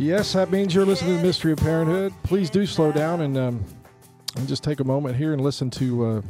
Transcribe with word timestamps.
Yes, 0.00 0.32
that 0.34 0.52
means 0.52 0.76
you're 0.76 0.86
listening 0.86 1.16
to 1.16 1.16
the 1.16 1.26
Mystery 1.26 1.50
of 1.50 1.58
Parenthood. 1.58 2.14
Please 2.22 2.50
do 2.50 2.66
slow 2.66 2.92
down 2.92 3.20
and 3.20 3.36
um, 3.36 3.64
and 4.36 4.46
just 4.46 4.62
take 4.62 4.78
a 4.78 4.84
moment 4.84 5.16
here 5.16 5.32
and 5.32 5.42
listen 5.42 5.70
to 5.70 6.06
uh, 6.06 6.22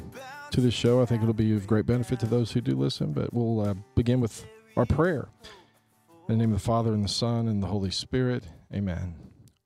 to 0.52 0.62
this 0.62 0.72
show. 0.72 1.02
I 1.02 1.04
think 1.04 1.20
it'll 1.20 1.34
be 1.34 1.54
of 1.54 1.66
great 1.66 1.84
benefit 1.84 2.18
to 2.20 2.26
those 2.26 2.50
who 2.50 2.62
do 2.62 2.74
listen. 2.74 3.12
But 3.12 3.34
we'll 3.34 3.60
uh, 3.60 3.74
begin 3.94 4.22
with 4.22 4.46
our 4.78 4.86
prayer. 4.86 5.28
In 6.28 6.38
the 6.38 6.46
name 6.46 6.54
of 6.54 6.60
the 6.60 6.64
Father 6.64 6.94
and 6.94 7.04
the 7.04 7.10
Son 7.10 7.46
and 7.46 7.62
the 7.62 7.66
Holy 7.66 7.90
Spirit. 7.90 8.44
Amen. 8.72 9.16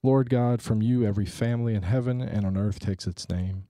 Lord 0.02 0.28
God, 0.28 0.62
from 0.62 0.82
you 0.82 1.06
every 1.06 1.26
family 1.26 1.76
in 1.76 1.82
heaven 1.82 2.20
and 2.20 2.44
on 2.44 2.56
earth 2.56 2.80
takes 2.80 3.06
its 3.06 3.28
name. 3.28 3.68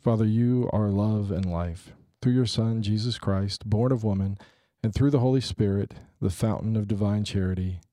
Father, 0.00 0.24
you 0.24 0.70
are 0.72 0.90
love 0.90 1.32
and 1.32 1.44
life. 1.44 1.90
Through 2.20 2.34
your 2.34 2.46
Son, 2.46 2.82
Jesus 2.82 3.18
Christ, 3.18 3.68
born 3.68 3.90
of 3.90 4.04
woman, 4.04 4.38
and 4.80 4.94
through 4.94 5.10
the 5.10 5.18
Holy 5.18 5.40
Spirit, 5.40 5.94
the 6.20 6.30
fountain 6.30 6.76
of 6.76 6.86
divine 6.86 7.24
charity, 7.24 7.80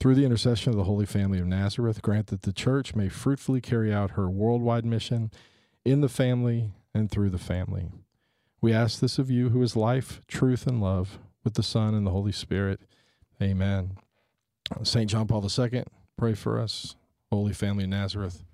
Through 0.00 0.16
the 0.16 0.24
intercession 0.24 0.70
of 0.70 0.76
the 0.76 0.84
Holy 0.84 1.06
Family 1.06 1.38
of 1.38 1.46
Nazareth, 1.46 2.02
grant 2.02 2.26
that 2.26 2.42
the 2.42 2.52
Church 2.52 2.94
may 2.94 3.08
fruitfully 3.08 3.60
carry 3.60 3.92
out 3.92 4.12
her 4.12 4.28
worldwide 4.28 4.84
mission 4.84 5.30
in 5.84 6.00
the 6.00 6.08
family 6.08 6.72
and 6.94 7.10
through 7.10 7.30
the 7.30 7.38
family. 7.38 7.90
We 8.60 8.72
ask 8.72 9.00
this 9.00 9.18
of 9.18 9.30
you, 9.30 9.50
who 9.50 9.62
is 9.62 9.76
life, 9.76 10.20
truth, 10.26 10.66
and 10.66 10.80
love, 10.80 11.18
with 11.42 11.54
the 11.54 11.62
Son 11.62 11.94
and 11.94 12.06
the 12.06 12.10
Holy 12.10 12.32
Spirit. 12.32 12.80
Amen. 13.42 13.98
St. 14.82 15.10
John 15.10 15.26
Paul 15.26 15.46
II, 15.46 15.84
pray 16.16 16.34
for 16.34 16.58
us. 16.58 16.96
Holy 17.30 17.52
Family 17.52 17.84
of 17.84 17.90
Nazareth, 17.90 18.44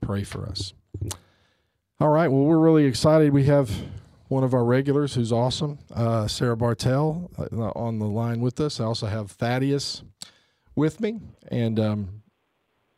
pray 0.00 0.24
for 0.24 0.46
us. 0.46 0.74
All 2.00 2.08
right, 2.08 2.28
well, 2.28 2.44
we're 2.44 2.58
really 2.58 2.84
excited. 2.84 3.32
We 3.32 3.44
have 3.44 3.70
one 4.28 4.42
of 4.42 4.54
our 4.54 4.64
regulars 4.64 5.14
who's 5.14 5.32
awesome, 5.32 5.78
uh, 5.94 6.26
Sarah 6.26 6.56
Bartel, 6.56 7.30
uh, 7.38 7.70
on 7.76 7.98
the 7.98 8.06
line 8.06 8.40
with 8.40 8.60
us. 8.60 8.80
I 8.80 8.84
also 8.84 9.06
have 9.06 9.32
Thaddeus 9.32 10.02
with 10.80 10.98
me, 10.98 11.20
and 11.48 11.78
um, 11.78 12.22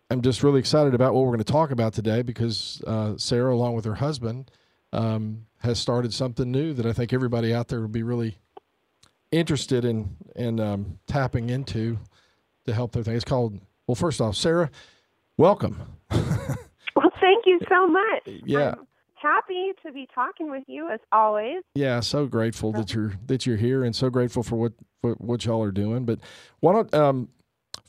I'm 0.09 0.23
just 0.23 0.45
really 0.45 0.61
excited 0.61 0.95
about 0.95 1.15
what 1.15 1.25
we're 1.25 1.33
going 1.33 1.39
to 1.41 1.53
talk 1.53 1.73
about 1.73 1.93
today 1.93 2.23
because 2.23 2.81
uh, 2.87 3.15
Sarah, 3.17 3.53
along 3.53 3.75
with 3.75 3.85
her 3.85 3.97
husband, 3.97 4.53
um, 4.93 5.47
has 5.59 5.81
started 5.81 6.15
something 6.15 6.49
new 6.49 6.73
that 6.75 6.87
I 6.87 6.93
think 6.93 7.13
everybody 7.13 7.53
out 7.53 7.67
there 7.67 7.81
will 7.81 7.89
be 7.89 8.05
really 8.05 8.39
interested 9.33 9.85
in 9.85 10.17
in 10.37 10.61
um, 10.61 11.01
tapping 11.09 11.51
into 11.51 11.99
to 12.67 12.73
help 12.73 12.93
their 12.93 13.03
thing. 13.03 13.17
It's 13.17 13.25
called 13.25 13.59
well, 13.89 13.97
first 13.97 14.21
off, 14.21 14.37
Sarah, 14.37 14.71
welcome. 15.37 15.83
well, 16.13 17.11
thank 17.21 17.47
you 17.47 17.59
so 17.69 17.89
much. 17.89 18.43
Yeah. 18.47 18.75
I'm 18.79 18.87
happy 19.17 19.73
to 19.85 19.93
be 19.93 20.09
talking 20.15 20.53
with 20.53 20.63
you 20.69 20.89
as 20.89 21.01
always. 21.11 21.65
Yeah, 21.75 21.99
so 21.99 22.27
grateful 22.27 22.71
that 22.75 22.95
you're 22.95 23.15
that 23.27 23.45
you're 23.45 23.57
here, 23.57 23.83
and 23.83 23.97
so 23.97 24.09
grateful 24.09 24.45
for 24.45 24.55
what 24.55 24.73
what, 25.01 25.21
what 25.21 25.45
y'all 25.45 25.65
are 25.65 25.73
doing. 25.73 26.05
But 26.05 26.21
why 26.61 26.75
don't 26.75 26.95
um, 26.95 27.29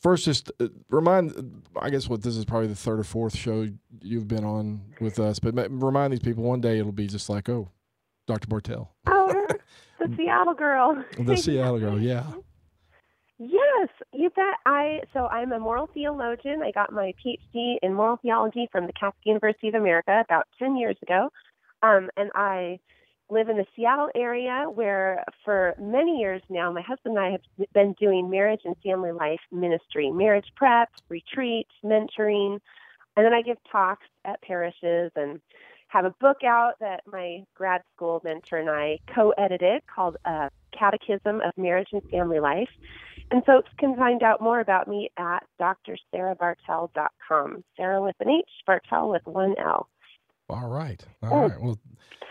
first 0.03 0.25
just 0.25 0.52
uh, 0.59 0.68
remind 0.90 1.64
i 1.81 1.90
guess 1.90 2.08
what 2.08 2.22
this 2.22 2.36
is 2.36 2.46
probably 2.46 2.68
the 2.68 2.75
third 2.75 3.00
or 3.00 3.03
fourth 3.03 3.36
show 3.36 3.68
you've 4.02 4.28
been 4.28 4.44
on 4.44 4.81
with 5.00 5.18
us 5.18 5.40
but 5.40 5.56
remind 5.72 6.12
these 6.12 6.19
people 6.19 6.44
one 6.44 6.62
day 6.62 6.78
it'll 6.78 6.91
be 6.91 7.08
just 7.08 7.30
like 7.30 7.50
oh 7.50 7.69
dr 8.28 8.47
bartel. 8.47 8.94
Oh 9.08 9.47
the 10.00 10.13
seattle 10.16 10.53
girl. 10.53 11.03
The 11.18 11.38
seattle 11.38 11.80
girl 11.80 12.00
yeah. 12.00 12.25
Yes 13.40 13.90
you 14.13 14.30
bet. 14.30 14.56
I 14.66 15.02
so 15.13 15.28
i'm 15.28 15.52
a 15.53 15.59
moral 15.59 15.90
theologian. 15.94 16.62
I 16.62 16.72
got 16.72 16.92
my 16.92 17.13
phd 17.25 17.78
in 17.81 17.94
moral 17.94 18.18
theology 18.22 18.68
from 18.72 18.86
the 18.86 18.94
catholic 18.94 19.25
university 19.25 19.69
of 19.69 19.75
america 19.75 20.22
about 20.24 20.47
10 20.59 20.75
years 20.75 20.97
ago. 21.02 21.30
Um, 21.81 22.09
and 22.18 22.30
i 22.36 22.80
live 23.29 23.50
in 23.50 23.57
the 23.57 23.66
Seattle 23.75 24.09
area 24.16 24.66
where 24.73 25.23
for 25.44 25.75
many 25.79 26.19
years 26.19 26.41
now 26.50 26.72
my 26.72 26.81
husband 26.81 27.17
and 27.17 27.25
I 27.25 27.31
have 27.31 27.41
been 27.73 27.94
doing 28.00 28.29
marriage 28.29 28.61
and 28.66 28.75
family 28.84 29.11
life 29.11 29.39
ministry, 29.51 30.11
marriage 30.11 30.47
prep, 30.56 30.89
retreats, 31.09 31.72
mentoring, 31.83 32.59
and 33.16 33.25
then 33.25 33.33
I 33.33 33.41
give 33.41 33.57
talks 33.72 34.06
at 34.25 34.41
parishes 34.41 35.12
and 35.16 35.39
have 35.88 36.06
a 36.06 36.16
book 36.19 36.44
out 36.44 36.73
that 36.79 37.01
my 37.06 37.44
grad 37.56 37.81
school 37.95 38.22
mentor 38.23 38.57
and 38.57 38.69
I 38.69 39.00
co-edited 39.13 39.83
called 39.85 40.17
uh, 40.25 40.50
Catechism 40.78 41.41
of 41.41 41.51
Marriage 41.56 41.89
and 41.91 42.01
Family 42.09 42.39
Life. 42.39 42.69
And 43.29 43.45
folks 43.45 43.69
can 43.78 43.95
find 43.95 44.23
out 44.23 44.41
more 44.41 44.59
about 44.59 44.88
me 44.88 45.12
at 45.17 45.45
drsarahbartel.com. 45.62 47.63
Sarah 47.78 48.01
with 48.01 48.16
an 48.19 48.29
H, 48.29 48.50
Bartel 48.66 49.09
with 49.09 49.25
one 49.25 49.53
L. 49.59 49.88
All 50.50 50.68
right. 50.68 51.04
All 51.24 51.48
right. 51.48 51.62
Well, 51.62 51.80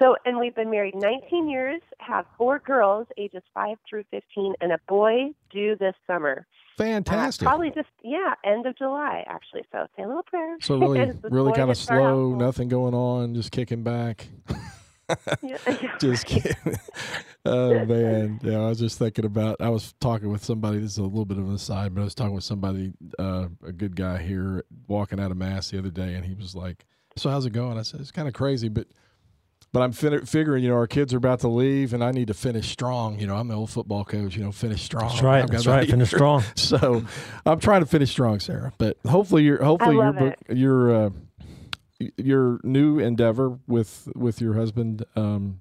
so, 0.01 0.17
and 0.25 0.39
we've 0.39 0.55
been 0.55 0.71
married 0.71 0.95
19 0.95 1.49
years, 1.49 1.81
have 1.99 2.27
four 2.37 2.59
girls, 2.59 3.07
ages 3.17 3.43
5 3.55 3.77
through 3.89 4.05
15, 4.11 4.55
and 4.61 4.73
a 4.73 4.79
boy 4.89 5.31
due 5.51 5.77
this 5.77 5.95
summer. 6.07 6.47
Fantastic. 6.77 7.47
Uh, 7.47 7.51
probably 7.51 7.71
just, 7.71 7.89
yeah, 8.03 8.35
end 8.45 8.67
of 8.67 8.77
July, 8.77 9.25
actually. 9.29 9.63
So, 9.71 9.87
say 9.97 10.03
a 10.03 10.07
little 10.07 10.23
prayer. 10.25 10.57
So, 10.61 10.79
really, 10.79 11.13
really 11.23 11.53
kind 11.53 11.71
of 11.71 11.77
slow, 11.77 12.35
nothing 12.35 12.69
going 12.69 12.95
on, 12.95 13.35
just 13.35 13.53
kicking 13.53 13.83
back. 13.83 14.27
just 16.01 16.27
kidding. 16.27 16.77
oh 17.45 17.85
man, 17.85 18.41
yeah. 18.43 18.59
I 18.59 18.69
was 18.69 18.79
just 18.79 18.99
thinking 18.99 19.25
about. 19.25 19.61
I 19.61 19.69
was 19.69 19.93
talking 20.01 20.31
with 20.31 20.45
somebody. 20.45 20.79
This 20.79 20.93
is 20.93 20.99
a 20.99 21.03
little 21.03 21.25
bit 21.25 21.39
of 21.39 21.49
an 21.49 21.55
aside, 21.55 21.95
but 21.95 22.01
I 22.01 22.05
was 22.05 22.15
talking 22.15 22.35
with 22.35 22.45
somebody, 22.45 22.93
uh, 23.19 23.49
a 23.67 23.73
good 23.73 23.95
guy 23.95 24.23
here, 24.23 24.65
walking 24.87 25.21
out 25.21 25.31
of 25.31 25.37
mass 25.37 25.71
the 25.71 25.79
other 25.79 25.91
day, 25.91 26.15
and 26.15 26.25
he 26.25 26.35
was 26.35 26.55
like, 26.55 26.87
"So 27.17 27.31
how's 27.31 27.47
it 27.47 27.53
going?" 27.53 27.79
I 27.79 27.83
said, 27.83 28.01
"It's 28.01 28.11
kind 28.11 28.29
of 28.29 28.35
crazy, 28.35 28.69
but 28.69 28.87
but 29.73 29.81
I'm 29.81 29.93
fin- 29.93 30.27
figuring, 30.27 30.63
you 30.63 30.69
know, 30.69 30.77
our 30.77 30.87
kids 30.87 31.15
are 31.15 31.17
about 31.17 31.41
to 31.41 31.49
leave, 31.49 31.95
and 31.95 32.05
I 32.05 32.11
need 32.11 32.29
to 32.29 32.35
finish 32.35 32.71
strong. 32.71 33.19
You 33.19 33.27
know, 33.27 33.37
I'm 33.37 33.51
an 33.51 33.57
old 33.57 33.71
football 33.71 34.05
coach. 34.05 34.37
You 34.37 34.45
know, 34.45 34.53
finish 34.53 34.83
strong. 34.83 35.09
That's 35.09 35.23
right. 35.23 35.51
That's 35.51 35.67
right. 35.67 35.89
Finish 35.89 36.11
strong. 36.11 36.45
so, 36.57 37.05
I'm 37.47 37.59
trying 37.59 37.81
to 37.81 37.87
finish 37.87 38.11
strong, 38.11 38.39
Sarah. 38.39 38.73
But 38.77 38.99
hopefully, 39.07 39.45
your 39.45 39.63
hopefully 39.63 39.97
your 39.97 40.13
book, 40.13 40.35
your 40.51 40.95
uh, 40.95 41.11
your 42.17 42.61
new 42.63 42.99
endeavor 42.99 43.59
with 43.67 44.09
with 44.15 44.41
your 44.41 44.55
husband 44.55 45.05
um, 45.17 45.61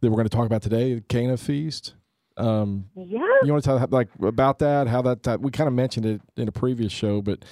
that 0.00 0.10
we're 0.10 0.16
going 0.16 0.28
to 0.28 0.36
talk 0.36 0.46
about 0.46 0.62
today, 0.62 1.02
Cana 1.08 1.36
Feast. 1.36 1.94
Um, 2.36 2.86
yeah. 2.94 3.18
You 3.42 3.52
want 3.52 3.64
to 3.64 3.68
tell 3.68 3.88
like 3.90 4.08
about 4.22 4.60
that? 4.60 4.86
How 4.86 5.02
that, 5.02 5.24
that 5.24 5.40
we 5.40 5.50
kind 5.50 5.66
of 5.66 5.74
mentioned 5.74 6.06
it 6.06 6.20
in 6.36 6.46
a 6.46 6.52
previous 6.52 6.92
show, 6.92 7.20
but 7.20 7.44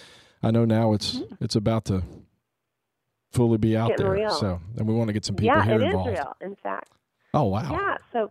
I 0.43 0.53
know 0.53 0.65
now 0.65 0.93
it's 0.93 1.17
mm-hmm. 1.17 1.43
it's 1.43 1.57
about 1.57 1.87
to 1.87 2.05
fully 3.37 3.59
be 3.59 3.77
out 3.77 3.93
there. 3.97 4.11
Real. 4.11 4.31
So, 4.31 4.61
and 4.77 4.89
we 4.89 4.95
want 4.95 5.09
to 5.09 5.13
get 5.13 5.25
some 5.25 5.37
people 5.37 5.57
yeah, 5.57 5.65
here 5.65 5.81
involved. 5.81 6.11
Yeah, 6.11 6.13
it 6.13 6.15
is 6.15 6.19
real. 6.19 6.37
In 6.49 6.57
fact. 6.63 6.91
Oh 7.35 7.45
wow. 7.45 7.71
Yeah. 7.71 7.97
So, 8.13 8.31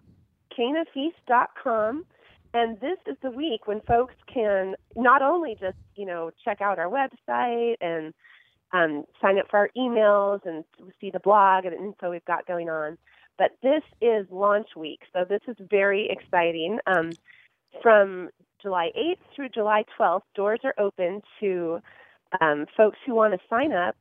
canafeast.com, 0.57 2.06
and 2.54 2.80
this 2.80 2.98
is 3.07 3.18
the 3.22 3.31
week 3.31 3.68
when 3.68 3.81
folks 3.81 4.16
can 4.31 4.75
not 4.96 5.22
only 5.22 5.56
just 5.60 5.78
you 5.96 6.06
know 6.06 6.31
check 6.44 6.62
out 6.62 6.80
our 6.80 6.90
website 6.90 7.75
and 7.81 8.13
um, 8.74 9.06
sign 9.22 9.38
up 9.38 9.46
for 9.50 9.60
our 9.60 9.69
emails 9.78 10.46
and 10.46 10.63
see 11.00 11.12
the 11.12 11.19
blog 11.19 11.66
and 11.66 11.74
info 11.74 12.12
we've 12.12 12.25
got 12.25 12.48
going 12.48 12.69
on, 12.69 12.98
but 13.38 13.51
this 13.62 13.84
is 14.01 14.25
launch 14.31 14.69
week, 14.75 15.01
so 15.13 15.25
this 15.28 15.42
is 15.48 15.56
very 15.69 16.10
exciting. 16.10 16.80
Um, 16.88 17.12
from 17.81 18.30
July 18.62 18.90
8th 18.98 19.18
through 19.36 19.50
July 19.50 19.84
12th, 20.00 20.22
doors 20.34 20.60
are 20.63 20.74
open 20.78 21.22
to 21.40 21.80
um, 22.42 22.66
folks 22.75 22.98
who 23.06 23.13
want 23.13 23.34
to 23.34 23.40
sign 23.50 23.74
up 23.74 23.96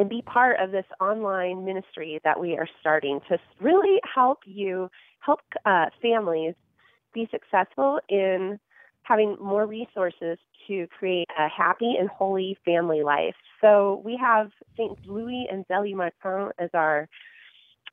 and 0.00 0.08
be 0.08 0.22
part 0.22 0.58
of 0.58 0.70
this 0.70 0.86
online 0.98 1.62
ministry 1.62 2.20
that 2.24 2.40
we 2.40 2.56
are 2.56 2.66
starting 2.80 3.20
to 3.28 3.36
really 3.60 4.00
help 4.14 4.38
you 4.46 4.90
help 5.20 5.40
uh, 5.66 5.86
families 6.00 6.54
be 7.12 7.28
successful 7.30 8.00
in 8.08 8.58
having 9.02 9.36
more 9.38 9.66
resources 9.66 10.38
to 10.66 10.86
create 10.98 11.28
a 11.38 11.48
happy 11.48 11.96
and 11.98 12.08
holy 12.08 12.56
family 12.64 13.02
life. 13.02 13.34
So 13.60 14.00
we 14.02 14.18
have 14.18 14.50
Saint 14.74 15.06
Louis 15.06 15.46
and 15.52 15.66
Zélie 15.68 15.94
Martin 15.94 16.50
as 16.58 16.70
our 16.72 17.06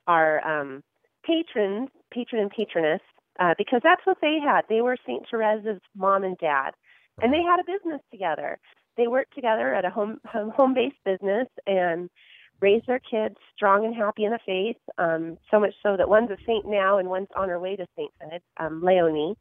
our 0.07 0.39
um, 0.48 0.83
patrons, 1.25 1.89
patron 2.10 2.42
and 2.42 2.51
patroness, 2.51 3.01
uh, 3.38 3.53
because 3.57 3.81
that's 3.83 4.06
what 4.06 4.19
they 4.21 4.38
had. 4.42 4.62
They 4.69 4.80
were 4.80 4.95
Saint 5.06 5.24
Therese's 5.30 5.81
mom 5.94 6.24
and 6.24 6.38
dad, 6.38 6.71
and 7.21 7.33
they 7.33 7.42
had 7.42 7.60
a 7.60 7.65
business 7.65 8.01
together. 8.12 8.60
They 8.97 9.07
worked 9.07 9.33
together 9.35 9.73
at 9.73 9.85
a 9.85 9.89
home 9.89 10.19
home, 10.25 10.49
home 10.49 10.73
based 10.73 10.97
business 11.05 11.47
and 11.65 12.09
raised 12.59 12.88
their 12.88 12.99
kids 12.99 13.35
strong 13.55 13.85
and 13.85 13.95
happy 13.95 14.25
in 14.25 14.31
the 14.31 14.39
faith. 14.45 14.77
Um, 14.97 15.38
so 15.51 15.59
much 15.59 15.73
so 15.83 15.95
that 15.95 16.09
one's 16.09 16.31
a 16.31 16.38
saint 16.45 16.65
now 16.65 16.97
and 16.97 17.07
one's 17.07 17.27
on 17.35 17.49
her 17.49 17.59
way 17.59 17.75
to 17.75 17.85
sainthood, 17.95 18.41
um, 18.59 18.81
Leonie. 18.83 19.38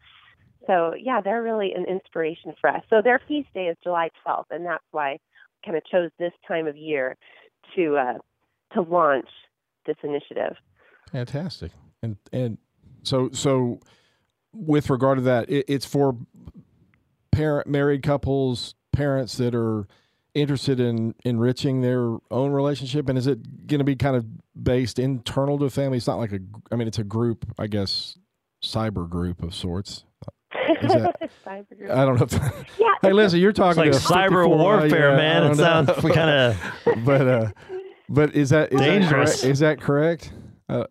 So 0.67 0.95
yeah, 1.01 1.21
they're 1.21 1.43
really 1.43 1.73
an 1.73 1.85
inspiration 1.87 2.55
for 2.61 2.71
us. 2.71 2.83
So 2.91 3.01
their 3.03 3.21
feast 3.27 3.49
day 3.55 3.67
is 3.67 3.77
July 3.83 4.11
12th, 4.27 4.47
and 4.51 4.67
that's 4.67 4.85
why 4.91 5.13
I 5.13 5.19
kind 5.65 5.77
of 5.77 5.85
chose 5.87 6.11
this 6.19 6.33
time 6.47 6.67
of 6.67 6.77
year 6.77 7.17
to 7.75 7.97
uh, 7.97 8.19
to 8.75 8.83
launch 8.83 9.29
this 9.87 9.97
initiative. 10.03 10.57
Fantastic, 11.13 11.73
and 12.03 12.17
and 12.33 12.59
so 13.03 13.31
so 13.33 13.81
with 14.53 14.91
regard 14.91 15.19
to 15.19 15.23
that, 15.23 15.49
it, 15.49 15.65
it's 15.69 15.87
for 15.87 16.17
parent 17.31 17.69
married 17.69 18.03
couples, 18.03 18.75
parents 18.97 19.37
that 19.37 19.55
are 19.55 19.87
interested 20.35 20.81
in 20.81 21.15
enriching 21.25 21.83
their 21.83 22.17
own 22.31 22.53
relationship, 22.53 23.09
and 23.09 23.19
is 23.19 23.27
it 23.27 23.67
going 23.67 23.79
to 23.79 23.85
be 23.85 23.95
kind 23.97 24.17
of 24.17 24.27
based 24.63 24.99
internal 24.99 25.59
to 25.59 25.67
a 25.67 25.71
family? 25.71 25.99
It's 25.99 26.07
not 26.07 26.19
like 26.19 26.33
a, 26.33 26.39
I 26.73 26.77
mean, 26.77 26.89
it's 26.89 26.99
a 26.99 27.05
group, 27.05 27.47
I 27.59 27.67
guess, 27.67 28.19
cyber 28.63 29.09
group 29.09 29.43
of 29.43 29.55
sorts. 29.55 30.05
That, 30.53 31.17
I 31.47 32.05
don't 32.05 32.19
know. 32.19 32.25
If, 32.25 32.33
yeah, 32.79 32.87
hey, 33.03 33.13
listen, 33.13 33.41
you're 33.41 33.53
talking 33.53 33.85
it's 33.85 34.11
like 34.11 34.31
cyber 34.31 34.49
warfare, 34.49 35.11
yeah, 35.11 35.17
man. 35.17 35.53
It 35.53 35.57
sounds 35.57 35.91
kind 36.15 36.31
of. 36.31 37.05
but 37.05 37.29
uh, 37.29 37.51
but 38.09 38.35
is 38.35 38.51
that 38.51 38.73
is 38.73 38.81
dangerous? 38.81 39.43
That 39.43 39.51
is 39.51 39.59
that 39.59 39.81
correct? 39.81 40.33
Uh, 40.69 40.85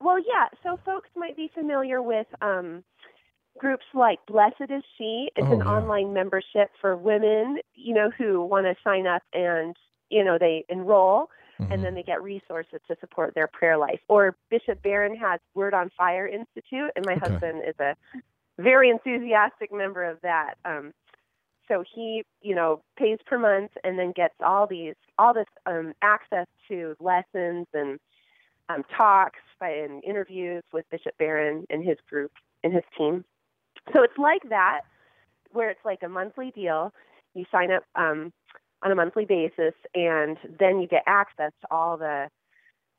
well, 0.00 0.18
yeah. 0.18 0.48
So 0.62 0.78
folks 0.84 1.08
might 1.16 1.36
be 1.36 1.50
familiar 1.54 2.02
with 2.02 2.26
um, 2.42 2.82
groups 3.64 3.84
like 3.94 4.18
Blessed 4.26 4.70
is 4.70 4.82
She. 4.98 5.30
It's 5.36 5.46
oh, 5.48 5.52
an 5.52 5.58
yeah. 5.60 5.64
online 5.64 6.12
membership 6.12 6.70
for 6.80 6.96
women, 6.96 7.58
you 7.74 7.94
know, 7.94 8.10
who 8.16 8.44
want 8.44 8.66
to 8.66 8.74
sign 8.84 9.06
up 9.06 9.22
and 9.32 9.74
you 10.10 10.22
know 10.22 10.36
they 10.38 10.64
enroll. 10.68 11.30
Mm-hmm. 11.60 11.70
and 11.70 11.84
then 11.84 11.94
they 11.94 12.02
get 12.02 12.20
resources 12.20 12.80
to 12.88 12.96
support 12.98 13.32
their 13.36 13.46
prayer 13.46 13.78
life. 13.78 14.00
Or 14.08 14.36
Bishop 14.50 14.82
Barron 14.82 15.14
has 15.14 15.38
Word 15.54 15.72
on 15.72 15.88
Fire 15.96 16.26
Institute, 16.26 16.90
and 16.96 17.06
my 17.06 17.12
okay. 17.12 17.30
husband 17.30 17.62
is 17.64 17.76
a 17.78 17.94
very 18.58 18.90
enthusiastic 18.90 19.72
member 19.72 20.02
of 20.02 20.20
that. 20.22 20.54
Um, 20.64 20.92
so 21.68 21.84
he, 21.94 22.24
you 22.42 22.56
know, 22.56 22.82
pays 22.98 23.18
per 23.24 23.38
month 23.38 23.70
and 23.84 23.96
then 23.96 24.10
gets 24.16 24.34
all 24.44 24.66
these, 24.66 24.96
all 25.16 25.32
this 25.32 25.46
um, 25.64 25.92
access 26.02 26.48
to 26.66 26.96
lessons 26.98 27.68
and 27.72 28.00
um, 28.68 28.82
talks 28.96 29.38
by, 29.60 29.70
and 29.70 30.02
interviews 30.02 30.64
with 30.72 30.84
Bishop 30.90 31.16
Barron 31.18 31.66
and 31.70 31.84
his 31.84 31.98
group 32.10 32.32
and 32.64 32.72
his 32.72 32.82
team. 32.98 33.24
So 33.94 34.02
it's 34.02 34.18
like 34.18 34.42
that, 34.50 34.80
where 35.52 35.70
it's 35.70 35.84
like 35.84 36.00
a 36.02 36.08
monthly 36.08 36.50
deal. 36.50 36.92
You 37.34 37.44
sign 37.50 37.70
up 37.70 37.84
um, 37.94 38.32
on 38.82 38.90
a 38.90 38.94
monthly 38.94 39.24
basis, 39.24 39.74
and 39.94 40.36
then 40.58 40.80
you 40.80 40.88
get 40.88 41.04
access 41.06 41.52
to 41.60 41.66
all 41.70 41.96
the 41.96 42.28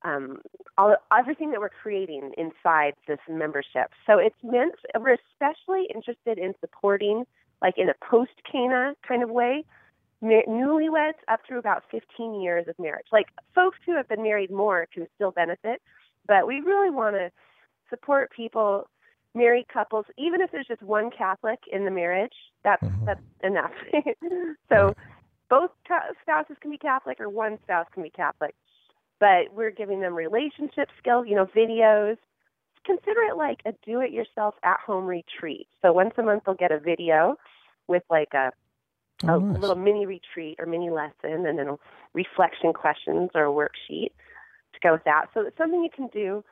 um, 0.03 0.39
all, 0.77 0.95
everything 1.17 1.51
that 1.51 1.59
we're 1.59 1.69
creating 1.69 2.31
inside 2.37 2.93
this 3.07 3.19
membership. 3.27 3.89
So 4.05 4.19
it's 4.19 4.35
meant, 4.43 4.75
we're 4.99 5.17
especially 5.33 5.87
interested 5.93 6.37
in 6.37 6.53
supporting, 6.59 7.23
like 7.61 7.73
in 7.77 7.89
a 7.89 7.93
post 8.07 8.31
Cana 8.49 8.93
kind 9.07 9.23
of 9.23 9.29
way, 9.31 9.65
newlyweds 10.23 11.19
up 11.27 11.41
through 11.47 11.59
about 11.59 11.83
15 11.91 12.39
years 12.39 12.67
of 12.67 12.77
marriage. 12.77 13.07
Like 13.11 13.27
folks 13.55 13.77
who 13.85 13.95
have 13.95 14.07
been 14.07 14.21
married 14.21 14.51
more 14.51 14.87
can 14.93 15.07
still 15.15 15.31
benefit, 15.31 15.81
but 16.27 16.47
we 16.47 16.61
really 16.61 16.91
want 16.91 17.15
to 17.15 17.31
support 17.89 18.31
people, 18.31 18.87
married 19.35 19.67
couples, 19.67 20.05
even 20.17 20.41
if 20.41 20.51
there's 20.51 20.67
just 20.67 20.81
one 20.81 21.11
Catholic 21.11 21.59
in 21.71 21.85
the 21.85 21.91
marriage. 21.91 22.33
That's 22.63 22.83
mm-hmm. 22.83 23.05
that's 23.05 23.21
enough. 23.43 23.71
so 24.69 24.95
both 25.49 25.71
spouses 26.21 26.57
can 26.61 26.71
be 26.71 26.77
Catholic, 26.77 27.19
or 27.19 27.29
one 27.29 27.59
spouse 27.63 27.87
can 27.93 28.03
be 28.03 28.09
Catholic 28.09 28.55
but 29.19 29.53
we're 29.53 29.71
giving 29.71 30.01
them 30.01 30.13
relationship 30.13 30.89
skills, 30.99 31.25
you 31.27 31.35
know, 31.35 31.45
videos. 31.45 32.17
Consider 32.85 33.21
it 33.29 33.37
like 33.37 33.59
a 33.65 33.73
do 33.85 34.01
it 34.01 34.11
yourself 34.11 34.55
at 34.63 34.79
home 34.85 35.05
retreat. 35.05 35.67
So 35.81 35.91
once 35.91 36.13
a 36.17 36.23
month 36.23 36.43
they'll 36.45 36.55
get 36.55 36.71
a 36.71 36.79
video 36.79 37.35
with 37.87 38.03
like 38.09 38.33
a 38.33 38.51
oh, 39.27 39.39
a 39.39 39.39
nice. 39.39 39.61
little 39.61 39.75
mini 39.75 40.05
retreat 40.05 40.57
or 40.59 40.65
mini 40.65 40.89
lesson 40.89 41.45
and 41.47 41.57
then 41.57 41.77
reflection 42.13 42.73
questions 42.73 43.31
or 43.33 43.45
a 43.45 43.49
worksheet 43.49 44.11
to 44.73 44.79
go 44.83 44.93
with 44.93 45.03
that. 45.05 45.27
So 45.33 45.41
it's 45.41 45.57
something 45.57 45.81
you 45.81 45.89
can 45.93 46.09
do 46.13 46.43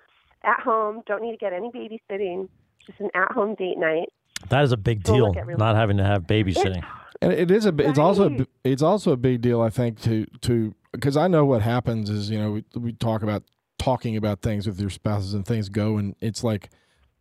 at 0.44 0.60
home. 0.60 1.04
Don't 1.06 1.22
need 1.22 1.32
to 1.34 1.38
get 1.38 1.54
any 1.54 1.70
babysitting. 1.70 2.50
Just 2.86 3.00
an 3.00 3.10
at 3.14 3.32
home 3.32 3.56
date 3.56 3.78
night. 3.78 4.10
That 4.50 4.64
is 4.64 4.72
a 4.72 4.78
big 4.78 5.04
deal. 5.04 5.34
Not 5.58 5.76
having 5.76 5.98
to 5.98 6.04
have 6.04 6.24
babysitting. 6.24 6.78
It's, 6.78 6.88
and 7.22 7.32
it 7.32 7.50
is 7.50 7.66
a. 7.66 7.70
It's 7.70 7.98
right. 7.98 8.00
also. 8.00 8.46
It's 8.64 8.82
also 8.82 9.12
a 9.12 9.18
big 9.18 9.42
deal. 9.42 9.62
I 9.62 9.70
think 9.70 10.02
to 10.02 10.26
to 10.42 10.76
because 10.92 11.16
I 11.16 11.28
know 11.28 11.46
what 11.46 11.62
happens 11.62 12.10
is 12.10 12.30
you 12.30 12.38
know 12.38 12.52
we, 12.52 12.64
we 12.76 12.94
talk 12.94 13.24
about 13.24 13.44
talking 13.80 14.18
about 14.18 14.42
things 14.42 14.68
with 14.68 14.80
your 14.80 14.90
spouses 14.90 15.34
and 15.34 15.46
things 15.46 15.68
go 15.68 15.98
and 15.98 16.16
it's 16.22 16.44
like, 16.44 16.70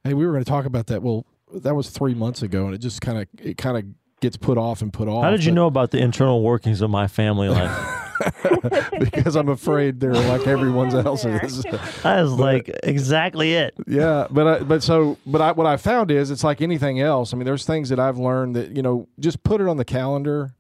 hey, 0.04 0.14
we 0.14 0.24
were 0.26 0.32
going 0.32 0.44
to 0.44 0.48
talk 0.48 0.64
about 0.64 0.86
that. 0.86 1.02
Well, 1.02 1.26
that 1.52 1.74
was 1.74 1.90
three 1.90 2.14
months 2.14 2.42
ago, 2.42 2.66
and 2.66 2.74
it 2.74 2.78
just 2.78 3.00
kind 3.00 3.18
of 3.18 3.28
it 3.40 3.58
kind 3.58 3.76
of 3.76 3.84
gets 4.20 4.36
put 4.36 4.58
off 4.58 4.82
and 4.82 4.92
put 4.92 5.08
off. 5.08 5.24
How 5.24 5.30
did 5.30 5.44
you 5.44 5.52
know 5.52 5.66
about 5.66 5.90
the 5.90 5.98
internal 5.98 6.42
workings 6.42 6.80
of 6.80 6.90
my 6.90 7.06
family 7.06 7.48
life? 7.48 8.10
because 8.98 9.36
I'm 9.36 9.48
afraid 9.48 10.00
they're 10.00 10.12
like 10.12 10.46
everyone 10.46 10.94
else 10.94 11.24
is. 11.24 11.64
That 12.02 12.20
is 12.20 12.30
but, 12.30 12.38
like 12.38 12.70
exactly 12.82 13.54
it. 13.54 13.74
Yeah, 13.86 14.26
but 14.30 14.46
I, 14.46 14.58
but 14.60 14.82
so 14.82 15.19
but 15.26 15.40
I, 15.40 15.52
what 15.52 15.66
I 15.66 15.76
found 15.76 16.10
is 16.10 16.30
it's 16.30 16.44
like 16.44 16.60
anything 16.60 17.00
else. 17.00 17.32
I 17.32 17.36
mean, 17.36 17.44
there's 17.44 17.64
things 17.64 17.88
that 17.90 18.00
I've 18.00 18.19
learned 18.19 18.56
that 18.56 18.76
you 18.76 18.82
know 18.82 19.08
just 19.19 19.42
put 19.42 19.60
it 19.60 19.69
on 19.69 19.76
the 19.76 19.84
calendar, 19.84 20.54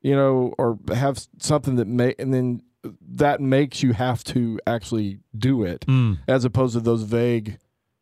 you 0.00 0.14
know, 0.14 0.54
or 0.58 0.78
have 0.94 1.26
something 1.38 1.76
that 1.76 1.86
may 1.86 2.14
and 2.18 2.32
then 2.32 2.62
that 3.00 3.40
makes 3.40 3.82
you 3.82 3.92
have 3.92 4.22
to 4.24 4.60
actually 4.66 5.18
do 5.36 5.64
it 5.64 5.86
mm. 5.86 6.18
as 6.28 6.44
opposed 6.44 6.74
to 6.74 6.80
those 6.80 7.02
vague 7.02 7.58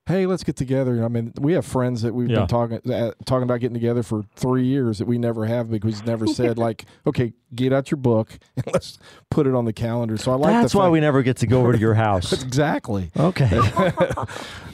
hey, 0.06 0.26
let's 0.26 0.42
get 0.42 0.56
together. 0.56 1.04
I 1.04 1.08
mean, 1.08 1.32
we 1.40 1.52
have 1.52 1.64
friends 1.64 2.02
that 2.02 2.12
we've 2.14 2.28
yeah. 2.28 2.40
been 2.40 2.48
talking 2.48 2.92
uh, 2.92 3.12
talking 3.24 3.44
about 3.44 3.60
getting 3.60 3.74
together 3.74 4.02
for 4.02 4.24
three 4.34 4.64
years 4.64 4.98
that 4.98 5.06
we 5.06 5.18
never 5.18 5.46
have 5.46 5.70
because 5.70 5.96
we've 5.96 6.06
never 6.06 6.26
said 6.28 6.58
like, 6.58 6.84
okay, 7.06 7.32
get 7.54 7.72
out 7.72 7.90
your 7.90 7.98
book 7.98 8.38
and 8.56 8.66
let's 8.72 8.98
put 9.30 9.46
it 9.46 9.54
on 9.54 9.64
the 9.64 9.72
calendar. 9.72 10.16
So 10.16 10.32
I 10.32 10.34
like 10.34 10.52
that's 10.52 10.74
why 10.74 10.88
we 10.88 11.00
never 11.00 11.22
get 11.22 11.36
to 11.38 11.46
go 11.46 11.60
over 11.60 11.72
to 11.72 11.78
your 11.78 11.94
house. 11.94 12.32
exactly. 12.42 13.10
Okay. 13.16 13.60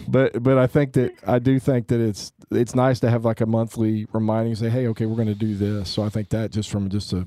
but 0.08 0.42
but 0.42 0.58
I 0.58 0.66
think 0.66 0.94
that 0.94 1.14
I 1.26 1.38
do 1.38 1.58
think 1.58 1.88
that 1.88 2.00
it's 2.00 2.32
it's 2.50 2.74
nice 2.74 3.00
to 3.00 3.10
have 3.10 3.24
like 3.24 3.40
a 3.40 3.46
monthly 3.46 4.06
reminding. 4.12 4.54
Say, 4.54 4.70
hey, 4.70 4.86
okay, 4.88 5.06
we're 5.06 5.16
going 5.16 5.28
to 5.28 5.34
do 5.34 5.54
this. 5.54 5.90
So 5.90 6.02
I 6.02 6.08
think 6.08 6.30
that 6.30 6.50
just 6.50 6.70
from 6.70 6.88
just 6.88 7.12
a 7.12 7.26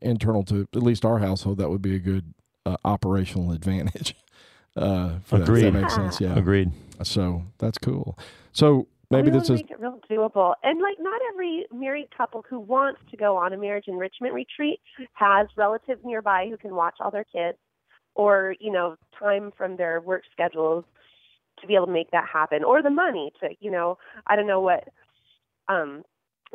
internal 0.00 0.42
to 0.44 0.66
at 0.74 0.82
least 0.82 1.04
our 1.04 1.18
household, 1.18 1.58
that 1.58 1.68
would 1.68 1.82
be 1.82 1.94
a 1.94 1.98
good 1.98 2.32
uh, 2.64 2.76
operational 2.84 3.52
advantage. 3.52 4.14
Uh, 4.74 5.16
Agreed. 5.30 5.64
That, 5.64 5.72
that 5.72 5.80
makes 5.82 5.94
sense. 5.94 6.18
Yeah. 6.18 6.34
Agreed. 6.34 6.72
So 7.02 7.42
that's 7.58 7.78
cool. 7.78 8.18
So 8.52 8.86
maybe 9.10 9.28
really 9.30 9.40
this 9.40 9.50
is 9.50 9.60
it 9.60 9.80
real 9.80 9.98
doable. 10.10 10.54
And 10.62 10.80
like, 10.80 10.96
not 11.00 11.20
every 11.32 11.66
married 11.72 12.08
couple 12.16 12.44
who 12.48 12.60
wants 12.60 13.00
to 13.10 13.16
go 13.16 13.36
on 13.36 13.52
a 13.52 13.56
marriage 13.56 13.84
enrichment 13.88 14.34
retreat 14.34 14.80
has 15.14 15.46
relatives 15.56 16.00
nearby 16.04 16.48
who 16.48 16.56
can 16.56 16.74
watch 16.74 16.96
all 17.00 17.10
their 17.10 17.24
kids, 17.24 17.58
or 18.14 18.54
you 18.60 18.72
know, 18.72 18.96
time 19.18 19.52
from 19.56 19.76
their 19.76 20.00
work 20.00 20.22
schedules 20.32 20.84
to 21.60 21.66
be 21.66 21.74
able 21.74 21.86
to 21.86 21.92
make 21.92 22.10
that 22.10 22.28
happen, 22.32 22.64
or 22.64 22.82
the 22.82 22.90
money 22.90 23.32
to, 23.40 23.50
you 23.60 23.70
know, 23.70 23.98
I 24.26 24.36
don't 24.36 24.46
know 24.46 24.60
what 24.60 24.88
um 25.68 26.02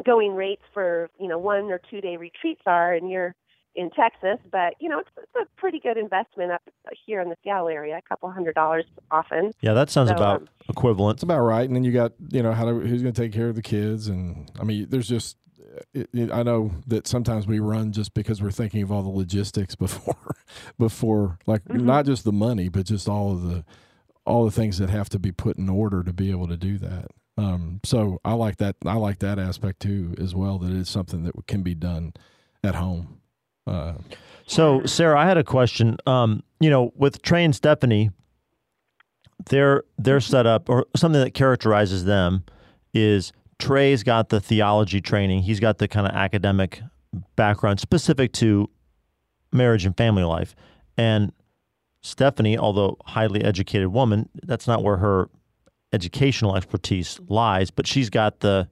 going 0.06 0.36
rates 0.36 0.62
for 0.74 1.10
you 1.20 1.28
know 1.28 1.40
one 1.40 1.72
or 1.72 1.82
two 1.90 2.02
day 2.02 2.18
retreats 2.18 2.62
are, 2.66 2.94
and 2.94 3.10
you're 3.10 3.36
in 3.78 3.92
Texas, 3.92 4.40
but 4.52 4.74
you 4.80 4.90
know 4.90 5.00
it's, 5.00 5.10
it's 5.18 5.36
a 5.40 5.46
pretty 5.60 5.80
good 5.80 5.98
investment 5.98 6.52
up 6.52 6.62
here 7.06 7.22
in 7.22 7.30
the 7.30 7.38
Seattle 7.44 7.70
area, 7.70 7.96
a 7.96 8.02
couple 8.02 8.30
hundred 8.32 8.56
dollars 8.56 8.86
often. 9.12 9.54
Yeah, 9.62 9.74
that 9.74 9.92
sounds 9.92 10.10
so, 10.10 10.16
about 10.16 10.42
um, 10.42 10.50
equivalent. 10.68 11.18
It's 11.18 11.24
about 11.24 11.42
right. 11.42 11.66
And 11.66 11.76
then 11.76 11.84
you 11.84 11.92
got 11.92 12.14
you 12.30 12.42
know 12.42 12.52
how 12.52 12.66
to, 12.66 12.72
who's 12.74 13.04
going 13.04 13.14
to 13.14 13.22
take 13.22 13.32
care 13.32 13.48
of 13.48 13.56
the 13.56 13.62
kids, 13.62 14.08
and 14.08 14.52
I 14.60 14.64
mean 14.64 14.88
there's 14.90 15.08
just 15.08 15.38
it, 15.94 16.10
it, 16.12 16.32
I 16.32 16.42
know 16.42 16.72
that 16.88 17.08
sometimes 17.08 17.46
we 17.46 17.60
run 17.60 17.92
just 17.92 18.16
because 18.16 18.42
we're 18.42 18.52
thinking 18.52 18.82
of 18.82 18.92
all 18.92 19.04
the 19.04 19.10
logistics 19.10 19.76
before 19.76 20.36
before 20.78 21.38
like 21.46 21.64
mm-hmm. 21.66 21.86
not 21.86 22.06
just 22.06 22.24
the 22.24 22.34
money, 22.34 22.68
but 22.70 22.88
just 22.88 23.08
all 23.08 23.32
of 23.32 23.44
the 23.44 23.64
all 24.26 24.44
the 24.44 24.52
things 24.52 24.80
that 24.80 24.90
have 24.90 25.08
to 25.10 25.20
be 25.20 25.32
put 25.32 25.58
in 25.58 25.70
order 25.70 26.04
to 26.04 26.12
be 26.12 26.32
able 26.32 26.48
to 26.48 26.58
do 26.58 26.78
that. 26.80 27.06
Um, 27.38 27.80
so 27.84 28.20
I 28.26 28.34
like 28.34 28.58
that. 28.58 28.76
I 28.86 28.96
like 28.96 29.20
that 29.20 29.38
aspect 29.38 29.82
too, 29.82 30.16
as 30.20 30.34
well. 30.34 30.58
That 30.58 30.72
it's 30.72 30.90
something 30.90 31.24
that 31.24 31.36
can 31.48 31.62
be 31.62 31.76
done 31.76 32.14
at 32.64 32.74
home. 32.74 33.17
Uh, 33.68 33.94
so, 34.46 34.84
Sarah, 34.86 35.20
I 35.20 35.26
had 35.26 35.38
a 35.38 35.44
question. 35.44 35.98
Um, 36.06 36.42
you 36.60 36.70
know, 36.70 36.94
with 36.96 37.22
Trey 37.22 37.44
and 37.44 37.56
Stephanie, 37.56 38.12
their 39.50 39.84
their 39.98 40.20
setup 40.20 40.70
or 40.70 40.86
something 40.96 41.22
that 41.22 41.34
characterizes 41.34 42.06
them 42.06 42.44
is 42.94 43.32
Trey's 43.60 44.04
got 44.04 44.30
the 44.30 44.40
theology 44.40 45.02
training. 45.02 45.44
He's 45.44 45.60
got 45.60 45.78
the 45.78 45.88
kind 45.88 46.08
of 46.08 46.14
academic 46.14 46.82
background 47.36 47.80
specific 47.80 48.32
to 48.34 48.70
marriage 49.52 49.86
and 49.86 49.96
family 49.96 50.24
life. 50.24 50.56
And 50.98 51.32
Stephanie, 52.02 52.58
although 52.58 52.98
highly 53.06 53.44
educated 53.44 53.88
woman, 53.90 54.30
that's 54.44 54.68
not 54.68 54.84
where 54.84 54.98
her 54.98 55.30
educational 55.94 56.56
expertise 56.56 57.20
lies, 57.28 57.72
but 57.72 57.88
she's 57.88 58.10
got 58.10 58.40
the 58.40 58.70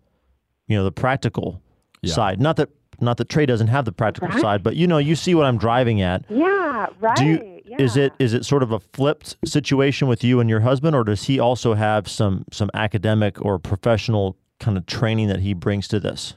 you 0.67 0.75
know, 0.75 0.83
the 0.83 0.91
practical 0.91 1.61
Yeah. 2.01 2.13
side. 2.15 2.41
Not 2.41 2.55
that 2.55 2.69
not 3.01 3.17
that 3.17 3.29
Trey 3.29 3.45
doesn't 3.45 3.67
have 3.67 3.85
the 3.85 3.91
practical 3.91 4.29
Right. 4.29 4.41
side, 4.41 4.63
but 4.63 4.75
you 4.75 4.87
know, 4.87 4.97
you 4.97 5.15
see 5.15 5.35
what 5.35 5.45
I'm 5.45 5.57
driving 5.57 6.01
at. 6.01 6.23
Yeah, 6.29 6.87
right. 6.99 7.15
Do 7.15 7.25
you, 7.25 7.61
yeah. 7.65 7.77
is 7.79 7.97
it 7.97 8.13
is 8.19 8.33
it 8.33 8.45
sort 8.45 8.63
of 8.63 8.71
a 8.71 8.79
flipped 8.79 9.35
situation 9.45 10.07
with 10.07 10.23
you 10.23 10.39
and 10.39 10.49
your 10.49 10.61
husband, 10.61 10.95
or 10.95 11.03
does 11.03 11.23
he 11.23 11.39
also 11.39 11.73
have 11.73 12.07
some 12.07 12.45
some 12.51 12.69
academic 12.73 13.43
or 13.43 13.59
professional 13.59 14.37
kind 14.59 14.77
of 14.77 14.85
training 14.85 15.27
that 15.27 15.39
he 15.41 15.53
brings 15.53 15.87
to 15.89 15.99
this? 15.99 16.35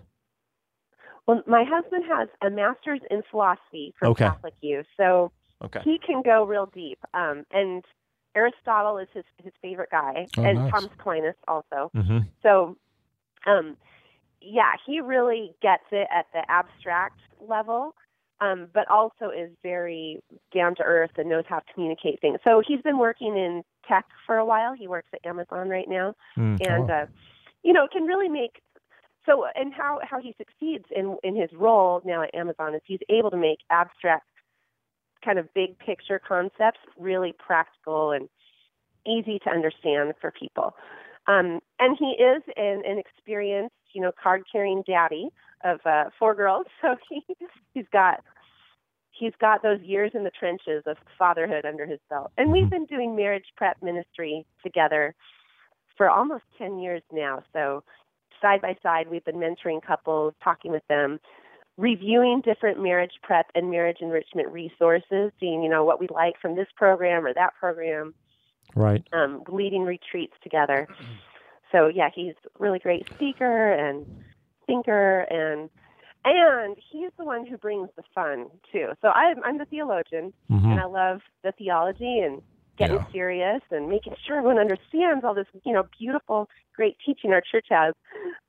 Well, 1.26 1.42
my 1.46 1.64
husband 1.68 2.04
has 2.10 2.28
a 2.42 2.50
master's 2.50 3.00
in 3.10 3.22
philosophy 3.30 3.94
from 3.98 4.12
Okay. 4.12 4.24
Catholic 4.24 4.54
U, 4.62 4.82
so 4.96 5.30
Okay. 5.62 5.80
he 5.84 5.98
can 5.98 6.22
go 6.22 6.44
real 6.44 6.66
deep. 6.66 6.98
Um, 7.14 7.44
and 7.50 7.84
Aristotle 8.34 8.98
is 8.98 9.08
his 9.12 9.24
his 9.42 9.52
favorite 9.60 9.90
guy, 9.90 10.26
Oh, 10.38 10.42
and 10.44 10.58
nice. 10.58 10.70
Thomas 10.72 10.90
Aquinas 10.98 11.34
also. 11.46 11.90
Mm-hmm. 11.94 12.18
So, 12.42 12.76
um, 13.46 13.76
yeah, 14.40 14.72
he 14.86 15.00
really 15.00 15.54
gets 15.62 15.84
it 15.90 16.08
at 16.14 16.26
the 16.32 16.42
abstract 16.50 17.20
level, 17.40 17.94
um, 18.40 18.68
but 18.72 18.88
also 18.88 19.30
is 19.30 19.50
very 19.62 20.20
down 20.54 20.74
to 20.76 20.82
earth 20.82 21.10
and 21.16 21.28
knows 21.28 21.44
how 21.48 21.58
to 21.58 21.72
communicate 21.74 22.20
things. 22.20 22.38
So 22.44 22.62
he's 22.66 22.80
been 22.82 22.98
working 22.98 23.36
in 23.36 23.62
tech 23.86 24.06
for 24.26 24.36
a 24.36 24.44
while. 24.44 24.74
He 24.74 24.86
works 24.86 25.08
at 25.12 25.26
Amazon 25.26 25.68
right 25.68 25.88
now, 25.88 26.14
Mm. 26.36 26.60
and 26.60 26.90
Oh. 26.90 26.94
uh, 26.94 27.06
you 27.62 27.72
know 27.72 27.88
can 27.88 28.04
really 28.04 28.28
make 28.28 28.62
so 29.26 29.46
and 29.54 29.74
how 29.74 29.98
how 30.02 30.20
he 30.20 30.34
succeeds 30.38 30.84
in 30.90 31.18
in 31.22 31.34
his 31.34 31.52
role 31.52 32.00
now 32.04 32.22
at 32.22 32.34
Amazon 32.34 32.74
is 32.74 32.82
he's 32.84 33.00
able 33.08 33.30
to 33.30 33.36
make 33.36 33.58
abstract 33.70 34.26
kind 35.24 35.38
of 35.38 35.52
big 35.54 35.76
picture 35.78 36.20
concepts 36.20 36.78
really 36.96 37.32
practical 37.32 38.12
and 38.12 38.28
easy 39.04 39.38
to 39.40 39.50
understand 39.50 40.14
for 40.20 40.30
people. 40.30 40.76
Um, 41.26 41.60
and 41.78 41.96
he 41.98 42.12
is 42.12 42.42
an, 42.56 42.82
an 42.86 42.98
experienced, 42.98 43.74
you 43.92 44.00
know, 44.00 44.12
card 44.22 44.44
carrying 44.50 44.82
daddy 44.86 45.28
of 45.64 45.80
uh, 45.84 46.04
four 46.18 46.34
girls, 46.34 46.66
so 46.82 46.96
he 47.08 47.22
he's 47.74 47.86
got 47.92 48.20
he's 49.18 49.32
got 49.40 49.62
those 49.62 49.80
years 49.80 50.12
in 50.14 50.24
the 50.24 50.30
trenches 50.30 50.82
of 50.86 50.96
fatherhood 51.18 51.64
under 51.64 51.86
his 51.86 51.98
belt. 52.08 52.30
And 52.38 52.52
we've 52.52 52.70
been 52.70 52.84
doing 52.86 53.16
marriage 53.16 53.46
prep 53.56 53.76
ministry 53.82 54.46
together 54.62 55.14
for 55.96 56.08
almost 56.08 56.44
10 56.56 56.78
years 56.78 57.02
now. 57.12 57.42
So 57.52 57.82
side 58.40 58.60
by 58.60 58.76
side, 58.82 59.08
we've 59.10 59.24
been 59.24 59.36
mentoring 59.36 59.82
couples, 59.82 60.34
talking 60.42 60.70
with 60.70 60.86
them, 60.88 61.18
reviewing 61.76 62.42
different 62.44 62.80
marriage 62.80 63.14
prep 63.22 63.46
and 63.54 63.70
marriage 63.70 63.98
enrichment 64.00 64.48
resources, 64.48 65.32
seeing, 65.40 65.62
you 65.62 65.68
know, 65.68 65.84
what 65.84 66.00
we 66.00 66.06
like 66.10 66.34
from 66.40 66.54
this 66.54 66.68
program 66.76 67.26
or 67.26 67.34
that 67.34 67.54
program, 67.58 68.14
Right. 68.76 69.02
um, 69.12 69.42
leading 69.48 69.82
retreats 69.82 70.34
together. 70.42 70.86
So 71.72 71.88
yeah, 71.88 72.08
he's 72.14 72.34
a 72.44 72.48
really 72.58 72.78
great 72.78 73.06
speaker 73.14 73.72
and 73.72 74.06
thinker 74.66 75.20
and 75.30 75.70
and 76.24 76.76
he's 76.90 77.10
the 77.18 77.24
one 77.24 77.46
who 77.46 77.56
brings 77.56 77.88
the 77.96 78.02
fun 78.14 78.46
too. 78.72 78.88
So 79.02 79.08
I'm 79.08 79.42
I'm 79.44 79.58
the 79.58 79.66
theologian 79.66 80.32
Mhm. 80.50 80.70
and 80.72 80.80
I 80.80 80.84
love 80.84 81.20
the 81.42 81.52
theology 81.52 82.20
and 82.20 82.42
getting 82.76 82.96
Yeah. 82.96 83.10
serious 83.10 83.62
and 83.70 83.88
making 83.88 84.14
sure 84.24 84.38
everyone 84.38 84.58
understands 84.58 85.24
all 85.24 85.34
this, 85.34 85.48
you 85.64 85.72
know, 85.72 85.84
beautiful, 85.98 86.48
great 86.74 86.96
teaching 87.04 87.32
our 87.32 87.40
church 87.40 87.66
has. 87.70 87.94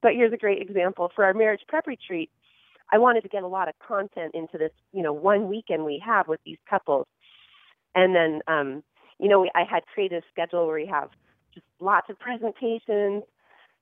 But 0.02 0.14
here's 0.14 0.34
a 0.34 0.38
great 0.38 0.62
example 0.62 1.10
for 1.16 1.26
our 1.26 1.34
marriage 1.34 1.62
prep 1.68 1.88
retreat. 1.88 2.30
I 2.92 2.98
wanted 2.98 3.22
to 3.22 3.30
get 3.30 3.44
a 3.44 3.48
lot 3.48 3.68
of 3.70 3.76
content 3.80 4.34
into 4.36 4.58
this, 4.58 4.72
you 4.94 5.04
know, 5.04 5.14
one 5.14 5.48
weekend 5.48 5.86
we 5.86 6.00
have 6.06 6.28
with 6.28 6.40
these 6.46 6.58
couples. 6.70 7.08
And 7.96 8.16
then, 8.16 8.42
um, 8.48 8.84
you 9.20 9.28
know, 9.30 9.42
we, 9.42 9.52
I 9.56 9.64
had 9.64 9.86
created 9.94 10.24
a 10.24 10.28
schedule 10.32 10.66
where 10.66 10.76
we 10.76 10.86
have 10.88 11.10
just 11.54 11.66
lots 11.80 12.10
of 12.10 12.20
presentations 12.20 13.24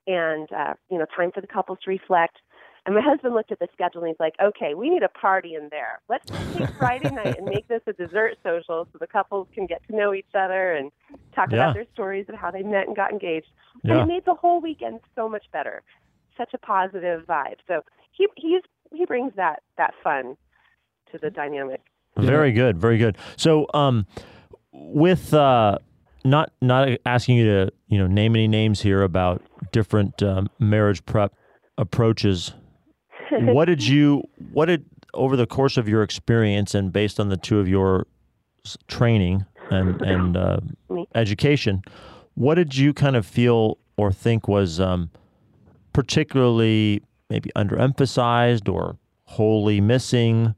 and, 0.06 0.48
uh, 0.52 0.74
you 0.90 0.98
know, 0.98 1.06
time 1.16 1.32
for 1.32 1.42
the 1.42 1.48
couples 1.48 1.80
to 1.84 1.90
reflect. 1.90 2.38
And 2.86 2.96
my 2.96 3.02
husband 3.02 3.34
looked 3.34 3.52
at 3.52 3.60
the 3.60 3.68
schedule 3.74 4.02
and 4.04 4.10
he's 4.10 4.20
like, 4.20 4.36
okay, 4.42 4.74
we 4.74 4.90
need 4.90 5.04
a 5.04 5.10
party 5.10 5.56
in 5.56 5.68
there. 5.70 6.00
Let's 6.08 6.24
take 6.54 6.64
Friday 6.78 7.10
night 7.12 7.36
and 7.38 7.46
make 7.46 7.68
this 7.68 7.82
a 7.86 7.92
dessert 7.92 8.38
social 8.44 8.88
so 8.92 8.98
the 8.98 9.08
couples 9.08 9.48
can 9.54 9.66
get 9.66 9.82
to 9.90 9.96
know 9.96 10.14
each 10.14 10.34
other 10.34 10.74
and 10.74 10.92
talk 11.36 11.50
Yeah. 11.52 11.64
about 11.64 11.74
their 11.74 11.86
stories 11.94 12.28
of 12.30 12.36
how 12.36 12.50
they 12.50 12.64
met 12.64 12.88
and 12.88 12.96
got 12.96 13.12
engaged. 13.12 13.48
And 13.84 13.94
Yeah. 13.94 14.04
it 14.04 14.08
made 14.08 14.24
the 14.26 14.36
whole 14.36 14.62
weekend 14.62 15.02
so 15.16 15.28
much 15.28 15.46
better. 15.52 15.84
Such 16.38 16.54
a 16.54 16.58
positive 16.58 17.26
vibe. 17.26 17.58
So 17.68 17.82
he 18.12 18.28
he's 18.38 18.62
he 18.94 19.06
brings 19.06 19.34
that 19.36 19.64
that 19.78 19.94
fun 20.02 20.38
to 21.12 21.18
the 21.18 21.30
dynamic. 21.30 21.82
Very 22.16 22.52
good. 22.52 22.78
Very 22.78 22.98
good. 22.98 23.18
So, 23.36 23.68
um, 23.74 24.06
with 24.72 25.34
uh, 25.34 25.80
not 26.24 26.52
not 26.62 26.90
asking 27.06 27.38
you 27.38 27.46
to 27.46 27.72
you 27.88 27.98
know 27.98 28.08
name 28.08 28.36
any 28.36 28.48
names 28.48 28.82
here 28.82 29.02
about 29.04 29.42
different 29.72 30.22
um, 30.24 30.50
marriage 30.60 31.06
prep 31.06 31.34
approaches. 31.78 32.54
what 33.32 33.66
did 33.66 33.86
you 33.86 34.24
what 34.52 34.66
did 34.66 34.86
over 35.14 35.36
the 35.36 35.48
course 35.48 35.78
of 35.78 35.88
your 35.88 36.04
experience 36.04 36.76
and 36.76 36.92
based 36.94 37.20
on 37.20 37.30
the 37.30 37.38
two 37.38 37.60
of 37.60 37.68
your 37.68 38.06
training 38.88 39.46
and 39.72 40.02
and 40.02 40.38
uh, 40.38 40.60
education, 41.16 41.82
what 42.36 42.56
did 42.56 42.76
you 42.76 42.94
kind 42.94 43.16
of 43.16 43.26
feel 43.26 43.78
or 43.98 44.12
think 44.12 44.48
was 44.48 44.80
um, 44.80 45.10
particularly 45.94 47.02
maybe 47.30 47.50
underemphasized 47.56 48.72
or 48.72 48.98
wholly 49.26 49.82
missing 49.82 50.54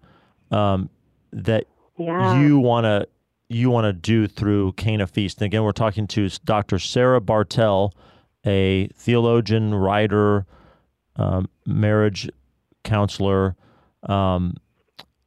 um, 0.51 0.89
that 1.31 1.65
Yeah. 1.97 2.39
you 2.41 2.59
want 2.59 2.85
to 2.85 3.07
you 3.49 3.71
want 3.71 3.85
to 3.85 3.93
do 3.93 4.27
through 4.27 4.73
Cana 4.73 5.07
Feast. 5.07 5.39
And 5.39 5.47
again, 5.47 5.63
we're 5.63 5.71
talking 5.71 6.07
to 6.07 6.29
Dr. 6.45 6.77
Sarah 6.77 7.19
Bartel, 7.19 7.93
a 8.45 8.87
theologian, 8.95 9.73
writer, 9.73 10.45
um, 11.15 11.49
marriage 11.65 12.29
counselor, 12.83 13.55
um, 14.03 14.55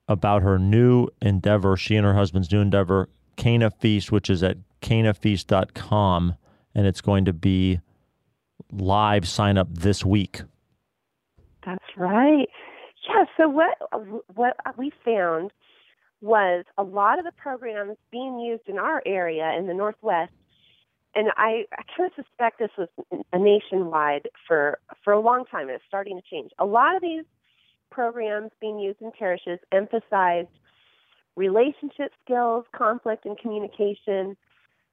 about 0.09 0.43
her 0.43 0.59
new 0.59 1.09
endeavor. 1.21 1.77
She 1.77 1.97
and 1.97 2.07
her 2.07 2.15
husband's 2.15 2.51
new 2.53 2.61
endeavor, 2.61 3.09
Cana 3.37 3.71
Feast, 3.71 4.13
which 4.13 4.31
is 4.31 4.43
at 4.43 4.59
canafeast.com, 4.81 6.37
and 6.75 6.87
it's 6.87 7.01
going 7.01 7.25
to 7.25 7.33
be 7.33 7.81
live 8.71 9.29
sign 9.29 9.59
up 9.59 9.69
this 9.71 10.05
week. 10.05 10.43
That's 11.67 11.85
right. 11.97 12.49
Yeah. 13.09 13.25
So 13.37 13.49
what 13.49 13.77
what 14.35 14.57
we 14.79 14.93
found 15.05 15.51
was 16.23 16.65
a 16.79 16.83
lot 16.83 17.19
of 17.19 17.25
the 17.25 17.33
programs 17.33 17.97
being 18.11 18.39
used 18.39 18.69
in 18.69 18.79
our 18.79 19.03
area 19.05 19.53
in 19.59 19.67
the 19.67 19.75
Northwest, 19.75 20.33
and 21.15 21.29
I, 21.37 21.65
I 21.77 21.83
kind 21.95 22.11
of 22.11 22.25
suspect 22.25 22.59
this 22.59 22.71
was 22.79 22.89
a 23.33 23.39
nationwide 23.39 24.29
for 24.47 24.79
for 25.05 25.13
a 25.13 25.21
long 25.21 25.45
time, 25.45 25.63
and 25.63 25.73
it's 25.73 25.85
starting 25.87 26.17
to 26.17 26.23
change. 26.31 26.53
A 26.59 26.65
lot 26.65 26.97
of 26.97 27.03
these 27.03 27.25
programs 27.91 28.51
being 28.61 28.79
used 28.79 29.03
in 29.03 29.13
parishes 29.19 29.59
emphasized 29.73 30.49
relationship 31.37 32.13
skills, 32.25 32.65
conflict 32.75 33.27
and 33.27 33.39
communication, 33.39 34.37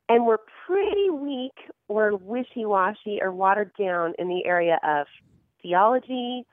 and 0.09 0.25
were 0.25 0.41
pretty 0.65 1.09
weak 1.09 1.53
or 1.87 2.15
wishy-washy 2.17 3.19
or 3.21 3.31
watered 3.31 3.71
down 3.79 4.13
in 4.17 4.27
the 4.27 4.45
area 4.45 4.79
of 4.83 5.05
theology, 5.61 6.45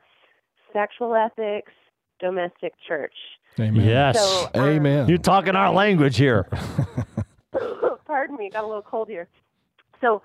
sexual 0.72 1.14
ethics, 1.14 1.72
domestic 2.20 2.74
church. 2.86 3.14
Amen. 3.58 3.84
Yes. 3.86 4.18
So, 4.18 4.50
um, 4.54 4.68
Amen. 4.68 5.08
You're 5.08 5.18
talking 5.18 5.56
our 5.56 5.72
language 5.72 6.16
here. 6.16 6.46
pardon 8.06 8.36
me, 8.36 8.50
got 8.50 8.64
a 8.64 8.66
little 8.66 8.82
cold 8.82 9.08
here. 9.08 9.28
So, 10.00 10.22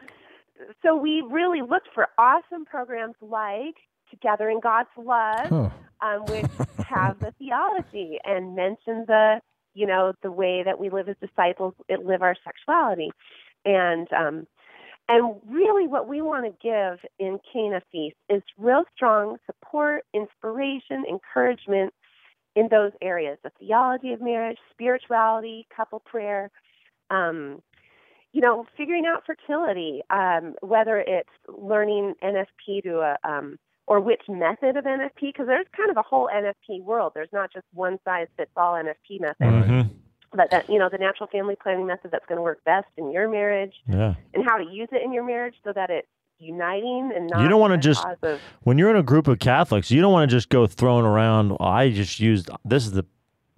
so 0.83 0.95
we 0.95 1.23
really 1.29 1.61
looked 1.61 1.89
for 1.93 2.07
awesome 2.17 2.65
programs 2.65 3.15
like 3.21 3.75
Together 4.09 4.49
in 4.49 4.59
God's 4.59 4.89
Love, 4.97 5.47
Huh. 5.47 5.69
um, 6.01 6.25
which 6.25 6.45
have 6.87 7.19
the 7.19 7.33
theology 7.39 8.19
and 8.23 8.55
mention 8.55 9.05
the, 9.07 9.41
you 9.73 9.87
know, 9.87 10.13
the 10.21 10.31
way 10.31 10.63
that 10.63 10.79
we 10.79 10.89
live 10.89 11.09
as 11.09 11.15
disciples, 11.21 11.73
live 11.89 12.21
our 12.21 12.35
sexuality, 12.43 13.11
and 13.65 14.07
um, 14.13 14.47
and 15.07 15.35
really 15.47 15.87
what 15.87 16.07
we 16.07 16.21
want 16.21 16.45
to 16.45 16.53
give 16.61 16.99
in 17.19 17.39
Cana 17.51 17.81
Feast 17.91 18.15
is 18.29 18.41
real 18.57 18.83
strong 18.95 19.37
support, 19.45 20.05
inspiration, 20.13 21.03
encouragement 21.09 21.93
in 22.55 22.67
those 22.69 22.91
areas: 23.01 23.37
the 23.43 23.51
theology 23.59 24.13
of 24.13 24.21
marriage, 24.21 24.57
spirituality, 24.71 25.67
couple 25.75 25.99
prayer. 25.99 26.49
Um, 27.09 27.61
you 28.33 28.39
know, 28.39 28.65
figuring 28.77 29.05
out 29.05 29.25
fertility, 29.25 30.01
um, 30.09 30.55
whether 30.61 30.97
it's 30.99 31.29
learning 31.49 32.13
NFP 32.23 32.83
to 32.83 32.99
a 32.99 33.17
um, 33.29 33.59
or 33.87 33.99
which 33.99 34.21
method 34.29 34.77
of 34.77 34.85
NFP, 34.85 35.19
because 35.19 35.47
there's 35.47 35.65
kind 35.75 35.89
of 35.89 35.97
a 35.97 36.01
whole 36.01 36.29
NFP 36.33 36.81
world. 36.81 37.11
There's 37.13 37.33
not 37.33 37.51
just 37.51 37.65
one 37.73 37.99
size 38.05 38.27
fits 38.37 38.51
all 38.55 38.75
NFP 38.75 39.19
method, 39.19 39.35
Mhm. 39.47 39.89
But 40.33 40.49
that 40.51 40.69
you 40.69 40.79
know 40.79 40.89
the 40.89 40.97
natural 40.97 41.27
family 41.27 41.55
planning 41.61 41.85
method 41.87 42.11
that's 42.11 42.25
going 42.25 42.37
to 42.37 42.41
work 42.41 42.63
best 42.65 42.87
in 42.97 43.11
your 43.11 43.29
marriage, 43.29 43.73
Yeah. 43.87 44.15
and 44.33 44.43
how 44.45 44.57
to 44.57 44.63
use 44.65 44.89
it 44.91 45.01
in 45.03 45.11
your 45.13 45.23
marriage 45.25 45.55
so 45.63 45.71
that 45.73 45.89
it's 45.89 46.07
uniting 46.39 47.11
and 47.15 47.29
not 47.29 47.41
You 47.41 47.49
don't 47.49 47.59
wanna 47.61 47.77
just- 47.77 48.05
of- 48.23 48.39
when 48.63 48.77
you're 48.79 48.89
in 48.89 48.95
a 48.95 49.03
group 49.03 49.27
of 49.27 49.37
Catholics, 49.39 49.91
you 49.91 50.01
don't 50.01 50.11
want 50.11 50.29
to 50.29 50.35
just 50.35 50.49
go 50.49 50.65
throwing 50.65 51.05
around. 51.05 51.51
"Oh, 51.59 51.65
I 51.65 51.91
just 51.91 52.19
used 52.19 52.49
this 52.65 52.85
is 52.85 52.93
the 52.93 53.05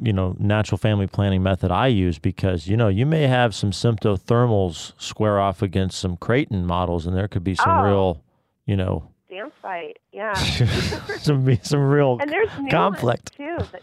you 0.02 0.12
know 0.12 0.36
natural 0.40 0.78
family 0.78 1.08
planning 1.08 1.42
method 1.44 1.72
I 1.72 1.88
use 1.88 2.20
because 2.20 2.68
you 2.68 2.76
know 2.76 2.88
you 2.90 3.06
may 3.06 3.28
have 3.28 3.54
some 3.56 3.72
symptothermals 3.72 4.94
square 5.00 5.40
off 5.40 5.62
against 5.62 6.00
some 6.00 6.18
Creighton 6.18 6.66
models, 6.66 7.06
and 7.06 7.16
there 7.16 7.28
could 7.28 7.44
be 7.44 7.56
some 7.56 7.78
Oh. 7.80 7.84
real 7.84 8.22
you 8.66 8.76
know 8.76 9.04
dance 9.30 9.54
fight. 9.62 9.98
Yeah. 10.12 10.34
some 10.34 11.56
some 11.62 11.80
real 11.88 12.18
and 12.20 12.30
there's 12.30 12.50
conflict. 12.70 13.34
too. 13.38 13.58
That, 13.72 13.82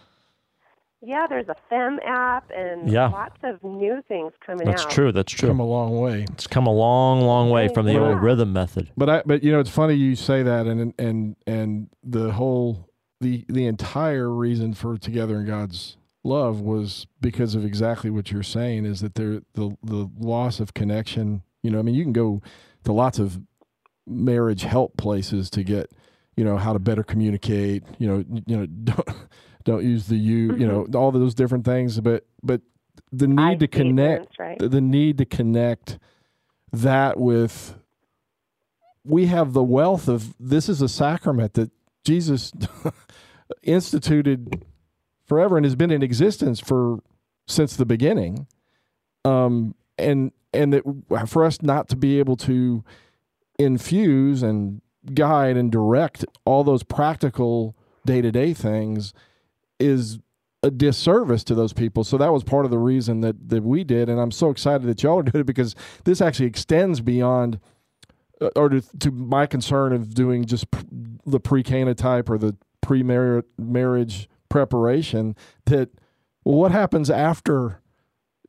yeah, 1.03 1.27
there's 1.29 1.49
a 1.49 1.57
Femm 1.73 1.97
app 2.07 2.51
and 2.55 2.91
Yeah. 2.91 3.09
lots 3.09 3.37
of 3.43 3.63
new 3.65 4.03
things 4.09 4.33
coming 4.45 4.69
out. 4.69 4.77
That's 4.77 4.95
true. 4.95 5.13
That's 5.13 5.33
true. 5.33 5.49
Come 5.49 5.61
a 5.61 5.67
long 5.67 5.99
way. 5.99 6.27
It's 6.33 6.47
come 6.47 6.67
a 6.67 6.73
long, 6.73 7.23
long 7.23 7.51
way 7.51 7.69
from 7.69 7.87
the 7.87 7.95
Yeah. 7.95 8.01
old 8.01 8.23
rhythm 8.23 8.53
method. 8.53 8.89
But 8.97 9.09
I, 9.09 9.23
but 9.25 9.43
you 9.43 9.51
know, 9.53 9.61
it's 9.61 9.71
funny 9.71 9.95
you 9.95 10.15
say 10.15 10.43
that, 10.43 10.67
and 10.67 10.93
and 10.99 11.37
and 11.47 11.89
the 12.05 12.33
whole 12.33 12.89
the 13.21 13.45
the 13.49 13.67
entire 13.67 14.31
reason 14.31 14.75
for 14.75 14.97
Together 14.99 15.41
in 15.41 15.47
God's 15.47 15.97
Love 16.23 16.61
was 16.61 17.07
because 17.21 17.55
of 17.55 17.65
exactly 17.65 18.11
what 18.11 18.31
you're 18.31 18.43
saying 18.43 18.85
is 18.85 19.01
that 19.01 19.15
there 19.15 19.41
the 19.55 19.77
the 19.83 20.11
loss 20.19 20.61
of 20.61 20.75
connection. 20.75 21.43
You 21.63 21.71
know, 21.71 21.79
I 21.79 21.83
mean, 21.83 21.95
you 21.95 22.03
can 22.05 22.13
go 22.13 22.43
to 22.85 22.93
lots 22.93 23.19
of 23.19 23.41
marriage 24.07 24.63
help 24.63 24.97
places 24.97 25.49
to 25.51 25.63
get 25.63 25.91
you 26.37 26.45
know 26.45 26.57
how 26.59 26.73
to 26.75 26.79
better 26.79 27.03
communicate. 27.03 27.85
You 27.99 28.07
know, 28.09 28.25
you 28.47 28.57
know 28.57 28.67
don't 28.85 29.09
don't 29.65 29.85
use 29.85 30.07
the 30.07 30.17
you. 30.17 30.55
You 30.57 30.67
know, 30.67 30.87
all 30.95 31.13
those 31.13 31.35
different 31.35 31.65
things. 31.65 32.01
But 32.01 32.27
but 32.43 32.63
the 33.13 33.27
Mm-hmm. 33.27 33.39
I 33.39 33.51
need 33.51 33.61
to 33.61 33.69
connect 33.69 34.39
right? 34.39 34.59
the, 34.59 34.69
the 34.69 34.81
need 34.81 35.19
to 35.19 35.25
connect 35.25 35.99
that 36.73 37.19
with 37.19 37.77
we 39.05 39.27
have 39.27 39.53
the 39.53 39.63
wealth 39.63 40.09
of 40.09 40.35
this 40.39 40.69
is 40.69 40.83
a 40.83 40.89
sacrament 40.89 41.55
that 41.55 41.71
Jesus 42.05 42.53
instituted 43.63 44.65
forever 45.27 45.57
and 45.57 45.67
has 45.67 45.75
been 45.75 45.91
in 45.91 46.03
existence 46.03 46.61
for 46.61 47.01
since 47.47 47.77
the 47.77 47.87
beginning 47.87 48.47
um 49.25 49.75
and 49.99 50.33
and 50.53 50.73
that 50.73 50.83
for 51.29 51.45
us 51.45 51.63
not 51.63 51.89
to 51.89 51.97
be 51.97 52.19
able 52.19 52.37
to 52.37 52.85
infuse 53.59 54.43
and 54.43 54.81
guide 55.15 55.57
and 55.57 55.73
direct 55.73 56.25
all 56.45 56.63
those 56.63 56.83
practical 56.83 57.75
day-to-day 58.07 58.55
things 58.55 59.13
is 59.81 60.19
a 60.63 60.71
disservice 60.71 61.43
to 61.45 61.55
those 61.55 61.73
people. 61.73 62.05
So 62.05 62.19
that 62.19 62.33
was 62.33 62.45
part 62.45 62.65
of 62.65 62.71
the 62.71 62.79
reason 62.79 63.21
that 63.23 63.49
that 63.49 63.63
we 63.63 63.85
did, 63.85 64.09
and 64.09 64.21
I'm 64.21 64.31
so 64.31 64.51
excited 64.51 64.87
that 64.87 65.03
y'all 65.03 65.19
are 65.21 65.23
doing 65.23 65.41
it 65.43 65.47
because 65.47 65.75
this 66.05 66.21
actually 66.21 66.47
extends 66.47 67.01
beyond, 67.01 67.59
uh, 68.41 68.51
or 68.57 68.69
to, 68.69 68.83
to 68.99 69.11
my 69.11 69.47
concern 69.47 69.93
of 69.93 70.15
doing 70.15 70.45
just 70.45 70.71
pr- 70.71 70.85
the 71.27 71.41
pre-Cana 71.41 71.95
type 71.95 72.29
or 72.29 72.39
the 72.39 72.57
pre-marriage 72.83 74.29
preparation. 74.49 75.35
That 75.67 75.91
well, 76.45 76.57
what 76.57 76.73
happens 76.73 77.11
after 77.11 77.81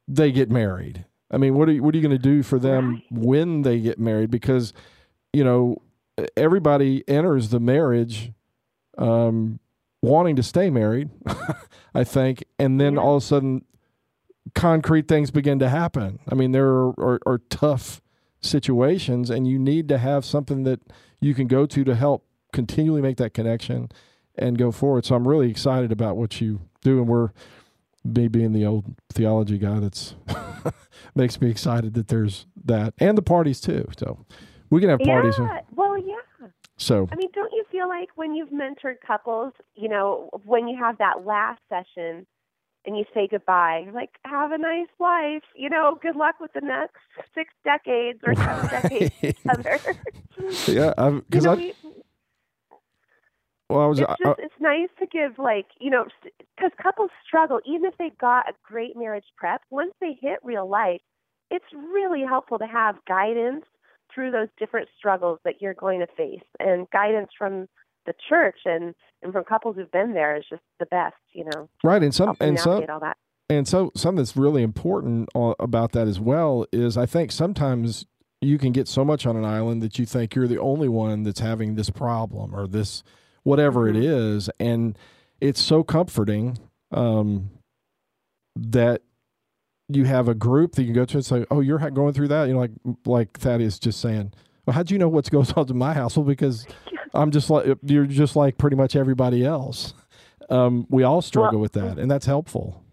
they 0.08 0.32
get 0.32 0.50
married? 0.50 1.06
I 1.34 1.38
mean, 1.38 1.56
what 1.56 1.70
are 1.70 1.72
you, 1.72 1.84
what 1.84 1.96
are 1.96 1.98
you 1.98 2.04
going 2.04 2.18
to 2.18 2.22
do 2.22 2.44
for 2.44 2.60
them 2.60 3.02
when 3.10 3.62
they 3.62 3.80
get 3.80 4.00
married? 4.00 4.32
Because 4.32 4.74
you 5.32 5.46
know 5.46 5.82
everybody 6.36 7.08
enters 7.08 7.50
the 7.50 7.60
marriage 7.60 8.32
um, 8.98 9.60
wanting 10.01 10.36
to 10.36 10.43
stay 10.43 10.70
married, 10.70 11.10
I 11.93 12.03
think, 12.03 12.43
and 12.58 12.79
then 12.79 12.98
all 12.98 13.17
of 13.17 13.24
a 13.24 13.25
sudden, 13.25 13.65
concrete 14.55 15.08
things 15.08 15.31
begin 15.31 15.60
to 15.60 15.70
happen. 15.70 16.20
I 16.29 16.36
mean, 16.36 16.51
there 16.51 16.67
are, 16.67 16.89
are, 17.00 17.20
are 17.25 17.38
tough 17.50 18.01
situations, 18.41 19.29
and 19.29 19.48
you 19.48 19.60
need 19.60 19.88
to 19.89 19.98
have 19.98 20.25
something 20.25 20.63
that 20.63 20.81
you 21.20 21.34
can 21.34 21.48
go 21.48 21.65
to 21.65 21.84
to 21.84 21.96
help 21.96 22.25
continually 22.51 23.01
make 23.01 23.17
that 23.17 23.34
connection 23.34 23.89
and 24.36 24.58
go 24.58 24.72
forward. 24.72 25.05
So 25.05 25.15
I'm 25.15 25.27
really 25.27 25.50
excited 25.50 25.91
about 25.91 26.17
what 26.17 26.41
you 26.41 26.62
do, 26.81 27.00
and 27.00 27.08
we're 27.08 27.29
me 28.03 28.27
being 28.27 28.51
the 28.51 28.65
old 28.65 28.96
theology 29.12 29.58
guy 29.58 29.79
that's 29.79 30.15
makes 31.15 31.39
me 31.39 31.49
excited 31.49 31.93
that 31.93 32.08
there's 32.08 32.47
that 32.63 32.93
and 32.97 33.17
the 33.17 33.21
parties 33.21 33.62
too. 33.62 33.88
So 33.97 34.26
we 34.69 34.80
can 34.80 34.89
have 34.89 34.99
parties. 34.99 35.36
Yeah. 35.38 35.62
Well, 35.71 35.97
yeah. 35.97 36.15
So 36.82 37.08
I 37.12 37.15
mean, 37.15 37.30
don't 37.34 37.54
you 37.54 37.63
feel 37.72 37.88
like 37.88 38.10
when 38.15 38.34
you've 38.34 38.50
mentored 38.50 38.96
couples, 39.06 39.54
you 39.76 39.88
know, 39.88 40.30
when 40.46 40.67
you 40.67 40.76
have 40.78 40.98
that 40.98 41.26
last 41.26 41.62
session 41.70 42.26
and 42.86 42.98
you 42.98 43.06
say 43.13 43.28
goodbye, 43.30 43.86
like, 43.94 44.10
have 44.26 44.52
a 44.52 44.58
nice 44.58 44.88
life, 45.00 45.44
you 45.56 45.70
know, 45.70 46.00
good 46.02 46.15
luck 46.15 46.39
with 46.39 46.52
the 46.54 46.62
next 46.62 46.98
six 47.36 47.54
decades 47.63 48.20
or 48.26 48.34
seven 48.34 48.67
decades 48.82 49.13
together. 49.22 49.80
yeah, 50.67 51.20
because 51.30 51.46
I, 51.46 51.56
we, 51.56 51.74
well, 53.70 53.82
I 53.82 53.86
was 53.86 54.00
it's 54.00 54.10
I, 54.10 54.15
just 54.24 54.39
it's 54.39 54.54
nice 54.60 54.89
to 55.00 55.06
give 55.06 55.38
like 55.38 55.67
you 55.80 55.91
know 55.91 56.06
because 56.58 56.72
couples 56.82 57.12
struggle 57.26 57.62
even 57.65 57.86
if 57.86 57.98
they 57.98 58.12
got 58.20 58.50
a 58.50 58.54
great 58.63 58.98
marriage 58.98 59.24
prep 59.38 59.62
once 59.70 59.94
they 60.02 60.17
hit 60.20 60.39
real 60.44 60.67
life 60.67 61.00
it's 61.50 61.65
really 61.74 62.22
helpful 62.22 62.60
to 62.60 62.67
have 62.67 62.96
guidance 63.08 63.63
through 64.13 64.32
those 64.32 64.47
different 64.60 64.88
struggles 64.97 65.39
that 65.45 65.62
you're 65.62 65.74
going 65.74 66.00
to 66.00 66.08
face. 66.17 66.43
And 66.60 66.89
guidance 66.91 67.30
from 67.38 67.67
the 68.06 68.13
church 68.30 68.58
and 68.65 68.95
and 69.21 69.32
from 69.32 69.43
couples 69.43 69.76
who've 69.76 69.91
been 69.91 70.13
there 70.13 70.36
is 70.36 70.43
just 70.50 70.63
the 70.80 70.86
best 70.88 71.15
you 71.34 71.45
know. 71.45 71.69
Right, 71.84 72.02
and 72.02 72.13
some 72.13 72.36
and 72.39 72.60
some 72.60 72.84
all 72.89 73.00
that. 73.00 73.17
and 73.50 73.67
so 73.67 73.91
something 73.95 74.17
that's 74.17 74.36
really 74.36 74.63
important 74.63 75.30
about 75.60 75.91
that 75.91 76.08
as 76.08 76.19
well 76.19 76.65
is 76.71 76.97
I 76.97 77.06
think 77.06 77.32
sometimes 77.32 78.06
you 78.41 78.58
can 78.58 78.71
get 78.71 78.88
so 78.88 79.06
much 79.06 79.28
on 79.28 79.38
an 79.38 79.45
island 79.45 79.84
that 79.84 80.00
you 80.00 80.06
think 80.08 80.34
you're 80.34 80.47
the 80.47 80.60
only 80.60 80.89
one 80.89 81.21
that's 81.21 81.39
having 81.41 81.76
this 81.76 81.91
problem 81.91 82.56
or 82.56 82.65
this 82.67 83.04
whatever 83.43 83.88
it 83.88 83.95
Mhm. 83.95 84.04
is, 84.04 84.50
and 84.60 84.97
it's 85.39 85.62
so 85.62 85.84
comforting 85.84 86.58
um, 86.91 87.52
that 88.56 89.02
you 89.95 90.06
have 90.06 90.27
a 90.27 90.34
group 90.34 90.73
that 90.73 90.84
you 90.84 90.88
can 90.88 90.95
go 90.95 91.06
to 91.06 91.17
and 91.17 91.25
say, 91.25 91.45
"Oh, 91.51 91.60
you're 91.60 91.77
going 91.91 92.13
through 92.13 92.30
that." 92.30 92.45
You 92.45 92.54
know, 92.54 92.60
like 92.60 92.71
like 93.06 93.39
Thaddeus 93.39 93.80
just 93.80 93.99
saying, 93.99 94.34
"Well, 94.65 94.73
how 94.73 94.84
do 94.84 94.93
you 94.93 94.99
know 94.99 95.10
what's 95.10 95.30
goes 95.30 95.51
on 95.58 95.69
in 95.69 95.77
my 95.77 95.93
household? 95.93 96.27
Because 96.27 96.65
I'm 97.13 97.32
just 97.32 97.49
like 97.49 97.77
you're 97.84 98.06
just 98.06 98.36
like 98.36 98.58
pretty 98.58 98.75
much 98.75 98.95
everybody 98.95 99.45
else. 99.45 99.93
Um, 100.49 100.86
we 100.89 101.04
all 101.04 101.21
struggle 101.21 101.60
with 101.60 101.73
that, 101.73 101.97
and 101.97 102.10
that's 102.10 102.25
helpful. 102.25 102.84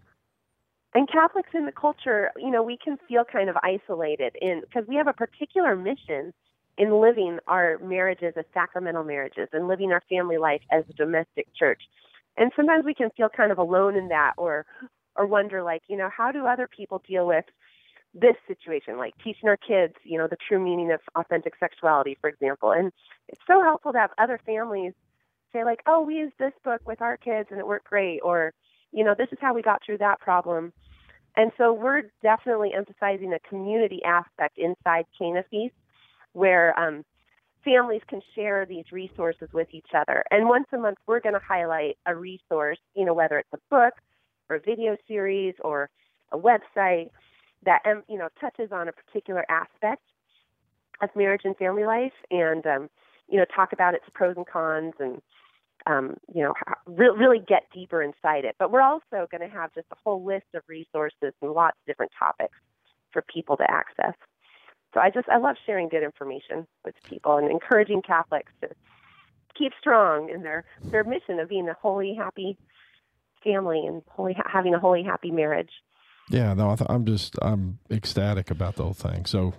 and 0.95 1.09
Catholics 1.11 1.49
in 1.53 1.65
the 1.65 1.71
culture, 1.71 2.31
you 2.37 2.49
know, 2.49 2.63
we 2.63 2.77
can 2.77 2.97
feel 3.07 3.23
kind 3.23 3.49
of 3.49 3.57
isolated 3.63 4.35
in 4.41 4.61
because 4.61 4.87
we 4.87 4.95
have 4.95 5.07
a 5.07 5.13
particular 5.13 5.75
mission 5.75 6.33
in 6.77 7.01
living 7.01 7.37
our 7.47 7.77
marriages 7.79 8.33
as 8.37 8.45
sacramental 8.53 9.03
marriages 9.03 9.49
and 9.51 9.67
living 9.67 9.91
our 9.91 10.01
family 10.09 10.37
life 10.37 10.61
as 10.71 10.85
a 10.89 10.93
domestic 10.93 11.47
church. 11.53 11.81
And 12.37 12.51
sometimes 12.55 12.85
we 12.85 12.93
can 12.93 13.09
feel 13.17 13.27
kind 13.27 13.51
of 13.51 13.57
alone 13.57 13.97
in 13.97 14.07
that 14.07 14.33
or 14.37 14.65
or 15.19 15.27
wonder 15.27 15.61
like, 15.61 15.83
you 15.87 15.97
know, 15.97 16.09
how 16.15 16.31
do 16.31 16.47
other 16.47 16.67
people 16.67 17.03
deal 17.05 17.27
with 17.27 17.43
this 18.13 18.35
situation, 18.47 18.97
like 18.97 19.13
teaching 19.23 19.49
our 19.49 19.57
kids, 19.57 19.93
you 20.03 20.17
know, 20.17 20.27
the 20.27 20.37
true 20.47 20.63
meaning 20.63 20.91
of 20.91 21.01
authentic 21.15 21.53
sexuality, 21.59 22.17
for 22.19 22.29
example. 22.29 22.71
And 22.71 22.91
it's 23.27 23.41
so 23.45 23.61
helpful 23.61 23.91
to 23.91 23.99
have 23.99 24.11
other 24.17 24.39
families 24.45 24.93
say 25.53 25.63
like, 25.63 25.81
oh, 25.85 26.01
we 26.01 26.15
used 26.15 26.35
this 26.39 26.53
book 26.63 26.81
with 26.87 27.01
our 27.01 27.17
kids 27.17 27.49
and 27.51 27.59
it 27.59 27.67
worked 27.67 27.89
great, 27.89 28.21
or 28.23 28.53
you 28.91 29.03
know, 29.03 29.13
this 29.15 29.27
is 29.31 29.37
how 29.41 29.53
we 29.53 29.61
got 29.61 29.81
through 29.85 29.99
that 29.99 30.19
problem. 30.19 30.73
And 31.35 31.51
so 31.57 31.73
we're 31.73 32.03
definitely 32.23 32.71
emphasizing 32.73 33.33
a 33.33 33.39
community 33.47 34.01
aspect 34.03 34.57
inside 34.57 35.05
Feast 35.51 35.75
where 36.33 36.77
um, 36.79 37.03
families 37.63 38.01
can 38.07 38.21
share 38.35 38.65
these 38.65 38.85
resources 38.91 39.49
with 39.53 39.67
each 39.71 39.89
other. 39.93 40.23
And 40.31 40.47
once 40.47 40.65
a 40.73 40.77
month, 40.77 40.97
we're 41.05 41.19
going 41.19 41.35
to 41.35 41.41
highlight 41.45 41.97
a 42.05 42.15
resource, 42.15 42.79
you 42.95 43.05
know, 43.05 43.13
whether 43.13 43.37
it's 43.37 43.53
a 43.53 43.59
book 43.69 43.93
or 44.49 44.57
a 44.57 44.59
video 44.59 44.97
series 45.07 45.55
or 45.61 45.89
a 46.31 46.37
website 46.37 47.09
that, 47.65 47.81
um, 47.85 48.03
you 48.07 48.17
know, 48.17 48.29
touches 48.39 48.71
on 48.71 48.87
a 48.87 48.91
particular 48.91 49.45
aspect 49.49 50.01
of 51.01 51.09
marriage 51.15 51.41
and 51.43 51.55
family 51.57 51.85
life 51.85 52.13
and, 52.31 52.65
um, 52.65 52.89
you 53.29 53.37
know, 53.37 53.45
talk 53.55 53.73
about 53.73 53.93
its 53.93 54.05
pros 54.13 54.35
and 54.37 54.47
cons 54.47 54.93
and 54.99 55.21
um, 55.87 56.15
you 56.33 56.43
know, 56.43 56.53
re- 56.85 57.15
really 57.17 57.39
get 57.39 57.63
deeper 57.73 58.01
inside 58.01 58.45
it. 58.45 58.55
But 58.59 58.71
we're 58.71 58.81
also 58.81 59.27
going 59.31 59.41
to 59.41 59.47
have 59.47 59.73
just 59.73 59.87
a 59.91 59.95
whole 60.03 60.23
list 60.23 60.45
of 60.53 60.61
resources 60.67 61.33
and 61.41 61.51
lots 61.51 61.77
of 61.81 61.87
different 61.87 62.11
topics 62.17 62.57
for 63.11 63.23
people 63.33 63.57
to 63.57 63.69
access. 63.69 64.13
So 64.93 64.99
I 64.99 65.09
just 65.09 65.29
I 65.29 65.37
love 65.37 65.55
sharing 65.65 65.89
good 65.89 66.03
information 66.03 66.67
with 66.83 66.95
people 67.07 67.37
and 67.37 67.49
encouraging 67.49 68.01
Catholics 68.01 68.51
to 68.61 68.69
keep 69.57 69.71
strong 69.79 70.29
in 70.29 70.41
their 70.43 70.65
their 70.91 71.03
mission 71.03 71.39
of 71.39 71.49
being 71.49 71.69
a 71.69 71.75
holy, 71.81 72.15
happy 72.15 72.57
family 73.43 73.85
and 73.85 74.01
holy 74.09 74.35
having 74.45 74.73
a 74.73 74.79
holy, 74.79 75.03
happy 75.03 75.31
marriage. 75.31 75.71
Yeah, 76.29 76.53
no, 76.53 76.69
I 76.69 76.75
th- 76.75 76.89
I'm 76.89 77.05
just 77.05 77.35
I'm 77.41 77.79
ecstatic 77.89 78.51
about 78.51 78.75
the 78.75 78.83
whole 78.83 78.93
thing. 78.93 79.25
So 79.25 79.53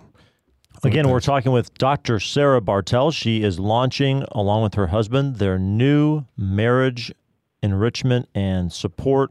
Again, 0.83 1.09
we're 1.09 1.19
talking 1.19 1.51
with 1.51 1.73
Dr. 1.75 2.19
Sarah 2.19 2.61
Bartel. 2.61 3.11
She 3.11 3.43
is 3.43 3.59
launching, 3.59 4.23
along 4.31 4.63
with 4.63 4.73
her 4.75 4.87
husband, 4.87 5.35
their 5.35 5.59
new 5.59 6.25
marriage 6.35 7.13
enrichment 7.61 8.27
and 8.33 8.73
support 8.73 9.29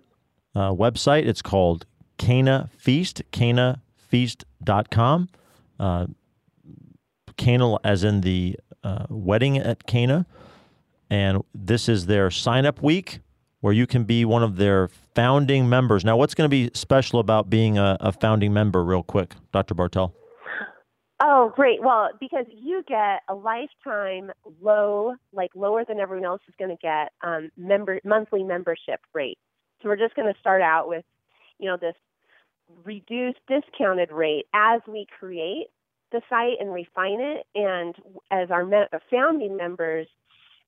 uh, 0.54 0.70
website. 0.72 1.26
It's 1.26 1.42
called 1.42 1.86
Cana 2.18 2.70
Feast, 2.76 3.22
canafeast.com. 3.32 5.28
Uh, 5.80 6.06
Cana, 7.36 7.76
as 7.82 8.04
in 8.04 8.20
the 8.20 8.56
uh, 8.84 9.06
wedding 9.08 9.58
at 9.58 9.86
Cana, 9.86 10.26
and 11.08 11.42
this 11.54 11.88
is 11.88 12.06
their 12.06 12.30
sign 12.30 12.64
up 12.66 12.80
week 12.82 13.20
where 13.60 13.72
you 13.72 13.86
can 13.86 14.04
be 14.04 14.24
one 14.24 14.42
of 14.42 14.56
their 14.56 14.88
founding 15.14 15.68
members. 15.68 16.04
Now, 16.04 16.16
what's 16.16 16.34
going 16.34 16.46
to 16.46 16.50
be 16.50 16.70
special 16.74 17.20
about 17.20 17.50
being 17.50 17.78
a, 17.78 17.96
a 18.00 18.12
founding 18.12 18.52
member, 18.52 18.82
real 18.82 19.02
quick, 19.02 19.34
Dr. 19.52 19.74
Bartel? 19.74 20.14
Oh, 21.22 21.52
great. 21.54 21.82
Well, 21.82 22.10
because 22.18 22.46
you 22.48 22.82
get 22.88 23.20
a 23.28 23.34
lifetime 23.34 24.32
low, 24.62 25.16
like 25.34 25.50
lower 25.54 25.84
than 25.84 26.00
everyone 26.00 26.24
else 26.24 26.40
is 26.48 26.54
going 26.58 26.70
to 26.70 26.80
get, 26.80 27.12
um, 27.22 27.50
member 27.58 28.00
monthly 28.04 28.42
membership 28.42 29.00
rate. 29.12 29.38
So 29.82 29.88
we're 29.88 29.96
just 29.96 30.14
going 30.14 30.32
to 30.32 30.40
start 30.40 30.62
out 30.62 30.88
with, 30.88 31.04
you 31.58 31.66
know, 31.66 31.76
this 31.76 31.94
reduced 32.84 33.40
discounted 33.48 34.10
rate 34.10 34.46
as 34.54 34.80
we 34.88 35.06
create 35.18 35.66
the 36.10 36.22
site 36.30 36.56
and 36.58 36.72
refine 36.72 37.20
it. 37.20 37.46
And 37.54 37.94
as 38.30 38.50
our 38.50 38.64
me- 38.64 38.86
founding 39.10 39.58
members, 39.58 40.06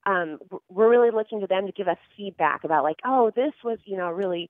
um, 0.05 0.39
we're 0.69 0.89
really 0.89 1.11
looking 1.11 1.41
to 1.41 1.47
them 1.47 1.65
to 1.65 1.71
give 1.71 1.87
us 1.87 1.97
feedback 2.17 2.63
about 2.63 2.83
like, 2.83 2.99
oh, 3.05 3.31
this 3.35 3.53
was, 3.63 3.79
you 3.85 3.97
know, 3.97 4.09
really 4.09 4.49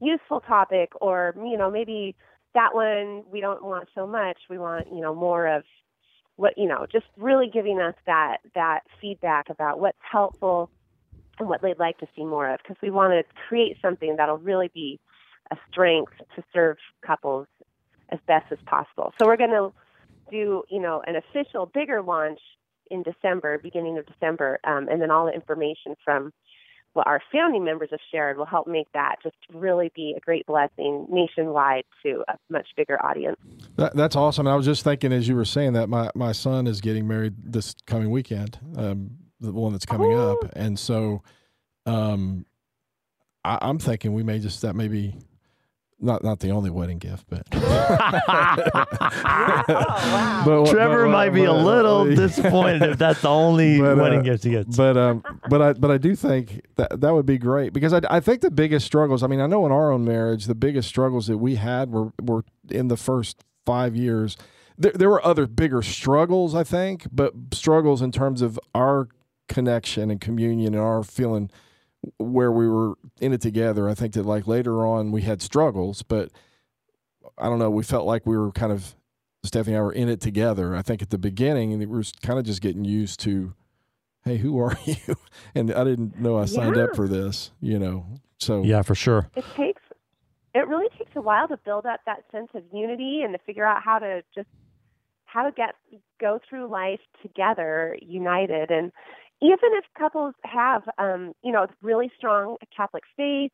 useful 0.00 0.40
topic, 0.40 0.92
or 1.00 1.34
you 1.36 1.56
know, 1.56 1.70
maybe 1.70 2.14
that 2.54 2.74
one 2.74 3.24
we 3.30 3.40
don't 3.40 3.64
want 3.64 3.88
so 3.94 4.06
much. 4.06 4.38
We 4.48 4.58
want, 4.58 4.88
you 4.92 5.00
know, 5.00 5.14
more 5.14 5.46
of 5.46 5.64
what, 6.36 6.56
you 6.56 6.68
know, 6.68 6.86
just 6.90 7.06
really 7.16 7.48
giving 7.52 7.80
us 7.80 7.94
that 8.06 8.38
that 8.54 8.80
feedback 9.00 9.50
about 9.50 9.80
what's 9.80 9.98
helpful 10.10 10.70
and 11.38 11.48
what 11.48 11.62
they'd 11.62 11.78
like 11.78 11.98
to 11.98 12.06
see 12.16 12.24
more 12.24 12.48
of, 12.52 12.58
because 12.62 12.76
we 12.82 12.90
want 12.90 13.12
to 13.12 13.34
create 13.48 13.76
something 13.82 14.16
that'll 14.16 14.38
really 14.38 14.70
be 14.74 14.98
a 15.50 15.56
strength 15.70 16.12
to 16.36 16.42
serve 16.52 16.76
couples 17.06 17.46
as 18.10 18.18
best 18.26 18.50
as 18.50 18.58
possible. 18.66 19.12
So 19.18 19.26
we're 19.26 19.36
going 19.36 19.50
to 19.50 19.72
do, 20.30 20.62
you 20.68 20.80
know, 20.80 21.02
an 21.06 21.16
official 21.16 21.66
bigger 21.66 22.02
launch 22.02 22.40
in 22.90 23.02
December, 23.02 23.58
beginning 23.58 23.98
of 23.98 24.06
December, 24.06 24.58
um, 24.64 24.88
and 24.88 25.00
then 25.00 25.10
all 25.10 25.26
the 25.26 25.32
information 25.32 25.94
from 26.04 26.32
what 26.94 27.06
our 27.06 27.20
founding 27.30 27.64
members 27.64 27.88
have 27.90 28.00
shared 28.10 28.36
will 28.36 28.46
help 28.46 28.66
make 28.66 28.90
that 28.92 29.16
just 29.22 29.36
really 29.52 29.92
be 29.94 30.14
a 30.16 30.20
great 30.20 30.44
blessing 30.46 31.06
nationwide 31.08 31.84
to 32.02 32.24
a 32.28 32.34
much 32.50 32.66
bigger 32.76 33.00
audience. 33.04 33.36
That, 33.76 33.94
that's 33.94 34.16
awesome. 34.16 34.46
I 34.48 34.56
was 34.56 34.66
just 34.66 34.82
thinking 34.82 35.12
as 35.12 35.28
you 35.28 35.36
were 35.36 35.44
saying 35.44 35.74
that 35.74 35.88
my, 35.88 36.10
my 36.14 36.32
son 36.32 36.66
is 36.66 36.80
getting 36.80 37.06
married 37.06 37.34
this 37.38 37.74
coming 37.86 38.10
weekend, 38.10 38.58
um, 38.76 39.10
the 39.40 39.52
one 39.52 39.72
that's 39.72 39.86
coming 39.86 40.18
up, 40.18 40.38
and 40.56 40.78
so 40.78 41.22
um, 41.86 42.44
I, 43.44 43.58
I'm 43.62 43.78
thinking 43.78 44.12
we 44.12 44.22
may 44.22 44.38
just 44.38 44.62
that 44.62 44.74
may 44.74 44.88
be 44.88 45.14
not 46.00 46.22
not 46.22 46.40
the 46.40 46.50
only 46.50 46.70
wedding 46.70 46.98
gift, 46.98 47.26
but 47.28 47.42
oh, 47.52 47.60
wow. 49.68 50.42
but 50.44 50.70
Trevor 50.70 51.06
but, 51.06 51.10
might 51.10 51.30
be 51.30 51.44
but, 51.44 51.50
a 51.50 51.58
little 51.58 52.04
disappointed 52.14 52.82
if 52.82 52.98
that's 52.98 53.22
the 53.22 53.28
only 53.28 53.80
uh, 53.82 53.96
wedding 53.96 54.22
gift 54.22 54.44
he 54.44 54.50
gets. 54.50 54.76
But 54.76 54.96
um, 54.96 55.22
but 55.48 55.60
I 55.60 55.72
but 55.72 55.90
I 55.90 55.98
do 55.98 56.14
think 56.14 56.62
that 56.76 57.00
that 57.00 57.14
would 57.14 57.26
be 57.26 57.38
great 57.38 57.72
because 57.72 57.92
I, 57.92 58.00
I 58.08 58.20
think 58.20 58.40
the 58.40 58.50
biggest 58.50 58.86
struggles. 58.86 59.22
I 59.22 59.26
mean, 59.26 59.40
I 59.40 59.46
know 59.46 59.66
in 59.66 59.72
our 59.72 59.90
own 59.90 60.04
marriage, 60.04 60.46
the 60.46 60.54
biggest 60.54 60.88
struggles 60.88 61.26
that 61.26 61.38
we 61.38 61.56
had 61.56 61.90
were 61.90 62.12
were 62.22 62.44
in 62.70 62.88
the 62.88 62.96
first 62.96 63.44
five 63.66 63.96
years. 63.96 64.36
There, 64.80 64.92
there 64.94 65.10
were 65.10 65.24
other 65.26 65.48
bigger 65.48 65.82
struggles, 65.82 66.54
I 66.54 66.62
think, 66.62 67.08
but 67.10 67.34
struggles 67.52 68.00
in 68.00 68.12
terms 68.12 68.42
of 68.42 68.60
our 68.74 69.08
connection 69.48 70.10
and 70.10 70.20
communion 70.20 70.74
and 70.74 70.82
our 70.82 71.02
feeling 71.02 71.50
where 72.18 72.52
we 72.52 72.68
were 72.68 72.94
in 73.20 73.32
it 73.32 73.40
together. 73.40 73.88
I 73.88 73.94
think 73.94 74.14
that 74.14 74.24
like 74.24 74.46
later 74.46 74.86
on 74.86 75.10
we 75.10 75.22
had 75.22 75.42
struggles, 75.42 76.02
but 76.02 76.30
I 77.36 77.44
don't 77.44 77.58
know. 77.58 77.70
We 77.70 77.82
felt 77.82 78.06
like 78.06 78.26
we 78.26 78.36
were 78.36 78.52
kind 78.52 78.72
of 78.72 78.94
Stephanie 79.44 79.74
and 79.74 79.80
I 79.80 79.84
were 79.84 79.92
in 79.92 80.08
it 80.08 80.20
together. 80.20 80.74
I 80.74 80.82
think 80.82 81.02
at 81.02 81.10
the 81.10 81.18
beginning 81.18 81.78
we 81.78 81.86
were 81.86 82.04
kind 82.22 82.38
of 82.38 82.44
just 82.44 82.60
getting 82.60 82.84
used 82.84 83.20
to, 83.20 83.54
hey, 84.24 84.38
who 84.38 84.58
are 84.58 84.76
you? 84.84 85.16
And 85.54 85.72
I 85.72 85.84
didn't 85.84 86.20
know 86.20 86.38
I 86.38 86.44
signed 86.44 86.76
yeah. 86.76 86.84
up 86.84 86.96
for 86.96 87.08
this, 87.08 87.52
you 87.60 87.78
know. 87.78 88.06
So 88.38 88.62
yeah, 88.62 88.82
for 88.82 88.94
sure. 88.94 89.30
It 89.34 89.44
takes 89.56 89.82
it 90.54 90.66
really 90.66 90.88
takes 90.98 91.10
a 91.14 91.20
while 91.20 91.46
to 91.48 91.56
build 91.58 91.86
up 91.86 92.00
that 92.06 92.24
sense 92.32 92.48
of 92.54 92.62
unity 92.72 93.22
and 93.22 93.32
to 93.32 93.38
figure 93.44 93.64
out 93.64 93.82
how 93.82 93.98
to 93.98 94.22
just 94.34 94.48
how 95.24 95.44
to 95.44 95.52
get 95.52 95.74
go 96.20 96.40
through 96.48 96.68
life 96.68 97.00
together 97.22 97.96
united 98.00 98.70
and 98.70 98.90
even 99.40 99.70
if 99.72 99.84
couples 99.96 100.34
have, 100.44 100.82
um, 100.98 101.32
you 101.42 101.52
know, 101.52 101.66
really 101.82 102.10
strong 102.16 102.56
Catholic 102.76 103.04
faith, 103.16 103.52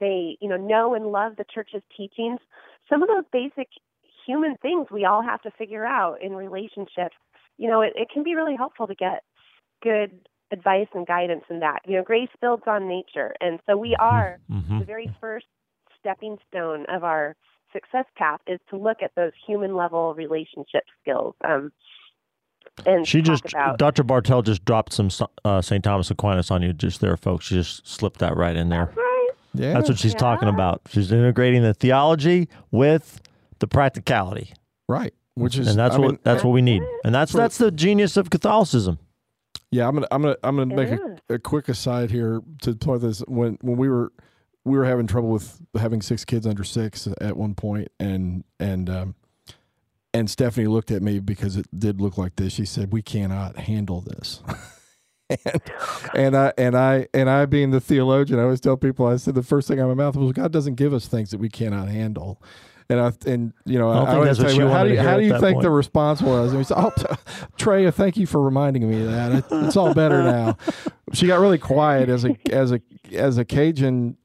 they, 0.00 0.38
you 0.40 0.48
know, 0.48 0.56
know 0.56 0.94
and 0.94 1.06
love 1.06 1.36
the 1.36 1.44
church's 1.52 1.82
teachings. 1.94 2.40
Some 2.88 3.02
of 3.02 3.08
those 3.08 3.24
basic 3.32 3.68
human 4.26 4.56
things 4.62 4.86
we 4.90 5.04
all 5.04 5.22
have 5.22 5.42
to 5.42 5.50
figure 5.52 5.84
out 5.84 6.22
in 6.22 6.32
relationships. 6.32 7.16
You 7.58 7.68
know, 7.68 7.82
it, 7.82 7.92
it 7.96 8.08
can 8.12 8.22
be 8.22 8.34
really 8.34 8.56
helpful 8.56 8.86
to 8.86 8.94
get 8.94 9.22
good 9.82 10.12
advice 10.52 10.88
and 10.94 11.06
guidance 11.06 11.44
in 11.50 11.60
that. 11.60 11.80
You 11.86 11.96
know, 11.96 12.02
grace 12.02 12.30
builds 12.40 12.64
on 12.66 12.88
nature, 12.88 13.34
and 13.40 13.60
so 13.66 13.76
we 13.76 13.90
mm-hmm. 13.90 14.02
are 14.02 14.38
mm-hmm. 14.50 14.78
the 14.78 14.84
very 14.84 15.14
first 15.20 15.46
stepping 15.98 16.38
stone 16.48 16.86
of 16.88 17.04
our 17.04 17.36
success 17.72 18.06
path 18.16 18.40
is 18.46 18.58
to 18.70 18.76
look 18.76 18.98
at 19.02 19.12
those 19.16 19.32
human 19.46 19.76
level 19.76 20.14
relationship 20.14 20.84
skills. 21.00 21.34
Um, 21.44 21.72
and 22.86 23.06
she 23.06 23.22
just 23.22 23.44
about, 23.52 23.78
Dr. 23.78 24.02
Bartel 24.02 24.42
just 24.42 24.64
dropped 24.64 24.92
some 24.92 25.10
uh, 25.44 25.60
St. 25.60 25.82
Thomas 25.82 26.10
Aquinas 26.10 26.50
on 26.50 26.62
you 26.62 26.72
just 26.72 27.00
there, 27.00 27.16
folks. 27.16 27.46
She 27.46 27.54
just 27.54 27.86
slipped 27.86 28.20
that 28.20 28.36
right 28.36 28.56
in 28.56 28.68
there. 28.68 28.86
That's 28.86 28.96
right. 28.96 29.28
Yeah. 29.54 29.72
That's 29.74 29.88
what 29.88 29.98
she's 29.98 30.12
yeah. 30.12 30.18
talking 30.18 30.48
about. 30.48 30.82
She's 30.88 31.10
integrating 31.10 31.62
the 31.62 31.74
theology 31.74 32.48
with 32.70 33.20
the 33.58 33.66
practicality. 33.66 34.52
Right. 34.88 35.14
Which 35.34 35.56
is 35.56 35.68
and 35.68 35.78
that's 35.78 35.94
I 35.94 35.98
what 35.98 36.10
mean, 36.10 36.18
that's 36.22 36.44
what 36.44 36.50
we 36.50 36.60
need. 36.60 36.82
And 37.04 37.14
that's 37.14 37.32
that's 37.32 37.58
the 37.58 37.70
genius 37.70 38.16
of 38.16 38.30
Catholicism. 38.30 38.98
Yeah, 39.70 39.86
I'm 39.86 39.94
gonna 39.94 40.08
I'm 40.10 40.22
gonna 40.22 40.36
I'm 40.42 40.56
gonna 40.56 40.74
make 40.74 40.90
a, 40.90 41.34
a, 41.34 41.38
quick 41.38 41.68
aside 41.68 42.10
here 42.10 42.40
to 42.62 42.74
point 42.74 43.00
this 43.02 43.20
when 43.20 43.56
when 43.62 43.76
we 43.76 43.88
were 43.88 44.12
we 44.64 44.76
were 44.76 44.84
having 44.84 45.06
trouble 45.06 45.30
with 45.30 45.60
having 45.78 46.02
six 46.02 46.24
kids 46.24 46.46
under 46.46 46.64
six 46.64 47.08
at 47.20 47.36
one 47.36 47.54
point 47.54 47.88
and 48.00 48.44
and 48.58 48.90
um, 48.90 49.14
and 50.12 50.28
Stephanie 50.28 50.66
looked 50.66 50.90
at 50.90 51.02
me 51.02 51.20
because 51.20 51.56
it 51.56 51.66
did 51.76 52.00
look 52.00 52.18
like 52.18 52.36
this. 52.36 52.52
She 52.52 52.64
said, 52.64 52.92
"We 52.92 53.02
cannot 53.02 53.56
handle 53.56 54.00
this." 54.00 54.42
and, 55.44 55.62
and 56.14 56.36
I 56.36 56.52
and 56.58 56.76
I 56.76 57.08
and 57.14 57.30
I 57.30 57.46
being 57.46 57.70
the 57.70 57.80
theologian, 57.80 58.40
I 58.40 58.44
always 58.44 58.60
tell 58.60 58.76
people, 58.76 59.06
I 59.06 59.16
said 59.16 59.34
the 59.34 59.42
first 59.42 59.68
thing 59.68 59.78
out 59.78 59.88
of 59.88 59.96
my 59.96 60.04
mouth 60.04 60.16
was, 60.16 60.32
"God 60.32 60.52
doesn't 60.52 60.74
give 60.74 60.92
us 60.92 61.06
things 61.06 61.30
that 61.30 61.38
we 61.38 61.48
cannot 61.48 61.88
handle." 61.88 62.42
And 62.88 62.98
I 62.98 63.12
and 63.24 63.52
you 63.64 63.78
know, 63.78 63.90
I, 63.90 64.02
I 64.02 64.14
always 64.16 64.36
say, 64.36 64.58
well, 64.58 64.72
how 64.72 64.82
do 64.82 64.90
you, 64.90 64.98
how 64.98 65.16
do 65.16 65.22
you 65.24 65.38
think 65.38 65.54
point. 65.54 65.62
the 65.62 65.70
response 65.70 66.20
was? 66.20 66.50
And 66.50 66.58
we 66.58 66.64
said, 66.64 66.76
"Oh, 66.76 66.92
Trey, 67.56 67.88
thank 67.92 68.16
you 68.16 68.26
for 68.26 68.42
reminding 68.42 68.90
me 68.90 69.02
of 69.02 69.10
that. 69.12 69.44
it's 69.66 69.76
all 69.76 69.94
better 69.94 70.22
now." 70.24 70.56
she 71.12 71.26
got 71.26 71.40
really 71.40 71.58
quiet 71.58 72.08
as 72.08 72.24
a 72.24 72.36
as 72.50 72.72
a 72.72 72.80
as 73.12 73.38
a 73.38 73.44
Cajun 73.44 74.16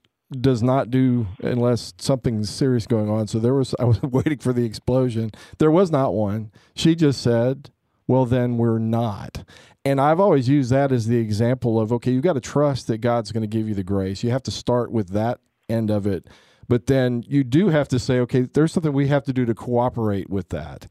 does 0.41 0.61
not 0.63 0.89
do 0.89 1.27
unless 1.41 1.93
something's 1.97 2.49
serious 2.49 2.87
going 2.87 3.09
on. 3.09 3.27
So 3.27 3.39
there 3.39 3.53
was 3.53 3.75
I 3.79 3.85
was 3.85 4.01
waiting 4.03 4.39
for 4.39 4.53
the 4.53 4.65
explosion. 4.65 5.31
There 5.57 5.71
was 5.71 5.91
not 5.91 6.13
one. 6.13 6.51
She 6.75 6.95
just 6.95 7.21
said, 7.21 7.69
"Well, 8.07 8.25
then 8.25 8.57
we're 8.57 8.79
not." 8.79 9.43
And 9.83 10.01
I've 10.01 10.19
always 10.19 10.49
used 10.49 10.71
that 10.71 10.91
as 10.91 11.07
the 11.07 11.17
example 11.17 11.79
of 11.79 11.91
okay, 11.93 12.11
you've 12.11 12.23
got 12.23 12.33
to 12.33 12.41
trust 12.41 12.87
that 12.87 12.99
God's 12.99 13.31
going 13.31 13.41
to 13.41 13.47
give 13.47 13.67
you 13.67 13.75
the 13.75 13.83
grace. 13.83 14.23
You 14.23 14.31
have 14.31 14.43
to 14.43 14.51
start 14.51 14.91
with 14.91 15.09
that 15.09 15.39
end 15.69 15.89
of 15.89 16.07
it. 16.07 16.27
But 16.67 16.87
then 16.87 17.23
you 17.27 17.43
do 17.43 17.69
have 17.69 17.87
to 17.89 17.99
say, 17.99 18.19
okay, 18.21 18.41
there's 18.41 18.71
something 18.71 18.91
we 18.91 19.07
have 19.07 19.23
to 19.25 19.33
do 19.33 19.45
to 19.45 19.53
cooperate 19.53 20.29
with 20.29 20.49
that. 20.49 20.87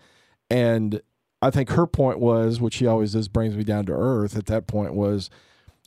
And 0.48 1.00
I 1.42 1.50
think 1.50 1.70
her 1.70 1.87
point 1.87 2.20
was, 2.20 2.61
which 2.61 2.74
she 2.74 2.87
always 2.87 3.12
does, 3.12 3.28
brings 3.28 3.57
me 3.57 3.64
down 3.64 3.87
to 3.87 3.92
earth 3.92 4.37
at 4.37 4.46
that 4.46 4.66
point 4.66 4.94
was, 4.94 5.30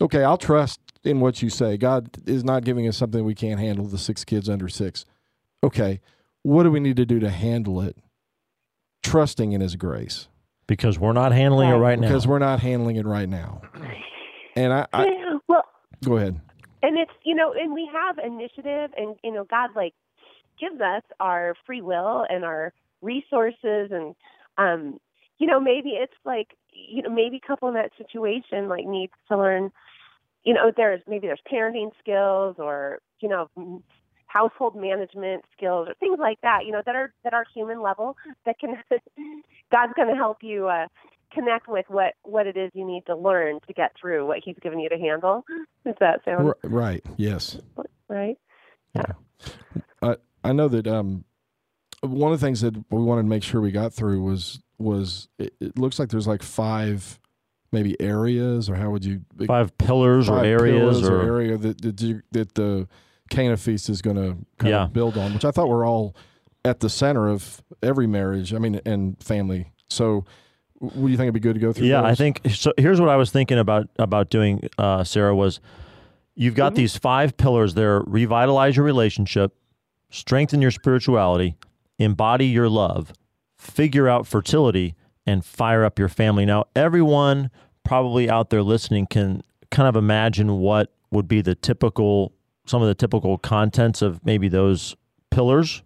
okay, 0.01 0.23
I'll 0.23 0.37
trust 0.37 0.79
in 1.03 1.19
what 1.19 1.41
you 1.41 1.49
say. 1.49 1.77
God 1.77 2.09
is 2.25 2.43
not 2.43 2.63
giving 2.63 2.87
us 2.87 2.97
something 2.97 3.23
we 3.23 3.35
can't 3.35 3.59
handle, 3.59 3.85
the 3.85 3.97
six 3.97 4.23
kids 4.23 4.49
under 4.49 4.67
six. 4.67 5.05
Okay, 5.63 6.01
what 6.43 6.63
do 6.63 6.71
we 6.71 6.79
need 6.79 6.97
to 6.97 7.05
do 7.05 7.19
to 7.19 7.29
handle 7.29 7.81
it? 7.81 7.97
Trusting 9.03 9.51
in 9.51 9.61
His 9.61 9.75
grace. 9.75 10.27
Because 10.67 10.99
we're 10.99 11.13
not 11.13 11.31
handling 11.31 11.69
it 11.69 11.75
right 11.75 11.97
now. 11.97 12.07
Because 12.07 12.27
we're 12.27 12.39
not 12.39 12.59
handling 12.59 12.97
it 12.97 13.05
right 13.05 13.29
now. 13.29 13.61
And 14.55 14.73
I, 14.73 14.87
I 14.91 15.05
well, 15.47 15.63
go 16.03 16.17
ahead. 16.17 16.41
And 16.83 16.97
it's 16.97 17.11
you 17.23 17.35
know, 17.35 17.53
and 17.53 17.73
we 17.73 17.89
have 17.91 18.17
initiative, 18.17 18.91
and 18.97 19.15
you 19.23 19.31
know, 19.31 19.45
God 19.45 19.69
like 19.75 19.93
gives 20.59 20.81
us 20.81 21.03
our 21.19 21.55
free 21.65 21.81
will 21.81 22.25
and 22.29 22.43
our 22.43 22.73
resources, 23.01 23.91
and 23.91 24.15
um, 24.57 24.99
you 25.37 25.47
know, 25.47 25.59
maybe 25.59 25.91
it's 25.91 26.13
like 26.25 26.49
you 26.73 27.01
know, 27.01 27.09
maybe 27.09 27.39
a 27.43 27.47
couple 27.47 27.67
in 27.67 27.75
that 27.75 27.91
situation 27.97 28.67
like 28.67 28.85
needs 28.85 29.13
to 29.29 29.37
learn 29.37 29.71
you 30.43 30.53
know, 30.53 30.71
there's 30.75 31.01
maybe 31.07 31.27
there's 31.27 31.41
parenting 31.51 31.91
skills 31.99 32.55
or 32.57 32.99
you 33.19 33.29
know 33.29 33.49
household 34.27 34.75
management 34.75 35.43
skills 35.55 35.87
or 35.89 35.93
things 35.95 36.19
like 36.19 36.39
that. 36.41 36.65
You 36.65 36.71
know, 36.71 36.81
that 36.85 36.95
are 36.95 37.13
that 37.23 37.33
are 37.33 37.45
human 37.53 37.81
level 37.81 38.17
that 38.45 38.59
can 38.59 38.75
God's 39.71 39.93
going 39.95 40.09
to 40.09 40.15
help 40.15 40.37
you 40.41 40.67
uh, 40.67 40.87
connect 41.31 41.67
with 41.67 41.85
what 41.89 42.13
what 42.23 42.47
it 42.47 42.57
is 42.57 42.71
you 42.73 42.85
need 42.85 43.05
to 43.07 43.15
learn 43.15 43.59
to 43.67 43.73
get 43.73 43.91
through 43.99 44.27
what 44.27 44.39
He's 44.43 44.57
given 44.61 44.79
you 44.79 44.89
to 44.89 44.97
handle. 44.97 45.45
Does 45.85 45.95
that 45.99 46.23
sound 46.25 46.53
right? 46.63 47.03
Yes. 47.17 47.57
Right. 48.07 48.37
Yeah. 48.95 49.13
I 50.01 50.15
I 50.43 50.53
know 50.53 50.67
that 50.67 50.87
um 50.87 51.25
one 52.01 52.31
of 52.31 52.39
the 52.39 52.45
things 52.45 52.61
that 52.61 52.75
we 52.89 53.01
wanted 53.01 53.23
to 53.23 53.27
make 53.27 53.43
sure 53.43 53.61
we 53.61 53.71
got 53.71 53.93
through 53.93 54.21
was 54.21 54.59
was 54.77 55.27
it, 55.39 55.53
it 55.59 55.77
looks 55.77 55.99
like 55.99 56.09
there's 56.09 56.27
like 56.27 56.43
five 56.43 57.19
maybe 57.71 57.99
areas 58.01 58.69
or 58.69 58.75
how 58.75 58.89
would 58.89 59.03
you 59.05 59.21
five 59.45 59.77
pillars 59.77 60.27
five 60.27 60.43
or 60.43 60.45
areas 60.45 60.99
pillars 61.01 61.09
or, 61.09 61.21
area 61.21 61.57
that 61.57 61.81
that, 61.81 62.01
you, 62.01 62.21
that 62.31 62.53
the 62.55 62.87
Cana 63.29 63.57
feast 63.57 63.89
is 63.89 64.01
going 64.01 64.15
to 64.15 64.37
kind 64.57 64.69
Yeah. 64.71 64.83
of 64.85 64.93
build 64.93 65.17
on, 65.17 65.33
which 65.33 65.43
I 65.45 65.51
thought 65.51 65.67
were 65.67 65.85
all 65.85 66.15
at 66.63 66.79
the 66.79 66.89
center 66.89 67.27
of 67.27 67.61
every 67.83 68.07
marriage. 68.07 68.53
I 68.53 68.57
mean, 68.59 68.79
and 68.85 69.21
family. 69.21 69.71
So, 69.89 70.23
what 70.79 70.93
do 70.93 71.01
you 71.07 71.17
think 71.17 71.21
it'd 71.25 71.33
be 71.33 71.39
good 71.41 71.55
to 71.55 71.59
go 71.59 71.73
through? 71.73 71.87
yeah 71.87 72.03
i 72.03 72.13
think 72.13 72.39
so 72.51 72.71
here's 72.77 72.99
what 73.01 73.09
i 73.09 73.15
was 73.15 73.31
thinking 73.31 73.57
about 73.57 73.87
about 73.97 74.29
doing 74.29 74.61
uh, 74.77 75.03
sarah 75.03 75.35
was 75.35 75.59
you've 76.35 76.53
got 76.53 76.75
these 76.75 76.95
five 76.95 77.35
pillars 77.35 77.73
there 77.73 78.01
revitalize 78.05 78.75
your 78.75 78.85
relationship 78.85 79.55
strengthen 80.11 80.61
your 80.61 80.69
spirituality 80.69 81.57
embody 81.97 82.45
your 82.45 82.69
love 82.69 83.11
figure 83.57 84.07
out 84.07 84.27
fertility 84.27 84.93
and 85.27 85.45
fire 85.45 85.83
up 85.83 85.99
your 85.99 86.09
family 86.09 86.45
now 86.45 86.65
everyone 86.75 87.51
probably 87.83 88.29
out 88.29 88.49
there 88.49 88.63
listening 88.63 89.05
can 89.05 89.41
kind 89.69 89.87
of 89.87 89.95
imagine 89.95 90.59
what 90.59 90.93
would 91.11 91.27
be 91.27 91.41
the 91.41 91.53
typical 91.53 92.33
some 92.65 92.81
of 92.81 92.87
the 92.87 92.95
typical 92.95 93.37
contents 93.37 94.01
of 94.01 94.25
maybe 94.25 94.47
those 94.47 94.95
pillars 95.29 95.83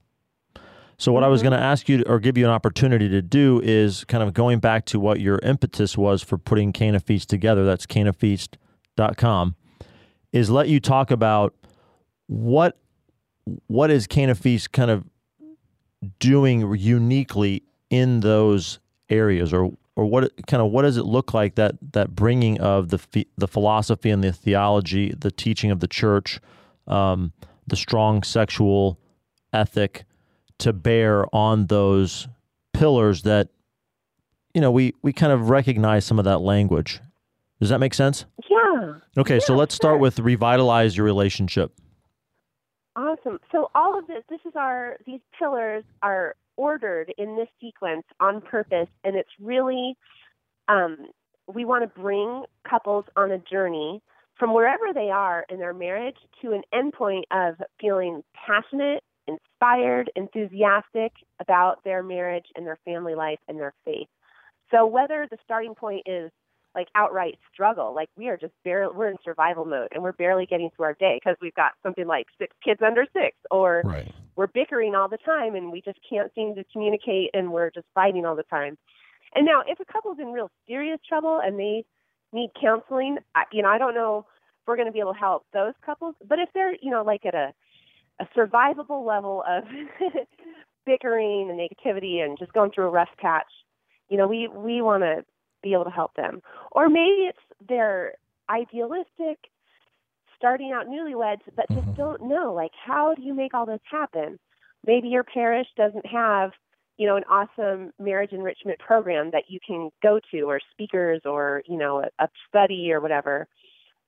so 1.01 1.11
what 1.11 1.23
I 1.23 1.29
was 1.29 1.41
mm-hmm. 1.41 1.49
going 1.49 1.59
to 1.59 1.65
ask 1.65 1.89
you 1.89 1.97
to, 1.97 2.07
or 2.07 2.19
give 2.19 2.37
you 2.37 2.45
an 2.45 2.51
opportunity 2.51 3.09
to 3.09 3.23
do 3.23 3.59
is 3.63 4.03
kind 4.03 4.21
of 4.21 4.35
going 4.35 4.59
back 4.59 4.85
to 4.85 4.99
what 4.99 5.19
your 5.19 5.39
impetus 5.39 5.97
was 5.97 6.21
for 6.21 6.37
putting 6.37 6.71
Cana 6.71 6.99
Feast 6.99 7.27
together. 7.27 7.65
That's 7.65 7.87
canafeast.com. 7.87 9.55
Is 10.31 10.51
let 10.51 10.69
you 10.69 10.79
talk 10.79 11.09
about 11.09 11.55
what 12.27 12.77
what 13.65 13.89
is 13.89 14.05
Cana 14.05 14.35
Feast 14.35 14.73
kind 14.73 14.91
of 14.91 15.09
doing 16.19 16.71
uniquely 16.75 17.63
in 17.89 18.19
those 18.19 18.79
areas, 19.11 19.53
or 19.53 19.71
or 19.95 20.05
what 20.05 20.31
kind 20.47 20.61
of 20.63 20.71
what 20.71 20.83
does 20.83 20.97
it 20.97 21.05
look 21.05 21.33
like 21.33 21.55
that 21.55 21.75
that 21.93 22.15
bringing 22.15 22.59
of 22.59 22.89
the 22.89 23.27
the 23.37 23.47
philosophy 23.47 24.09
and 24.09 24.23
the 24.23 24.31
theology, 24.31 25.13
the 25.17 25.31
teaching 25.31 25.71
of 25.71 25.79
the 25.79 25.87
church, 25.87 26.39
um, 26.87 27.33
the 27.67 27.75
strong 27.75 28.23
sexual 28.23 28.97
ethic 29.53 30.05
to 30.59 30.73
bear 30.73 31.25
on 31.35 31.67
those 31.67 32.27
pillars 32.73 33.23
that 33.23 33.49
you 34.53 34.61
know 34.61 34.71
we 34.71 34.93
we 35.01 35.11
kind 35.11 35.33
of 35.33 35.49
recognize 35.49 36.05
some 36.05 36.19
of 36.19 36.25
that 36.25 36.39
language 36.39 37.01
does 37.59 37.69
that 37.69 37.79
make 37.79 37.93
sense 37.93 38.25
Yeah. 38.49 38.93
okay 39.17 39.39
so 39.39 39.55
let's 39.55 39.75
start 39.75 39.95
sure. 39.95 39.99
with 39.99 40.19
revitalize 40.19 40.95
your 40.95 41.05
relationship 41.05 41.73
Awesome. 42.95 43.39
So 43.51 43.71
all 43.73 43.97
of 43.97 44.07
this, 44.07 44.23
this 44.29 44.41
is 44.45 44.53
our 44.55 44.97
these 45.05 45.21
pillars 45.39 45.83
are 46.01 46.35
ordered 46.57 47.13
in 47.17 47.35
this 47.35 47.47
sequence 47.59 48.03
on 48.19 48.41
purpose, 48.41 48.89
and 49.03 49.15
it's 49.15 49.29
really 49.39 49.95
um, 50.67 50.97
we 51.47 51.65
want 51.65 51.83
to 51.83 51.99
bring 52.01 52.43
couples 52.69 53.05
on 53.15 53.31
a 53.31 53.39
journey 53.39 54.01
from 54.37 54.53
wherever 54.53 54.93
they 54.93 55.09
are 55.09 55.45
in 55.49 55.59
their 55.59 55.73
marriage 55.73 56.15
to 56.41 56.53
an 56.53 56.61
endpoint 56.73 57.23
of 57.31 57.55
feeling 57.79 58.23
passionate, 58.33 59.03
inspired, 59.27 60.09
enthusiastic 60.15 61.11
about 61.39 61.83
their 61.83 62.01
marriage 62.01 62.45
and 62.55 62.65
their 62.65 62.79
family 62.85 63.15
life 63.15 63.39
and 63.47 63.59
their 63.59 63.73
faith. 63.85 64.07
So 64.71 64.85
whether 64.85 65.27
the 65.29 65.37
starting 65.43 65.75
point 65.75 66.03
is 66.05 66.31
like 66.75 66.87
outright 66.95 67.37
struggle. 67.53 67.93
Like 67.93 68.09
we 68.15 68.29
are 68.29 68.37
just 68.37 68.53
barely 68.63 68.95
we're 68.95 69.09
in 69.09 69.17
survival 69.23 69.65
mode 69.65 69.89
and 69.91 70.01
we're 70.01 70.13
barely 70.13 70.45
getting 70.45 70.69
through 70.75 70.85
our 70.85 70.93
day 70.93 71.19
because 71.21 71.37
we've 71.41 71.53
got 71.53 71.71
something 71.83 72.07
like 72.07 72.27
six 72.37 72.55
kids 72.63 72.81
under 72.85 73.05
six, 73.13 73.35
or 73.49 73.83
right. 73.85 74.11
We're 74.35 74.47
bickering 74.47 74.95
all 74.95 75.09
the 75.09 75.17
time 75.17 75.55
and 75.55 75.71
we 75.71 75.81
just 75.81 75.99
can't 76.07 76.31
seem 76.33 76.55
to 76.55 76.63
communicate 76.71 77.29
and 77.33 77.51
we're 77.51 77.71
just 77.71 77.87
fighting 77.93 78.25
all 78.25 78.35
the 78.35 78.43
time. 78.43 78.77
And 79.35 79.45
now, 79.45 79.63
if 79.65 79.79
a 79.79 79.85
couple's 79.85 80.19
in 80.19 80.31
real 80.31 80.49
serious 80.67 80.99
trouble 81.07 81.39
and 81.43 81.57
they 81.57 81.85
need 82.33 82.51
counseling, 82.59 83.17
I, 83.35 83.43
you 83.51 83.61
know, 83.61 83.69
I 83.69 83.77
don't 83.77 83.95
know 83.95 84.25
if 84.27 84.67
we're 84.67 84.75
going 84.75 84.87
to 84.87 84.91
be 84.91 84.99
able 84.99 85.13
to 85.13 85.19
help 85.19 85.45
those 85.53 85.73
couples. 85.85 86.15
But 86.27 86.39
if 86.39 86.49
they're, 86.53 86.73
you 86.81 86.91
know, 86.91 87.03
like 87.03 87.25
at 87.25 87.35
a 87.35 87.53
a 88.19 88.27
survivable 88.37 89.05
level 89.05 89.43
of 89.49 89.63
bickering 90.85 91.49
and 91.49 91.59
negativity 91.59 92.23
and 92.23 92.37
just 92.37 92.53
going 92.53 92.71
through 92.71 92.85
a 92.85 92.89
rough 92.89 93.09
patch, 93.17 93.51
you 94.09 94.17
know, 94.17 94.27
we 94.27 94.47
we 94.47 94.81
want 94.81 95.03
to 95.03 95.23
be 95.63 95.73
able 95.73 95.85
to 95.85 95.89
help 95.89 96.13
them. 96.15 96.41
Or 96.71 96.89
maybe 96.89 97.29
it's 97.29 97.39
they're 97.67 98.13
idealistic, 98.49 99.39
starting 100.41 100.71
out 100.71 100.87
newlyweds, 100.87 101.41
but 101.55 101.71
just 101.71 101.85
Mhm. 101.85 101.95
don't 101.95 102.23
know 102.23 102.51
like 102.51 102.71
how 102.73 103.13
do 103.13 103.21
you 103.21 103.35
make 103.35 103.53
all 103.53 103.67
this 103.67 103.79
happen? 103.83 104.39
Maybe 104.87 105.07
your 105.07 105.23
parish 105.23 105.67
doesn't 105.77 106.05
have, 106.07 106.51
you 106.97 107.05
know, 107.05 107.15
an 107.15 107.23
awesome 107.29 107.93
marriage 107.99 108.31
enrichment 108.31 108.79
program 108.79 109.29
that 109.31 109.43
you 109.51 109.59
can 109.65 109.91
go 110.01 110.19
to, 110.31 110.41
or 110.49 110.59
speakers, 110.71 111.21
or 111.25 111.61
you 111.67 111.77
know, 111.77 111.99
a, 112.01 112.09
a 112.17 112.27
study 112.47 112.91
or 112.91 112.99
whatever. 112.99 113.47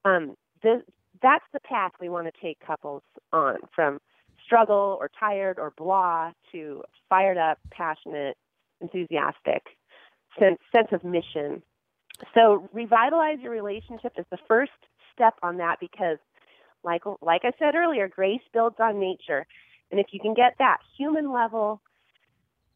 Um, 0.05 0.35
this, 0.63 0.81
that's 1.21 1.45
the 1.53 1.59
path 1.59 1.91
we 2.01 2.09
want 2.09 2.25
to 2.25 2.41
take 2.41 2.59
couples 2.65 3.03
on 3.31 3.57
from 3.75 3.99
struggle 4.43 4.97
or 4.99 5.11
tired 5.19 5.59
or 5.59 5.71
blah 5.77 6.31
to 6.51 6.83
fired 7.09 7.37
up, 7.37 7.59
passionate, 7.71 8.37
enthusiastic 8.81 9.61
sense 10.39 10.59
sense 10.75 10.87
of 10.91 11.03
mission. 11.03 11.61
So 12.33 12.67
revitalize 12.73 13.39
your 13.39 13.51
relationship 13.51 14.13
is 14.17 14.25
the 14.31 14.39
first 14.47 14.71
step 15.13 15.35
on 15.43 15.57
that 15.57 15.77
because 15.79 16.17
like 16.83 17.03
like 17.21 17.41
I 17.45 17.51
said 17.59 17.75
earlier, 17.75 18.07
grace 18.07 18.41
builds 18.53 18.77
on 18.79 18.99
nature. 18.99 19.45
And 19.91 19.99
if 19.99 20.07
you 20.11 20.19
can 20.19 20.33
get 20.33 20.55
that 20.59 20.77
human 20.97 21.31
level 21.31 21.81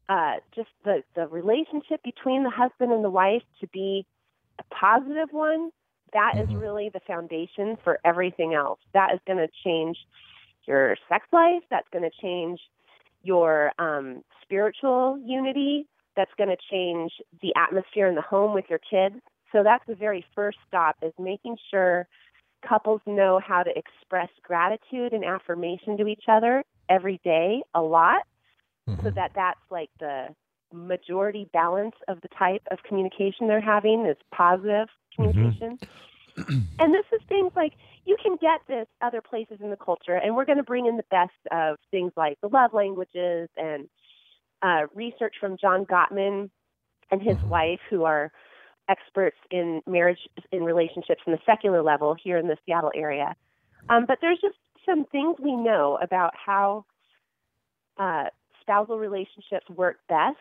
uh, 0.08 0.34
just 0.54 0.68
the, 0.84 1.02
the 1.14 1.26
relationship 1.28 2.02
between 2.02 2.42
the 2.44 2.50
husband 2.50 2.92
and 2.92 3.04
the 3.04 3.10
wife 3.10 3.42
to 3.60 3.66
be 3.68 4.06
a 4.58 4.64
positive 4.74 5.28
one, 5.32 5.70
that 6.12 6.34
is 6.40 6.48
Mhm. 6.48 6.60
really 6.60 6.90
the 6.92 7.00
foundation 7.06 7.76
for 7.84 7.98
everything 8.04 8.54
else. 8.54 8.80
That 8.94 9.12
is 9.14 9.20
going 9.26 9.38
to 9.38 9.48
change 9.64 9.96
your 10.66 10.96
sex 11.08 11.26
life. 11.32 11.62
That's 11.70 11.88
going 11.92 12.04
to 12.08 12.16
change 12.22 12.60
your 13.22 13.72
um, 13.78 14.22
spiritual 14.42 15.18
unity. 15.24 15.86
That's 16.16 16.30
going 16.36 16.50
to 16.50 16.56
change 16.70 17.12
the 17.42 17.54
atmosphere 17.56 18.08
in 18.08 18.14
the 18.14 18.22
home 18.22 18.54
with 18.54 18.64
your 18.70 18.80
kids. 18.90 19.16
So 19.52 19.62
that's 19.62 19.84
the 19.86 19.94
very 19.94 20.24
first 20.34 20.58
stop 20.66 20.96
is 21.02 21.12
making 21.18 21.56
sure 21.70 22.06
couples 22.66 23.00
know 23.06 23.40
how 23.44 23.62
to 23.62 23.70
express 23.76 24.28
gratitude 24.42 25.12
and 25.12 25.24
affirmation 25.24 25.96
to 25.96 26.06
each 26.06 26.24
other 26.28 26.64
every 26.88 27.20
day 27.24 27.62
a 27.74 27.80
lot 27.80 28.22
so 29.02 29.10
Mhm. 29.10 29.14
that 29.14 29.32
that's 29.34 29.60
like 29.70 29.90
the 30.00 30.28
majority 30.72 31.48
balance 31.52 31.94
of 32.08 32.20
the 32.20 32.28
type 32.38 32.62
of 32.70 32.78
communication 32.86 33.46
they're 33.46 33.60
having 33.60 34.06
is 34.06 34.16
positive 34.34 34.88
communication. 35.14 35.78
and 36.78 36.94
this 36.94 37.04
is 37.12 37.20
things 37.28 37.52
like 37.56 37.72
you 38.04 38.16
can 38.22 38.36
get 38.40 38.60
this 38.68 38.86
other 39.02 39.20
places 39.20 39.58
in 39.60 39.70
the 39.70 39.76
culture, 39.76 40.16
and 40.16 40.34
we're 40.34 40.44
going 40.44 40.58
to 40.58 40.64
bring 40.64 40.86
in 40.86 40.96
the 40.96 41.04
best 41.10 41.32
of 41.50 41.76
things 41.90 42.12
like 42.16 42.38
the 42.40 42.48
love 42.48 42.72
languages 42.74 43.48
and 43.56 43.88
uh, 44.62 44.82
research 44.94 45.34
from 45.40 45.56
John 45.60 45.84
Gottman 45.86 46.50
and 47.10 47.22
his 47.22 47.36
Mhm. 47.36 47.50
wife, 47.50 47.80
who 47.90 48.04
are 48.04 48.30
experts 48.88 49.36
in 49.50 49.82
marriage 49.86 50.18
in 50.52 50.62
relationships 50.62 51.20
in 51.26 51.32
the 51.32 51.38
secular 51.44 51.82
level 51.82 52.14
here 52.22 52.38
in 52.38 52.48
the 52.48 52.56
Seattle 52.64 52.92
area. 52.94 53.36
Um, 53.88 54.04
but 54.06 54.18
there's 54.20 54.40
just 54.40 54.56
some 54.86 55.04
things 55.06 55.36
we 55.42 55.54
know 55.54 55.98
about 56.02 56.32
how 56.34 56.84
uh, 57.98 58.24
spousal 58.62 58.98
relationships 58.98 59.68
work 59.74 59.98
best, 60.08 60.36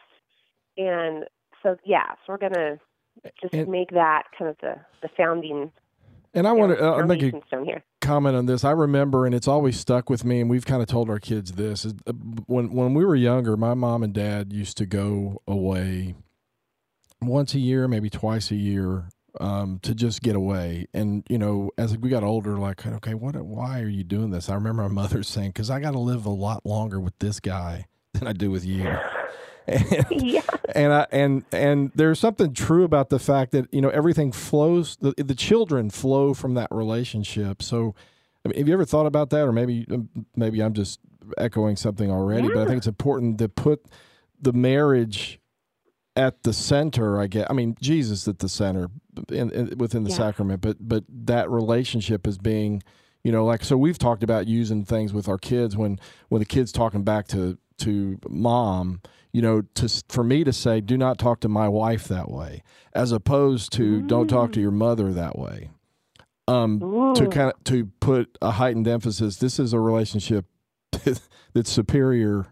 and 0.78 1.26
so 1.64 1.78
yeah, 1.86 2.12
so 2.26 2.34
we're 2.34 2.38
gonna 2.38 2.80
just 3.42 3.54
And- 3.54 3.68
make 3.68 3.92
that 3.92 4.24
kind 4.38 4.50
of 4.50 4.58
the 4.60 4.76
the 5.02 5.10
founding. 5.18 5.72
And 6.34 6.48
I 6.48 6.52
want 6.52 6.78
to 6.78 6.86
uh, 6.94 7.04
make 7.06 7.24
a 7.24 7.82
comment 8.00 8.36
on 8.36 8.46
this. 8.46 8.64
I 8.64 8.70
remember, 8.72 9.26
and 9.26 9.34
it's 9.34 9.48
always 9.48 9.80
stuck 9.80 10.08
with 10.08 10.24
me. 10.24 10.40
And 10.42 10.50
we've 10.52 10.66
kind 10.68 10.84
of 10.84 10.88
told 10.88 11.10
our 11.10 11.18
kids 11.20 11.54
this: 11.54 11.84
is 11.84 11.96
uh, 12.06 12.12
when 12.46 12.72
when 12.74 12.94
we 12.94 13.04
were 13.06 13.16
younger, 13.16 13.58
my 13.58 13.74
mom 13.74 14.04
and 14.04 14.14
dad 14.14 14.54
used 14.54 14.78
to 14.78 14.86
go 14.86 15.42
away 15.48 16.14
once 17.22 17.54
a 17.54 17.60
year, 17.60 17.88
maybe 17.88 18.10
twice 18.10 18.52
a 18.52 18.56
year, 18.56 19.10
um, 19.40 19.80
to 19.84 19.94
just 19.94 20.22
get 20.22 20.36
away. 20.36 20.88
And 20.94 21.24
you 21.30 21.38
know, 21.38 21.72
as 21.78 21.98
we 21.98 22.10
got 22.10 22.24
older, 22.24 22.58
like, 22.58 22.86
okay, 22.86 23.14
what? 23.14 23.36
Why 23.36 23.82
are 23.82 23.88
you 23.88 24.04
doing 24.04 24.32
this? 24.32 24.50
I 24.50 24.56
remember 24.56 24.84
my 24.84 24.90
mother 24.90 25.24
saying, 25.24 25.50
"Because 25.50 25.70
I 25.70 25.80
got 25.80 25.92
to 25.92 26.00
live 26.00 26.26
a 26.26 26.32
lot 26.32 26.66
longer 26.66 27.00
with 27.00 27.18
this 27.20 27.40
guy 27.40 27.86
than 28.14 28.28
I 28.28 28.34
do 28.34 28.52
with 28.52 28.66
you." 28.66 28.88
And, 29.70 30.22
yeah, 30.22 30.40
and 30.74 30.94
I 30.94 31.08
and 31.12 31.44
and 31.52 31.92
there's 31.94 32.22
something 32.22 32.54
true 32.54 32.86
about 32.86 33.10
the 33.10 33.20
fact 33.20 33.52
that 33.52 33.68
you 33.74 33.82
know 33.82 33.90
everything 33.90 34.32
flows. 34.32 34.96
The 34.96 35.14
the 35.18 35.36
children 35.36 35.90
flow 35.90 36.34
from 36.34 36.54
that 36.54 36.70
relationship. 36.72 37.62
So, 37.62 37.94
I 38.46 38.48
mean, 38.48 38.58
have 38.60 38.68
you 38.70 38.74
ever 38.74 38.86
thought 38.86 39.08
about 39.08 39.30
that, 39.32 39.46
or 39.46 39.52
maybe 39.52 39.86
maybe 40.38 40.64
I'm 40.64 40.72
just 40.72 41.02
echoing 41.38 41.76
something 41.76 42.10
already? 42.10 42.48
But 42.48 42.60
I 42.60 42.66
think 42.66 42.78
it's 42.78 42.88
important 42.88 43.40
to 43.40 43.50
put 43.50 43.84
the 44.42 44.54
marriage 44.54 45.42
at 46.18 46.44
the 46.44 46.52
center. 46.52 47.22
I 47.22 47.28
get. 47.28 47.50
I 47.50 47.54
mean, 47.54 47.78
Jesus 47.80 48.28
at 48.28 48.40
the 48.40 48.50
center 48.50 48.90
in, 49.30 49.52
in, 49.52 49.78
within 49.78 50.04
the 50.04 50.10
Yeah. 50.10 50.18
sacrament, 50.18 50.62
but 50.62 50.78
but 50.80 51.06
that 51.10 51.50
relationship 51.50 52.28
is 52.28 52.38
being. 52.38 52.84
You 53.24 53.34
know, 53.34 53.44
like 53.44 53.64
so 53.64 53.76
we've 53.78 53.98
talked 53.98 54.24
about 54.24 54.48
using 54.48 54.86
things 54.86 55.12
with 55.12 55.28
our 55.28 55.38
kids 55.38 55.76
when 55.76 56.00
when 56.30 56.40
the 56.40 56.46
kids 56.46 56.72
talking 56.72 57.04
back 57.04 57.28
to 57.30 57.58
to 57.80 58.20
mom, 58.30 59.02
you 59.34 59.42
know, 59.42 59.64
to 59.76 60.04
for 60.08 60.24
me 60.24 60.44
to 60.44 60.54
say, 60.54 60.80
do 60.80 60.98
not 60.98 61.18
talk 61.18 61.42
to 61.42 61.50
my 61.50 61.68
wife 61.68 62.08
that 62.08 62.32
way, 62.32 62.64
as 62.94 63.12
opposed 63.12 63.74
to 63.74 64.02
mm. 64.02 64.08
don't 64.08 64.28
talk 64.28 64.54
to 64.54 64.62
your 64.62 64.72
mother 64.72 65.12
that 65.12 65.38
way. 65.38 65.70
Um, 66.48 66.80
to 67.16 67.28
kind 67.28 67.52
of 67.52 67.64
to 67.66 67.88
put 68.00 68.38
a 68.42 68.52
heightened 68.52 68.88
emphasis. 68.88 69.36
This 69.38 69.60
is 69.60 69.74
a 69.74 69.80
relationship 69.80 70.46
that's 71.54 71.70
superior 71.70 72.48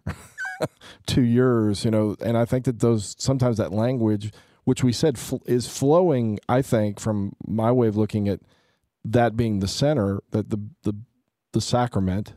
to 1.07 1.21
yours, 1.21 1.85
you 1.85 1.91
know, 1.91 2.15
and 2.21 2.37
I 2.37 2.45
think 2.45 2.65
that 2.65 2.79
those 2.79 3.15
sometimes 3.17 3.57
that 3.57 3.71
language, 3.71 4.31
which 4.63 4.83
we 4.83 4.91
said 4.91 5.17
fl- 5.17 5.37
is 5.45 5.67
flowing, 5.67 6.39
I 6.49 6.61
think, 6.61 6.99
from 6.99 7.35
my 7.45 7.71
way 7.71 7.87
of 7.87 7.97
looking 7.97 8.27
at 8.27 8.39
that 9.03 9.37
being 9.37 9.59
the 9.59 9.67
center, 9.67 10.21
that 10.31 10.49
the 10.49 10.59
the 10.83 10.95
the 11.53 11.61
sacrament, 11.61 12.33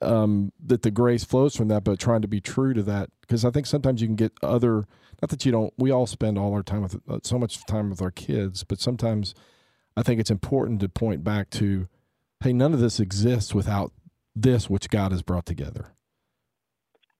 um, 0.00 0.52
that 0.64 0.82
the 0.82 0.90
grace 0.90 1.24
flows 1.24 1.56
from 1.56 1.68
that, 1.68 1.84
but 1.84 1.98
trying 1.98 2.22
to 2.22 2.28
be 2.28 2.40
true 2.40 2.74
to 2.74 2.82
that, 2.84 3.10
because 3.20 3.44
I 3.44 3.50
think 3.50 3.66
sometimes 3.66 4.00
you 4.00 4.08
can 4.08 4.16
get 4.16 4.32
other. 4.42 4.86
Not 5.22 5.30
that 5.30 5.46
you 5.46 5.52
don't. 5.52 5.72
We 5.78 5.90
all 5.90 6.06
spend 6.06 6.38
all 6.38 6.52
our 6.52 6.62
time 6.62 6.82
with 6.82 6.96
uh, 7.08 7.20
so 7.22 7.38
much 7.38 7.64
time 7.66 7.88
with 7.90 8.02
our 8.02 8.10
kids, 8.10 8.64
but 8.64 8.80
sometimes 8.80 9.34
I 9.96 10.02
think 10.02 10.20
it's 10.20 10.30
important 10.30 10.80
to 10.80 10.88
point 10.90 11.24
back 11.24 11.48
to, 11.50 11.88
hey, 12.42 12.52
none 12.52 12.74
of 12.74 12.80
this 12.80 13.00
exists 13.00 13.54
without 13.54 13.92
this 14.34 14.68
which 14.68 14.90
God 14.90 15.12
has 15.12 15.22
brought 15.22 15.46
together. 15.46 15.95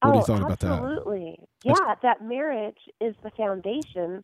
What 0.01 0.09
oh, 0.09 0.11
do 0.11 0.17
you 0.19 0.25
thought 0.25 0.45
about 0.45 0.59
that? 0.59 0.71
Absolutely. 0.71 1.39
Yeah, 1.63 1.95
that 2.03 2.21
marriage 2.21 2.77
is 3.01 3.15
the 3.23 3.31
foundation 3.31 4.23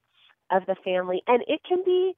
of 0.51 0.65
the 0.67 0.75
family. 0.83 1.23
And 1.27 1.43
it 1.47 1.61
can 1.67 1.83
be 1.83 2.13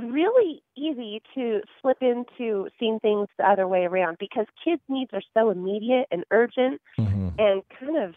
really 0.00 0.62
easy 0.76 1.22
to 1.34 1.60
slip 1.80 1.98
into 2.00 2.68
seeing 2.78 2.98
things 3.00 3.28
the 3.38 3.48
other 3.48 3.68
way 3.68 3.84
around 3.84 4.16
because 4.18 4.46
kids' 4.64 4.82
needs 4.88 5.10
are 5.12 5.22
so 5.34 5.50
immediate 5.50 6.06
and 6.10 6.24
urgent 6.30 6.80
mm-hmm. 6.98 7.28
and 7.38 7.62
kind 7.78 7.96
of 7.98 8.14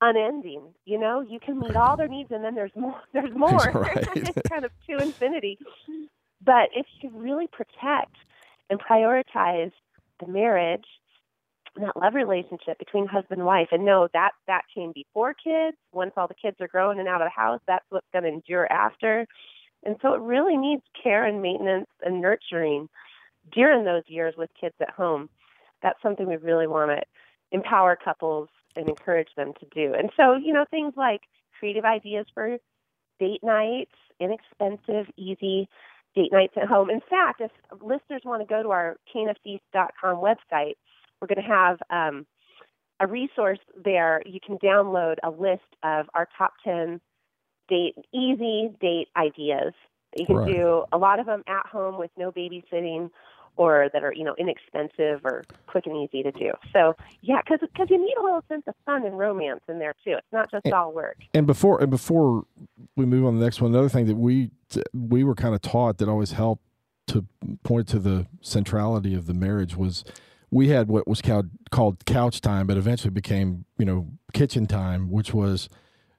unending. 0.00 0.62
You 0.84 0.98
know, 0.98 1.20
you 1.20 1.40
can 1.40 1.58
meet 1.58 1.74
all 1.74 1.96
their 1.96 2.08
needs 2.08 2.30
and 2.30 2.44
then 2.44 2.54
there's 2.54 2.74
more 2.76 3.00
there's 3.12 3.34
more. 3.34 3.58
Right. 3.74 4.08
it's 4.14 4.48
kind 4.48 4.64
of 4.64 4.70
to 4.88 4.98
infinity. 4.98 5.58
But 6.44 6.68
if 6.74 6.86
you 7.00 7.10
really 7.12 7.48
protect 7.48 8.14
and 8.70 8.80
prioritize 8.80 9.72
the 10.20 10.26
marriage 10.26 10.86
that 11.82 11.96
love 11.96 12.14
relationship 12.14 12.78
between 12.78 13.06
husband 13.06 13.38
and 13.38 13.46
wife. 13.46 13.68
And 13.72 13.84
no 13.84 14.08
that 14.12 14.32
that 14.46 14.62
came 14.74 14.92
before 14.92 15.34
kids. 15.34 15.76
Once 15.92 16.12
all 16.16 16.28
the 16.28 16.34
kids 16.34 16.56
are 16.60 16.68
grown 16.68 16.98
and 16.98 17.08
out 17.08 17.22
of 17.22 17.26
the 17.26 17.40
house 17.40 17.60
that's 17.66 17.84
what's 17.90 18.06
going 18.12 18.24
to 18.24 18.30
endure 18.30 18.70
after. 18.72 19.26
And 19.84 19.96
so 20.02 20.14
it 20.14 20.20
really 20.20 20.56
needs 20.56 20.82
care 21.00 21.24
and 21.24 21.40
maintenance 21.40 21.88
and 22.02 22.20
nurturing 22.20 22.88
during 23.52 23.84
those 23.84 24.02
years 24.06 24.34
with 24.36 24.50
kids 24.60 24.74
at 24.80 24.90
home. 24.90 25.28
That's 25.82 26.00
something 26.02 26.26
we 26.26 26.36
really 26.36 26.66
want 26.66 26.90
to 26.90 27.02
empower 27.52 27.96
couples 27.96 28.48
and 28.76 28.88
encourage 28.88 29.28
them 29.36 29.52
to 29.60 29.66
do. 29.72 29.94
And 29.94 30.10
so 30.16 30.34
you 30.34 30.52
know 30.52 30.64
things 30.70 30.94
like 30.96 31.22
creative 31.58 31.84
ideas 31.84 32.26
for 32.34 32.58
date 33.18 33.42
nights 33.42 33.92
inexpensive 34.20 35.06
easy 35.16 35.68
date 36.14 36.32
nights 36.32 36.54
at 36.56 36.68
home. 36.68 36.90
In 36.90 37.00
fact 37.08 37.40
if 37.40 37.50
listeners 37.80 38.22
want 38.24 38.42
to 38.42 38.46
go 38.46 38.62
to 38.62 38.70
our 38.70 38.96
canafeast.com 39.14 40.16
website 40.16 40.74
we're 41.20 41.28
going 41.28 41.42
to 41.42 41.48
have 41.48 41.78
um, 41.90 42.26
a 43.00 43.06
resource 43.06 43.58
there. 43.84 44.22
You 44.26 44.40
can 44.44 44.58
download 44.58 45.16
a 45.22 45.30
list 45.30 45.62
of 45.82 46.06
our 46.14 46.28
top 46.36 46.54
10 46.64 47.00
date, 47.68 47.94
easy 48.12 48.70
date 48.80 49.08
ideas. 49.16 49.72
You 50.16 50.26
can 50.26 50.36
right. 50.36 50.52
do 50.52 50.84
a 50.92 50.98
lot 50.98 51.20
of 51.20 51.26
them 51.26 51.44
at 51.46 51.66
home 51.66 51.98
with 51.98 52.10
no 52.16 52.32
babysitting 52.32 53.10
or 53.56 53.90
that 53.92 54.04
are, 54.04 54.12
you 54.14 54.24
know, 54.24 54.34
inexpensive 54.38 55.20
or 55.24 55.44
quick 55.66 55.84
and 55.86 55.96
easy 55.96 56.22
to 56.22 56.30
do. 56.30 56.52
So, 56.72 56.94
yeah, 57.20 57.40
because 57.42 57.58
because 57.60 57.88
you 57.90 57.98
need 57.98 58.14
a 58.18 58.22
little 58.22 58.42
sense 58.48 58.62
of 58.68 58.74
fun 58.86 59.04
and 59.04 59.18
romance 59.18 59.60
in 59.68 59.80
there 59.80 59.94
too. 60.04 60.12
It's 60.12 60.32
not 60.32 60.50
just 60.50 60.64
and, 60.64 60.72
all 60.72 60.92
work. 60.92 61.16
And 61.34 61.46
before 61.46 61.80
and 61.80 61.90
before 61.90 62.44
we 62.96 63.04
move 63.04 63.26
on 63.26 63.34
to 63.34 63.38
the 63.38 63.44
next 63.44 63.60
one, 63.60 63.72
another 63.72 63.88
thing 63.88 64.06
that 64.06 64.16
we 64.16 64.50
we 64.94 65.24
were 65.24 65.34
kind 65.34 65.54
of 65.54 65.60
taught 65.60 65.98
that 65.98 66.08
always 66.08 66.32
helped 66.32 66.62
to 67.08 67.26
point 67.64 67.88
to 67.88 67.98
the 67.98 68.26
centrality 68.40 69.14
of 69.14 69.26
the 69.26 69.34
marriage 69.34 69.76
was 69.76 70.04
we 70.50 70.68
had 70.68 70.88
what 70.88 71.06
was 71.06 71.20
called 71.20 71.50
called 71.70 72.04
couch 72.04 72.40
time, 72.40 72.66
but 72.66 72.76
eventually 72.76 73.10
became 73.10 73.64
you 73.78 73.84
know 73.84 74.08
kitchen 74.32 74.66
time, 74.66 75.10
which 75.10 75.34
was 75.34 75.68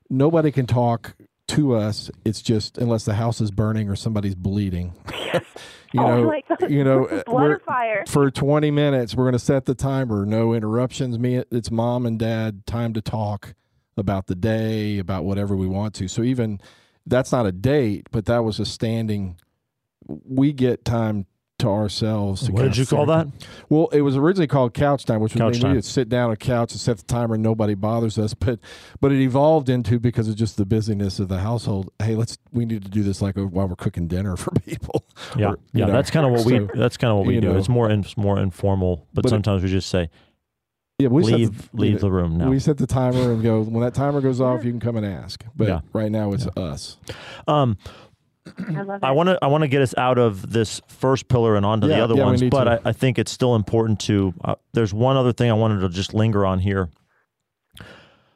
nobody 0.10 0.52
can 0.52 0.68
talk 0.68 1.15
to 1.48 1.76
us. 1.76 2.12
It's 2.26 2.42
just 2.42 2.78
unless 2.78 3.06
the 3.06 3.15
house 3.15 3.42
is 3.42 3.52
burning 3.52 3.89
or 3.89 3.96
somebody's 3.96 4.36
bleeding. 4.36 4.94
you 5.94 6.02
oh 6.02 6.24
know, 6.24 6.68
you 6.68 6.84
know, 6.84 7.24
for 8.08 8.30
twenty 8.30 8.72
minutes 8.72 9.15
we're 9.15 9.24
going 9.24 9.34
to 9.34 9.39
set 9.39 9.65
the 9.65 9.76
timer. 9.76 10.26
No 10.26 10.54
interruptions. 10.54 11.18
Me, 11.18 11.44
it's 11.52 11.72
mom 11.72 12.06
and 12.06 12.20
dad 12.20 12.65
time 12.68 12.94
to 12.94 13.02
talk 13.02 13.56
about 13.98 14.28
the 14.28 14.36
day, 14.36 15.00
about 15.00 15.26
whatever 15.26 15.56
we 15.56 15.68
want 15.68 15.94
to. 15.96 16.08
So 16.08 16.22
even 16.22 16.60
that's 17.06 17.32
not 17.32 17.46
a 17.46 17.52
date, 17.52 18.08
but 18.12 18.26
that 18.26 18.44
was 18.44 18.60
a 18.60 18.65
standing. 18.65 19.38
We 20.08 20.54
get 20.54 20.86
time 20.86 21.26
to 21.60 21.69
ourselves. 21.69 22.45
To 22.45 22.52
what 22.52 22.63
did 22.63 22.78
you 22.78 22.86
call 22.86 23.06
that? 23.08 23.28
Well, 23.69 23.88
it 23.89 24.02
was 24.02 24.17
originally 24.17 24.48
called 24.48 24.74
couch 24.74 25.06
time, 25.06 25.22
which 25.22 25.36
was 25.36 25.63
we 25.63 25.74
would 25.74 25.86
sit 25.86 26.10
down 26.10 26.28
on 26.28 26.34
a 26.34 26.38
couch 26.38 26.72
and 26.72 26.82
set 26.82 26.98
the 26.98 27.04
timer, 27.04 27.36
and 27.36 27.43
nobody 27.43 27.76
bothers 27.76 28.17
us. 28.17 28.34
But 28.34 28.60
but 29.00 29.12
it 29.12 29.22
evolved 29.22 29.69
into 29.69 30.00
because 30.00 30.28
of 30.28 30.36
just 30.36 30.58
the 30.58 30.65
busyness 30.65 31.19
of 31.19 31.28
the 31.28 31.39
household. 31.39 31.91
Hey, 32.00 32.15
let's 32.15 32.38
we 32.52 32.65
need 32.65 32.84
to 32.84 32.89
do 32.89 33.04
this 33.04 33.22
like 33.22 33.36
while 33.36 33.67
we're 33.67 33.76
cooking 33.76 34.08
dinner 34.08 34.36
for 34.38 34.52
people. 34.52 35.06
Yeah, 35.38 35.52
or, 35.52 35.60
yeah, 35.74 35.86
know, 35.86 35.93
that's 35.93 36.12
kind 36.12 36.26
of 36.26 36.32
what 36.32 36.41
so, 36.41 36.50
we 36.50 36.80
that's 36.80 36.98
kind 36.98 37.12
of 37.12 37.17
what 37.17 37.28
we 37.28 37.39
do. 37.39 37.54
Know, 37.54 37.58
it's 37.58 37.69
more 37.69 37.89
in, 37.89 38.06
more 38.17 38.39
informal, 38.39 39.08
but, 39.13 39.24
but 39.24 39.30
sometimes 39.30 39.63
it, 39.63 39.67
we 39.67 39.72
just 39.72 39.89
say. 39.89 40.10
Yeah, 40.98 41.08
we 41.08 41.24
leave 41.24 41.72
the, 41.72 41.78
leave 41.78 42.02
the 42.02 42.12
room 42.12 42.38
now. 42.38 42.50
We 42.50 42.60
set 42.60 42.78
the 42.78 42.86
timer 42.86 43.32
and 43.32 43.41
go 43.41 43.62
when 43.62 43.82
that 43.84 43.93
timer 43.93 44.19
goes 44.19 44.41
off, 44.41 44.65
you 44.65 44.72
can 44.72 44.82
come 44.82 44.98
and 44.98 45.06
ask. 45.06 45.45
But 45.56 45.67
yeah. 45.69 45.80
right 45.93 46.12
now 46.12 46.34
it's 46.34 46.45
yeah. 46.58 46.62
us. 46.62 46.98
Um, 47.48 47.78
I 48.57 48.81
love 48.81 49.03
it. 49.03 49.05
I 49.05 49.12
want 49.12 49.29
to 49.29 49.39
I 49.41 49.47
want 49.47 49.63
to 49.63 49.67
get 49.67 49.81
us 49.81 49.93
out 49.97 50.17
of 50.17 50.51
this 50.51 50.81
first 50.88 51.27
pillar 51.27 51.55
and 51.55 51.65
onto 51.65 51.88
yeah, 51.88 51.97
the 51.97 52.03
other 52.03 52.15
yeah, 52.15 52.25
ones, 52.25 52.43
but 52.43 52.67
I, 52.67 52.79
I, 52.85 52.91
think 52.91 53.19
it's 53.19 53.31
still 53.31 53.55
important 53.55 53.99
to. 54.01 54.33
Uh, 54.43 54.55
there's 54.73 54.93
one 54.93 55.17
other 55.17 55.33
thing 55.33 55.49
I 55.49 55.53
wanted 55.53 55.81
to 55.81 55.89
just 55.89 56.13
linger 56.13 56.45
on 56.45 56.59
here. 56.59 56.89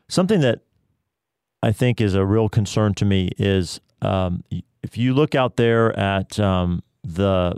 Something 0.09 0.41
that 0.41 0.59
I 1.61 1.71
think 1.71 2.01
is 2.01 2.13
a 2.13 2.25
real 2.25 2.49
concern 2.49 2.93
to 2.95 3.05
me 3.05 3.29
is 3.37 3.79
um, 4.01 4.43
if 4.83 4.97
you 4.97 5.13
look 5.13 5.33
out 5.33 5.55
there 5.55 5.97
at 5.97 6.39
um, 6.39 6.83
the 7.03 7.55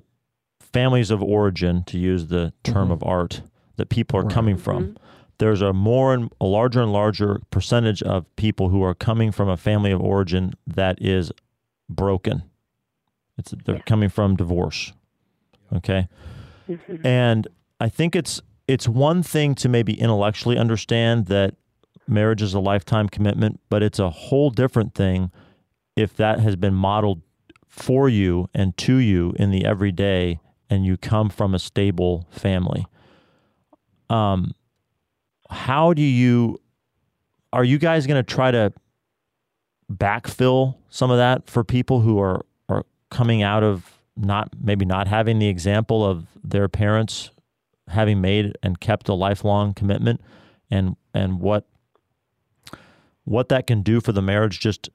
families 0.60 1.10
of 1.10 1.24
origin, 1.24 1.84
to 1.86 1.98
use 1.98 2.28
the 2.28 2.54
term 2.64 2.86
mm-hmm. 2.86 2.92
of 2.92 3.04
art 3.04 3.42
that 3.78 3.90
people 3.90 4.20
are 4.20 4.24
right. 4.24 4.34
coming 4.34 4.58
from. 4.58 4.84
Mm-hmm. 4.84 4.96
There's 5.38 5.62
a 5.62 5.74
more 5.74 6.14
and 6.14 6.32
a 6.40 6.46
larger 6.46 6.82
and 6.82 6.94
larger 6.94 7.42
percentage 7.50 8.02
of 8.04 8.34
people 8.36 8.70
who 8.70 8.84
are 8.84 8.94
coming 8.94 9.32
from 9.32 9.50
a 9.50 9.58
family 9.58 9.92
of 9.92 10.02
origin 10.02 10.54
that 10.68 11.02
is 11.02 11.32
broken. 11.90 12.44
It's 13.38 13.54
they're 13.66 13.76
yeah. 13.76 13.82
coming 13.82 14.10
from 14.10 14.36
divorce. 14.36 14.94
Okay. 15.74 16.08
Mm-hmm. 16.70 17.06
And 17.06 17.48
I 17.80 17.90
think 17.90 18.16
it's 18.16 18.42
it's 18.68 18.88
one 18.88 19.24
thing 19.24 19.56
to 19.56 19.70
maybe 19.70 20.00
intellectually 20.00 20.58
understand 20.58 21.28
that 21.28 21.56
marriage 22.08 22.42
is 22.42 22.54
a 22.54 22.60
lifetime 22.60 23.10
commitment, 23.10 23.60
but 23.70 23.84
it's 23.84 24.00
a 24.00 24.10
whole 24.10 24.50
different 24.50 24.96
thing 24.96 25.32
if 25.96 26.16
that 26.16 26.40
has 26.40 26.56
been 26.56 26.74
modeled 26.74 27.22
for 27.68 28.08
you 28.10 28.50
and 28.54 28.76
to 28.78 28.98
you 28.98 29.34
in 29.38 29.52
the 29.52 29.66
everyday 29.66 30.40
and 30.70 30.86
you 30.86 30.98
come 30.98 31.30
from 31.30 31.54
a 31.54 31.60
stable 31.60 32.28
family. 32.32 32.86
Um 34.10 34.54
how 35.50 35.94
do 35.94 36.02
you 36.02 36.60
are 37.54 37.64
you 37.64 37.78
guys 37.78 38.06
going 38.06 38.24
to 38.24 38.36
try 38.36 38.52
to 38.52 38.74
backfill 39.92 40.76
some 40.90 41.12
of 41.12 41.18
that 41.18 41.48
for 41.50 41.64
people 41.64 42.02
who 42.02 42.20
are 42.20 42.46
are 42.70 42.84
coming 43.10 43.44
out 43.44 43.64
of 43.64 44.00
not 44.18 44.50
maybe 44.60 44.86
not 44.86 45.08
having 45.08 45.40
the 45.40 45.48
example 45.48 46.04
of 46.04 46.26
their 46.44 46.68
parents 46.68 47.30
having 47.90 48.20
made 48.20 48.58
and 48.64 48.80
kept 48.80 49.08
a 49.10 49.14
lifelong 49.14 49.74
commitment 49.74 50.22
and 50.72 50.96
and 51.14 51.40
what 51.40 51.68
what 53.26 53.50
that 53.50 53.68
can 53.68 53.82
do 53.82 54.02
for 54.02 54.12
the 54.12 54.22
marriage 54.22 54.60
just 54.60 54.90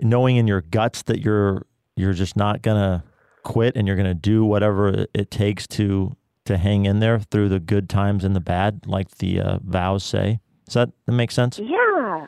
knowing 0.00 0.36
in 0.36 0.46
your 0.46 0.62
guts 0.62 1.02
that 1.02 1.20
you're 1.20 1.66
you're 1.96 2.12
just 2.14 2.36
not 2.36 2.62
going 2.62 2.76
to 2.76 3.02
quit 3.42 3.76
and 3.76 3.86
you're 3.86 3.96
going 3.96 4.08
to 4.08 4.14
do 4.14 4.44
whatever 4.44 5.06
it 5.12 5.30
takes 5.30 5.66
to 5.66 6.16
to 6.46 6.56
hang 6.56 6.86
in 6.86 7.00
there 7.00 7.18
through 7.18 7.48
the 7.48 7.60
good 7.60 7.88
times 7.88 8.24
and 8.24 8.34
the 8.34 8.40
bad 8.40 8.86
like 8.86 9.10
the 9.18 9.40
uh, 9.40 9.58
vows 9.62 10.04
say. 10.04 10.40
Does 10.66 10.74
that, 10.74 10.90
that 11.06 11.12
make 11.12 11.30
sense? 11.30 11.58
Yeah 11.58 12.26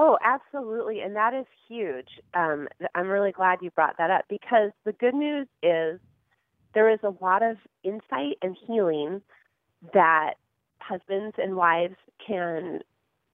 Oh, 0.00 0.16
absolutely. 0.24 1.00
And 1.00 1.16
that 1.16 1.34
is 1.34 1.44
huge. 1.68 2.08
Um, 2.32 2.68
I'm 2.94 3.08
really 3.08 3.32
glad 3.32 3.58
you 3.60 3.72
brought 3.72 3.98
that 3.98 4.12
up 4.12 4.26
because 4.28 4.70
the 4.84 4.92
good 4.92 5.14
news 5.14 5.48
is 5.60 5.98
there 6.72 6.88
is 6.88 7.00
a 7.02 7.12
lot 7.20 7.42
of 7.42 7.56
insight 7.82 8.38
and 8.40 8.56
healing 8.64 9.20
that 9.92 10.34
husbands 10.78 11.34
and 11.36 11.56
wives 11.56 11.96
can 12.24 12.80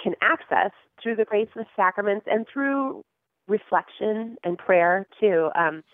can 0.02 0.14
access 0.22 0.70
through 1.02 1.16
the 1.16 1.24
grace 1.26 1.48
of 1.54 1.64
the 1.64 1.66
sacraments 1.76 2.26
and 2.30 2.46
through 2.50 3.04
reflection 3.46 4.36
and 4.42 4.56
prayer 4.56 5.06
too. 5.20 5.50
Um, 5.54 5.84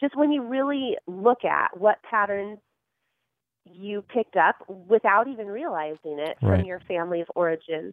just 0.00 0.16
when 0.16 0.30
you 0.30 0.42
really 0.42 0.96
look 1.08 1.44
at 1.44 1.76
what 1.76 1.98
patterns 2.08 2.58
you 3.64 4.02
picked 4.02 4.36
up 4.36 4.56
without 4.68 5.26
even 5.26 5.48
realizing 5.48 6.20
it 6.20 6.36
right. 6.40 6.58
from 6.58 6.64
your 6.64 6.80
family 6.86 7.20
of 7.20 7.26
origin 7.34 7.92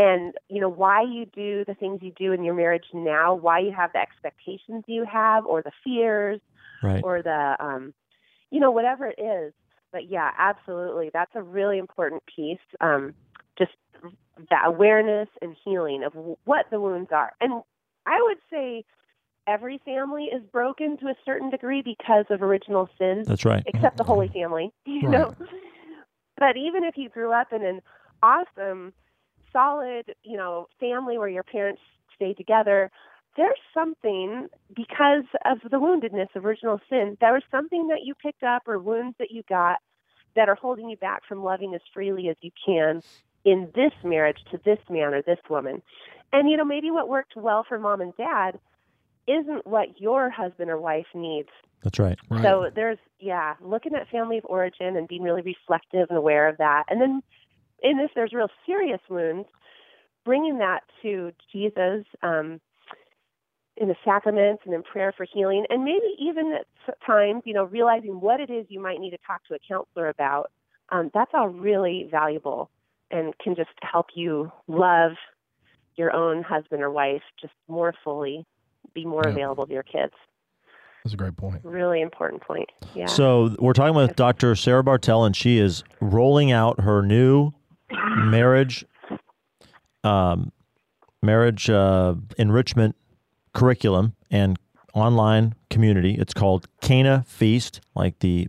and 0.00 0.32
you 0.48 0.60
know 0.62 0.68
why 0.70 1.02
you 1.02 1.26
do 1.26 1.62
the 1.66 1.74
things 1.74 2.00
you 2.02 2.10
do 2.16 2.32
in 2.32 2.42
your 2.42 2.54
marriage 2.54 2.86
now, 2.94 3.34
why 3.34 3.58
you 3.58 3.70
have 3.70 3.92
the 3.92 3.98
expectations 3.98 4.82
you 4.86 5.04
have, 5.04 5.44
or 5.44 5.62
the 5.62 5.72
fears, 5.84 6.40
Right. 6.82 7.04
or 7.04 7.22
the 7.22 7.56
um, 7.60 7.92
you 8.50 8.60
know 8.60 8.70
whatever 8.70 9.06
it 9.06 9.20
is. 9.20 9.52
But 9.92 10.08
yeah, 10.08 10.30
absolutely, 10.38 11.10
that's 11.12 11.32
a 11.34 11.42
really 11.42 11.78
important 11.78 12.22
piece. 12.34 12.58
Um, 12.80 13.14
just 13.58 13.72
that 14.48 14.62
awareness 14.64 15.28
and 15.42 15.54
healing 15.64 16.02
of 16.02 16.14
what 16.44 16.66
the 16.70 16.80
wounds 16.80 17.10
are, 17.12 17.32
and 17.42 17.62
I 18.06 18.18
would 18.22 18.38
say 18.50 18.84
every 19.46 19.82
family 19.84 20.24
is 20.24 20.42
broken 20.50 20.96
to 20.98 21.08
a 21.08 21.14
certain 21.26 21.50
degree 21.50 21.82
because 21.82 22.24
of 22.30 22.42
original 22.42 22.88
sin, 22.98 23.24
That's 23.26 23.44
right. 23.44 23.62
except 23.66 23.98
the 23.98 24.04
Holy 24.04 24.28
Family, 24.28 24.72
you 24.86 25.02
Right. 25.02 25.12
know. 25.12 25.34
But 26.38 26.56
even 26.56 26.84
if 26.84 26.96
you 26.96 27.10
grew 27.10 27.32
up 27.32 27.52
in 27.52 27.62
an 27.62 27.82
awesome, 28.22 28.94
solid, 29.52 30.14
you 30.22 30.36
know, 30.36 30.66
family 30.78 31.18
where 31.18 31.28
your 31.28 31.42
parents 31.42 31.80
stayed 32.14 32.36
together, 32.36 32.90
there's 33.36 33.58
something 33.72 34.48
because 34.74 35.24
of 35.44 35.58
the 35.70 35.78
woundedness 35.78 36.34
of 36.34 36.44
original 36.44 36.80
sin. 36.88 37.16
There 37.20 37.32
was 37.32 37.42
something 37.50 37.88
that 37.88 38.00
you 38.04 38.14
picked 38.14 38.42
up 38.42 38.62
or 38.66 38.78
wounds 38.78 39.16
that 39.18 39.30
you 39.30 39.42
got 39.48 39.78
that 40.36 40.48
are 40.48 40.54
holding 40.54 40.88
you 40.88 40.96
back 40.96 41.22
from 41.26 41.42
loving 41.42 41.74
as 41.74 41.80
freely 41.92 42.28
as 42.28 42.36
you 42.40 42.50
can 42.64 43.02
in 43.44 43.68
this 43.74 43.92
marriage 44.04 44.38
to 44.50 44.60
this 44.64 44.78
man 44.88 45.14
or 45.14 45.22
this 45.22 45.38
woman. 45.48 45.82
And 46.32 46.48
you 46.48 46.56
know, 46.56 46.64
maybe 46.64 46.90
what 46.90 47.08
worked 47.08 47.36
well 47.36 47.64
for 47.68 47.78
mom 47.78 48.00
and 48.00 48.12
dad 48.16 48.58
isn't 49.26 49.66
what 49.66 50.00
your 50.00 50.30
husband 50.30 50.70
or 50.70 50.78
wife 50.78 51.06
needs 51.14 51.48
That's 51.82 51.98
right. 51.98 52.18
Right. 52.28 52.42
so 52.42 52.70
there's 52.74 52.98
yeah, 53.18 53.54
looking 53.60 53.94
at 53.94 54.08
family 54.08 54.38
of 54.38 54.44
origin 54.46 54.96
and 54.96 55.06
being 55.06 55.22
really 55.22 55.42
reflective 55.42 56.08
and 56.08 56.18
aware 56.18 56.48
of 56.48 56.56
that. 56.58 56.84
And 56.88 57.00
then 57.00 57.22
in 57.82 57.96
this 57.98 58.10
there's 58.14 58.32
real 58.32 58.48
serious 58.66 59.00
wounds, 59.08 59.48
bringing 60.24 60.58
that 60.58 60.80
to 61.02 61.32
Jesus 61.52 62.04
um, 62.22 62.60
in 63.76 63.88
the 63.88 63.96
sacraments 64.04 64.62
and 64.66 64.74
in 64.74 64.82
prayer 64.82 65.12
for 65.16 65.26
healing, 65.32 65.64
and 65.70 65.84
maybe 65.84 66.06
even 66.18 66.52
at 66.52 66.66
times, 67.06 67.42
you 67.46 67.54
know, 67.54 67.64
realizing 67.64 68.20
what 68.20 68.40
it 68.40 68.50
is 68.50 68.66
you 68.68 68.80
might 68.80 69.00
need 69.00 69.10
to 69.10 69.18
talk 69.26 69.44
to 69.46 69.54
a 69.54 69.58
counselor 69.66 70.08
about. 70.08 70.50
Um, 70.90 71.10
that's 71.14 71.30
all 71.34 71.48
really 71.48 72.08
valuable 72.10 72.68
and 73.12 73.32
can 73.38 73.54
just 73.54 73.70
help 73.82 74.06
you 74.14 74.50
love 74.66 75.12
your 75.96 76.12
own 76.14 76.42
husband 76.42 76.82
or 76.82 76.90
wife 76.90 77.22
just 77.40 77.52
more 77.68 77.94
fully, 78.04 78.44
be 78.94 79.04
more 79.04 79.22
Yeah. 79.26 79.32
available 79.32 79.66
to 79.66 79.72
your 79.72 79.82
kids. 79.82 80.12
That's 81.04 81.14
a 81.14 81.16
great 81.16 81.36
point. 81.36 81.60
Really 81.64 82.00
important 82.02 82.42
point. 82.42 82.68
Yeah. 82.94 83.06
So 83.06 83.54
we're 83.58 83.72
talking 83.72 83.94
with 83.94 84.16
Dr. 84.16 84.54
Sarah 84.54 84.82
Bartel, 84.84 85.24
and 85.24 85.34
she 85.34 85.58
is 85.58 85.82
rolling 86.00 86.52
out 86.52 86.80
her 86.80 87.02
new 87.02 87.52
marriage, 88.16 88.84
um, 90.04 90.52
marriage 91.22 91.68
uh, 91.68 92.14
enrichment 92.38 92.96
curriculum 93.52 94.14
and 94.30 94.58
online 94.94 95.54
community. 95.68 96.14
It's 96.14 96.34
called 96.34 96.68
Cana 96.80 97.24
Feast, 97.26 97.80
like 97.94 98.18
the 98.20 98.48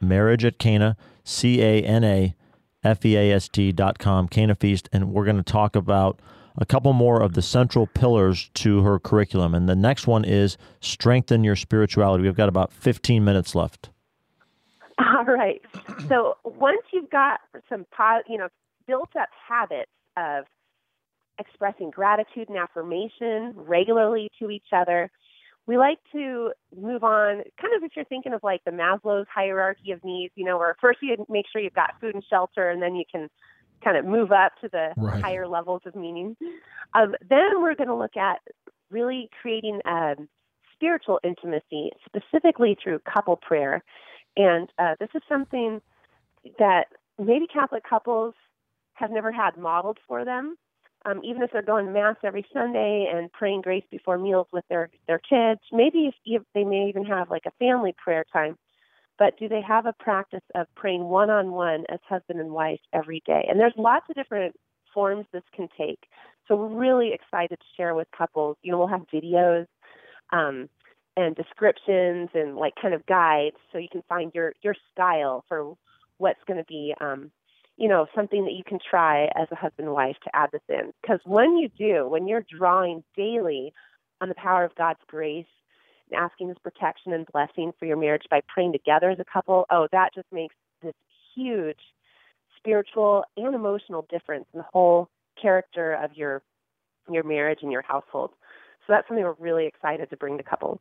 marriage 0.00 0.44
at 0.44 0.58
Cana, 0.58 0.96
C 1.24 1.62
A 1.62 1.82
N 1.82 2.04
A 2.04 2.34
F 2.82 3.04
E 3.04 3.16
A 3.16 3.32
S 3.32 3.48
T 3.48 3.72
dot 3.72 3.98
com, 3.98 4.28
Cana 4.28 4.54
Feast, 4.54 4.88
and 4.92 5.12
we're 5.12 5.24
going 5.24 5.36
to 5.36 5.42
talk 5.42 5.76
about 5.76 6.20
a 6.56 6.66
couple 6.66 6.92
more 6.92 7.22
of 7.22 7.34
the 7.34 7.42
central 7.42 7.86
pillars 7.86 8.50
to 8.54 8.82
her 8.82 8.98
curriculum. 8.98 9.54
And 9.54 9.68
the 9.68 9.76
next 9.76 10.06
one 10.06 10.24
is 10.24 10.56
strengthen 10.80 11.44
your 11.44 11.56
spirituality. 11.56 12.24
We've 12.24 12.34
got 12.34 12.48
about 12.48 12.72
15 12.72 13.24
minutes 13.24 13.54
left. 13.54 13.90
All 14.98 15.24
right. 15.24 15.62
So 16.08 16.36
once 16.44 16.82
you've 16.92 17.10
got 17.10 17.40
some, 17.68 17.86
you 18.28 18.36
know, 18.36 18.48
built 18.90 19.10
up 19.16 19.28
habits 19.48 19.90
of 20.16 20.44
expressing 21.38 21.90
gratitude 21.90 22.48
and 22.48 22.58
affirmation 22.58 23.52
regularly 23.54 24.28
to 24.40 24.50
each 24.50 24.66
other, 24.76 25.10
we 25.66 25.78
like 25.78 25.98
to 26.12 26.50
move 26.76 27.04
on. 27.04 27.36
Kind 27.60 27.74
of 27.76 27.84
if 27.84 27.92
you're 27.94 28.04
thinking 28.06 28.32
of 28.32 28.40
like 28.42 28.60
the 28.64 28.72
Maslow's 28.72 29.26
hierarchy 29.32 29.92
of 29.92 30.02
needs, 30.02 30.32
you 30.36 30.44
know, 30.44 30.58
where 30.58 30.74
first 30.80 30.98
you 31.02 31.16
make 31.28 31.46
sure 31.52 31.62
you've 31.62 31.72
got 31.72 31.90
food 32.00 32.14
and 32.14 32.24
shelter, 32.28 32.70
and 32.70 32.82
then 32.82 32.96
you 32.96 33.04
can 33.10 33.28
kind 33.84 33.96
of 33.96 34.04
move 34.04 34.32
up 34.32 34.52
to 34.60 34.68
the 34.72 34.88
Right. 34.96 35.22
higher 35.22 35.46
levels 35.46 35.82
of 35.86 35.94
meaning. 35.94 36.36
Um, 36.94 37.14
then 37.28 37.62
we're 37.62 37.76
going 37.76 37.88
to 37.88 37.94
look 37.94 38.16
at 38.16 38.40
really 38.90 39.28
creating 39.40 39.80
um, 39.84 40.28
spiritual 40.74 41.20
intimacy, 41.22 41.90
specifically 42.06 42.76
through 42.82 42.98
couple 43.00 43.36
prayer. 43.36 43.82
And 44.36 44.68
uh, 44.78 44.96
this 44.98 45.10
is 45.14 45.22
something 45.28 45.80
that 46.58 46.86
maybe 47.18 47.46
Catholic 47.52 47.84
couples 47.88 48.34
have 49.00 49.10
never 49.10 49.32
had 49.32 49.56
modeled 49.56 49.98
for 50.06 50.24
them. 50.24 50.56
Um, 51.06 51.22
even 51.24 51.42
if 51.42 51.50
they're 51.50 51.62
going 51.62 51.86
to 51.86 51.92
mass 51.92 52.16
every 52.22 52.46
Sunday 52.52 53.10
and 53.12 53.32
praying 53.32 53.62
grace 53.62 53.84
before 53.90 54.18
meals 54.18 54.46
with 54.52 54.64
their 54.68 54.90
their 55.08 55.18
kids, 55.18 55.60
maybe 55.72 56.06
if, 56.06 56.14
if 56.26 56.42
they 56.54 56.64
may 56.64 56.88
even 56.88 57.04
have 57.06 57.30
like 57.30 57.46
a 57.46 57.52
family 57.52 57.94
prayer 57.96 58.24
time. 58.30 58.56
But 59.18 59.38
do 59.38 59.48
they 59.48 59.62
have 59.62 59.86
a 59.86 59.94
practice 59.94 60.44
of 60.54 60.66
praying 60.74 61.04
one 61.04 61.30
on 61.30 61.52
one 61.52 61.84
as 61.88 62.00
husband 62.08 62.40
and 62.40 62.50
wife 62.50 62.80
every 62.92 63.22
day? 63.26 63.46
And 63.48 63.58
there's 63.58 63.74
lots 63.76 64.06
of 64.08 64.14
different 64.14 64.54
forms 64.92 65.26
this 65.32 65.42
can 65.54 65.68
take. 65.76 66.00
So 66.46 66.56
we're 66.56 66.68
really 66.68 67.12
excited 67.12 67.58
to 67.58 67.66
share 67.76 67.94
with 67.94 68.08
couples. 68.16 68.56
You 68.62 68.72
know, 68.72 68.78
we'll 68.78 68.88
have 68.88 69.06
videos 69.12 69.66
um, 70.32 70.68
and 71.16 71.34
descriptions 71.36 72.30
and 72.34 72.56
like 72.56 72.74
kind 72.80 72.94
of 72.94 73.06
guides 73.06 73.56
so 73.72 73.78
you 73.78 73.88
can 73.90 74.02
find 74.08 74.32
your 74.34 74.52
your 74.62 74.74
style 74.92 75.44
for 75.48 75.74
what's 76.18 76.42
going 76.46 76.58
to 76.58 76.64
be 76.64 76.94
um, 77.00 77.30
you 77.80 77.88
know 77.88 78.06
something 78.14 78.44
that 78.44 78.52
you 78.52 78.62
can 78.64 78.78
try 78.78 79.24
as 79.34 79.48
a 79.50 79.56
husband 79.56 79.88
and 79.88 79.94
wife 79.94 80.16
to 80.24 80.36
add 80.36 80.50
this 80.52 80.62
in. 80.68 80.92
Because 81.02 81.20
when 81.24 81.56
you 81.56 81.68
do 81.68 82.08
when 82.08 82.28
you're 82.28 82.44
drawing 82.48 83.02
daily 83.16 83.72
on 84.20 84.28
the 84.28 84.34
power 84.34 84.64
of 84.64 84.74
god's 84.74 85.00
grace 85.08 85.46
and 86.10 86.20
asking 86.20 86.48
his 86.48 86.58
protection 86.58 87.12
and 87.12 87.26
blessing 87.32 87.72
for 87.78 87.86
your 87.86 87.96
marriage 87.96 88.24
by 88.30 88.40
praying 88.46 88.72
together 88.72 89.10
as 89.10 89.18
a 89.18 89.24
couple 89.24 89.64
oh 89.70 89.88
that 89.92 90.14
just 90.14 90.30
makes 90.30 90.54
this 90.82 90.94
huge 91.34 91.80
spiritual 92.58 93.24
and 93.36 93.54
emotional 93.54 94.06
difference 94.10 94.44
in 94.52 94.58
the 94.58 94.66
whole 94.72 95.08
character 95.40 95.94
of 95.94 96.14
your 96.14 96.42
your 97.10 97.24
marriage 97.24 97.60
and 97.62 97.72
your 97.72 97.82
household. 97.82 98.30
So 98.86 98.92
that's 98.92 99.08
something 99.08 99.24
we're 99.24 99.34
really 99.38 99.66
excited 99.66 100.10
to 100.10 100.16
bring 100.16 100.36
to 100.38 100.44
couples. 100.44 100.78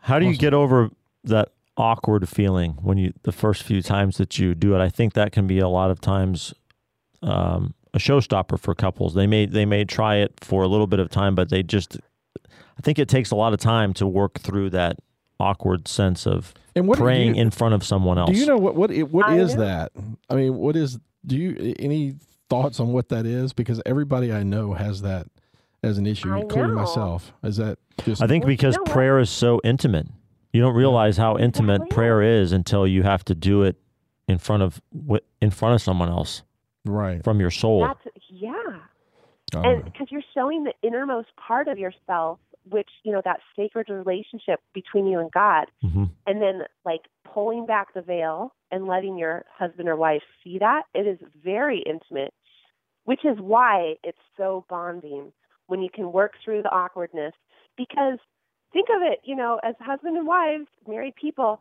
How 0.00 0.18
do 0.18 0.24
you 0.24 0.32
Awesome. 0.32 0.40
get 0.40 0.54
over 0.54 0.90
that 1.24 1.52
awkward 1.76 2.28
feeling 2.28 2.72
when 2.82 2.98
you 2.98 3.12
the 3.22 3.32
first 3.32 3.62
few 3.62 3.82
times 3.82 4.16
that 4.18 4.38
you 4.38 4.54
do 4.54 4.74
it? 4.74 4.80
I 4.80 4.88
think 4.88 5.14
that 5.14 5.32
can 5.32 5.46
be 5.46 5.58
a 5.58 5.68
lot 5.68 5.90
of 5.90 6.00
times 6.00 6.54
um, 7.22 7.74
a 7.94 7.98
showstopper 7.98 8.58
for 8.58 8.74
couples. 8.74 9.14
They 9.14 9.26
may 9.26 9.46
they 9.46 9.64
may 9.66 9.84
try 9.84 10.16
it 10.16 10.34
for 10.40 10.62
a 10.62 10.68
little 10.68 10.86
bit 10.86 11.00
of 11.00 11.10
time, 11.10 11.34
but 11.34 11.50
they 11.50 11.62
just 11.62 11.98
I 12.46 12.82
think 12.82 12.98
it 12.98 13.08
takes 13.08 13.30
a 13.30 13.36
lot 13.36 13.52
of 13.52 13.60
time 13.60 13.92
to 13.94 14.06
work 14.06 14.38
through 14.38 14.70
that 14.70 14.98
awkward 15.38 15.88
sense 15.88 16.26
of 16.26 16.54
And 16.74 16.86
what 16.86 16.98
praying 16.98 17.36
you, 17.36 17.42
in 17.42 17.50
front 17.50 17.74
of 17.74 17.84
someone 17.84 18.18
else. 18.18 18.30
Do 18.30 18.36
you 18.36 18.46
know 18.46 18.56
what 18.56 18.74
what 18.74 18.90
it, 18.90 19.10
what 19.10 19.26
I 19.26 19.38
is 19.38 19.54
know. 19.54 19.64
that? 19.64 19.92
I 20.30 20.34
mean, 20.34 20.56
what 20.56 20.76
is? 20.76 20.98
Do 21.26 21.36
you 21.36 21.74
any 21.78 22.16
thoughts 22.48 22.80
on 22.80 22.92
what 22.92 23.08
that 23.08 23.26
is? 23.26 23.52
Because 23.52 23.80
everybody 23.84 24.32
I 24.32 24.42
know 24.42 24.74
has 24.74 25.02
that 25.02 25.26
as 25.82 25.98
an 25.98 26.06
issue, 26.06 26.32
I 26.32 26.40
including 26.40 26.74
know. 26.74 26.82
myself. 26.82 27.32
Is 27.42 27.56
that 27.56 27.78
just? 28.04 28.22
I 28.22 28.26
think 28.26 28.46
because 28.46 28.76
prayer 28.86 29.18
is 29.18 29.30
so 29.30 29.60
intimate. 29.64 30.06
You 30.56 30.62
don't 30.62 30.74
realize 30.74 31.18
how 31.18 31.36
intimate 31.36 31.82
Exactly. 31.82 31.94
prayer 31.94 32.22
is 32.22 32.52
until 32.52 32.86
you 32.86 33.02
have 33.02 33.22
to 33.26 33.34
do 33.34 33.62
it 33.62 33.76
in 34.26 34.38
front 34.38 34.62
of 34.62 34.80
in 35.42 35.50
front 35.50 35.74
of 35.74 35.82
someone 35.82 36.08
else. 36.08 36.42
Right. 36.86 37.22
from 37.22 37.40
your 37.40 37.50
soul. 37.50 37.80
that's 37.80 38.16
yeah. 38.30 38.52
Oh, 39.54 39.60
and 39.60 39.84
because 39.84 40.06
you're 40.10 40.22
showing 40.34 40.64
the 40.64 40.72
innermost 40.82 41.28
part 41.36 41.68
of 41.68 41.78
yourself 41.78 42.38
which 42.70 42.88
you 43.04 43.12
know 43.12 43.20
that 43.24 43.40
sacred 43.54 43.90
relationship 43.90 44.60
between 44.72 45.06
you 45.06 45.20
and 45.20 45.30
god. 45.30 45.66
Hmm 45.82 46.04
and 46.26 46.40
then 46.40 46.62
like 46.86 47.02
pulling 47.24 47.66
back 47.66 47.92
the 47.92 48.00
veil 48.02 48.54
and 48.70 48.86
letting 48.86 49.18
your 49.18 49.44
husband 49.58 49.88
or 49.88 49.96
wife 49.96 50.22
see 50.42 50.58
that 50.58 50.84
it 50.94 51.06
is 51.06 51.18
very 51.44 51.82
intimate 51.82 52.32
which 53.04 53.24
is 53.24 53.38
why 53.40 53.94
it's 54.02 54.18
so 54.36 54.64
bonding 54.70 55.32
when 55.66 55.82
you 55.82 55.88
can 55.92 56.12
work 56.12 56.32
through 56.44 56.62
the 56.62 56.70
awkwardness. 56.70 57.32
Because 57.76 58.18
think 58.72 58.88
of 58.90 59.02
it 59.02 59.20
you 59.24 59.36
know 59.36 59.60
as 59.62 59.74
husband 59.80 60.16
and 60.16 60.26
wives 60.26 60.66
married 60.86 61.14
people 61.16 61.60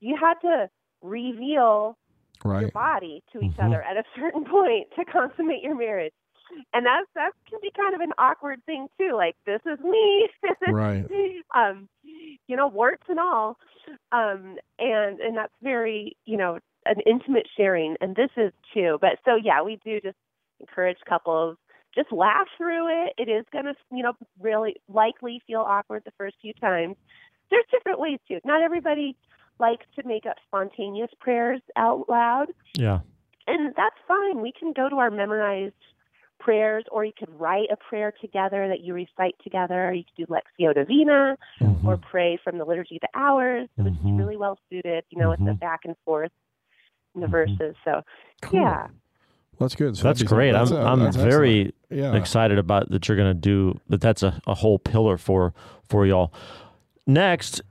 you 0.00 0.16
had 0.16 0.34
to 0.40 0.68
reveal 1.02 1.96
your 2.44 2.70
body 2.70 3.22
to 3.32 3.40
each 3.40 3.56
Mhm. 3.56 3.66
other 3.66 3.82
at 3.82 3.96
a 3.96 4.04
certain 4.14 4.44
point 4.50 4.90
to 4.96 5.04
consummate 5.04 5.62
your 5.62 5.74
marriage. 5.74 6.14
And 6.72 6.86
that's 6.86 7.06
that 7.14 7.32
can 7.48 7.58
be 7.60 7.70
kind 7.76 7.94
of 7.94 8.00
an 8.00 8.12
awkward 8.18 8.64
thing 8.66 8.88
too. 8.98 9.14
Like 9.14 9.36
this 9.46 9.60
is 9.66 9.80
me. 9.80 10.28
Right. 10.70 11.04
um, 11.54 11.88
you 12.46 12.56
know, 12.56 12.68
warts 12.68 13.02
and 13.08 13.18
all. 13.18 13.58
Um, 14.12 14.56
and 14.78 15.20
and 15.20 15.36
that's 15.36 15.52
very, 15.62 16.16
you 16.24 16.36
know, 16.36 16.58
an 16.84 17.00
intimate 17.04 17.48
sharing 17.56 17.96
and 18.00 18.14
this 18.14 18.30
is 18.36 18.52
too. 18.72 18.98
But 19.00 19.18
so 19.24 19.34
yeah, 19.34 19.62
we 19.62 19.76
do 19.84 20.00
just 20.00 20.16
encourage 20.60 20.98
couples 21.08 21.56
just 21.96 22.12
laugh 22.12 22.46
through 22.56 23.06
it. 23.06 23.14
It 23.18 23.28
is 23.28 23.44
going 23.52 23.64
to, 23.64 23.74
you 23.90 24.02
know, 24.04 24.12
really 24.40 24.76
likely 24.88 25.42
feel 25.46 25.60
awkward 25.60 26.02
the 26.04 26.12
first 26.18 26.36
few 26.40 26.52
times. 26.54 26.96
There's 27.50 27.64
different 27.72 27.98
ways 27.98 28.18
too. 28.28 28.38
Not 28.44 28.62
everybody 28.62 29.16
likes 29.58 29.86
to 29.98 30.06
make 30.06 30.26
up 30.26 30.36
spontaneous 30.46 31.10
prayers 31.18 31.60
out 31.76 32.08
loud 32.08 32.48
Yeah. 32.76 33.00
and 33.46 33.74
that's 33.74 33.96
fine. 34.06 34.42
We 34.42 34.52
can 34.52 34.72
go 34.72 34.88
to 34.88 34.96
our 34.96 35.10
memorized 35.10 35.72
prayers, 36.38 36.84
or 36.92 37.02
you 37.02 37.12
could 37.18 37.30
write 37.40 37.68
a 37.70 37.76
prayer 37.76 38.12
together 38.20 38.68
that 38.68 38.80
you 38.80 38.92
recite 38.92 39.34
together. 39.42 39.90
You 39.94 40.04
could 40.04 40.26
do 40.26 40.32
Lectio 40.34 40.74
Divina 40.74 41.38
Mhm. 41.60 41.84
or 41.86 41.96
pray 41.96 42.36
from 42.36 42.58
the 42.58 42.64
Liturgy 42.66 42.96
of 42.96 43.00
the 43.00 43.18
Hours, 43.18 43.68
which 43.76 43.94
Mhm. 43.94 44.12
is 44.12 44.18
really 44.18 44.36
well 44.36 44.58
suited, 44.68 45.04
you 45.08 45.18
know, 45.18 45.30
with 45.30 45.38
the 45.42 45.52
Mhm. 45.52 45.58
back 45.60 45.86
and 45.86 45.96
forth 46.04 46.32
in 47.14 47.22
the 47.22 47.26
Mhm. 47.26 47.30
verses. 47.30 47.76
So, 47.84 48.02
Cool. 48.42 48.60
yeah. 48.60 48.88
Well, 49.58 49.68
that's 49.68 49.74
good. 49.74 49.96
So 49.96 50.02
That's 50.04 50.20
that'd 50.20 50.28
be- 50.30 50.34
great. 50.36 50.54
I'm 50.54 50.66
that's, 50.66 50.72
uh, 50.72 50.82
I'm 50.84 51.00
that's 51.00 51.16
very 51.16 51.72
yeah. 51.90 52.14
excited 52.14 52.58
about 52.58 52.90
that 52.90 53.08
you're 53.08 53.16
going 53.16 53.30
to 53.30 53.40
do 53.40 53.78
that. 53.88 54.00
That's 54.00 54.22
a, 54.22 54.40
a 54.46 54.54
whole 54.54 54.78
pillar 54.78 55.16
for 55.16 55.54
for 55.88 56.04
y'all. 56.06 56.32
Next, 57.06 57.62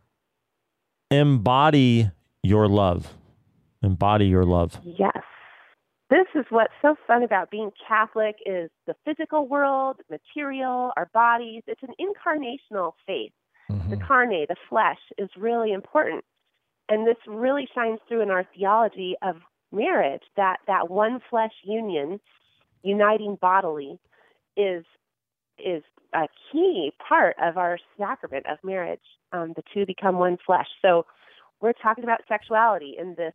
embody 1.12 2.10
your 2.44 2.68
love. 2.68 3.14
Embody 3.84 4.26
your 4.26 4.44
love. 4.46 4.80
Yes. 4.84 5.18
This 6.10 6.28
is 6.36 6.46
what's 6.50 6.74
so 6.82 6.96
fun 7.08 7.24
about 7.24 7.50
being 7.52 7.72
Catholic 7.88 8.36
is 8.46 8.70
the 8.88 8.96
physical 9.06 9.48
world, 9.48 9.98
material, 10.10 10.92
our 10.96 11.10
bodies. 11.14 11.64
It's 11.68 11.82
an 11.84 11.94
incarnational 12.00 12.94
faith. 13.08 13.32
The 13.70 13.96
Mhm. 13.96 14.02
carne, 14.08 14.46
the 14.48 14.56
flesh, 14.70 15.00
is 15.18 15.30
really 15.36 15.72
important. 15.74 16.24
And 16.90 17.08
this 17.08 17.18
really 17.28 17.68
shines 17.74 18.00
through 18.08 18.22
in 18.22 18.30
our 18.30 18.44
theology 18.56 19.16
of 19.24 19.42
marriage, 19.72 20.24
that, 20.36 20.58
that 20.68 20.90
one 20.90 21.20
flesh 21.30 21.54
union, 21.64 22.20
uniting 22.84 23.38
bodily, 23.42 24.00
is 24.58 24.84
is 25.58 25.84
a 26.14 26.28
key 26.52 26.92
part 27.08 27.36
of 27.42 27.58
our 27.58 27.78
sacrament 27.98 28.46
of 28.46 28.58
marriage. 28.64 29.00
Um, 29.32 29.54
the 29.56 29.64
two 29.74 29.86
become 29.86 30.18
one 30.20 30.38
flesh. 30.46 30.68
So 30.82 31.06
we're 31.62 31.74
talking 31.74 32.04
about 32.04 32.22
sexuality 32.28 32.96
in 33.00 33.16
this 33.16 33.34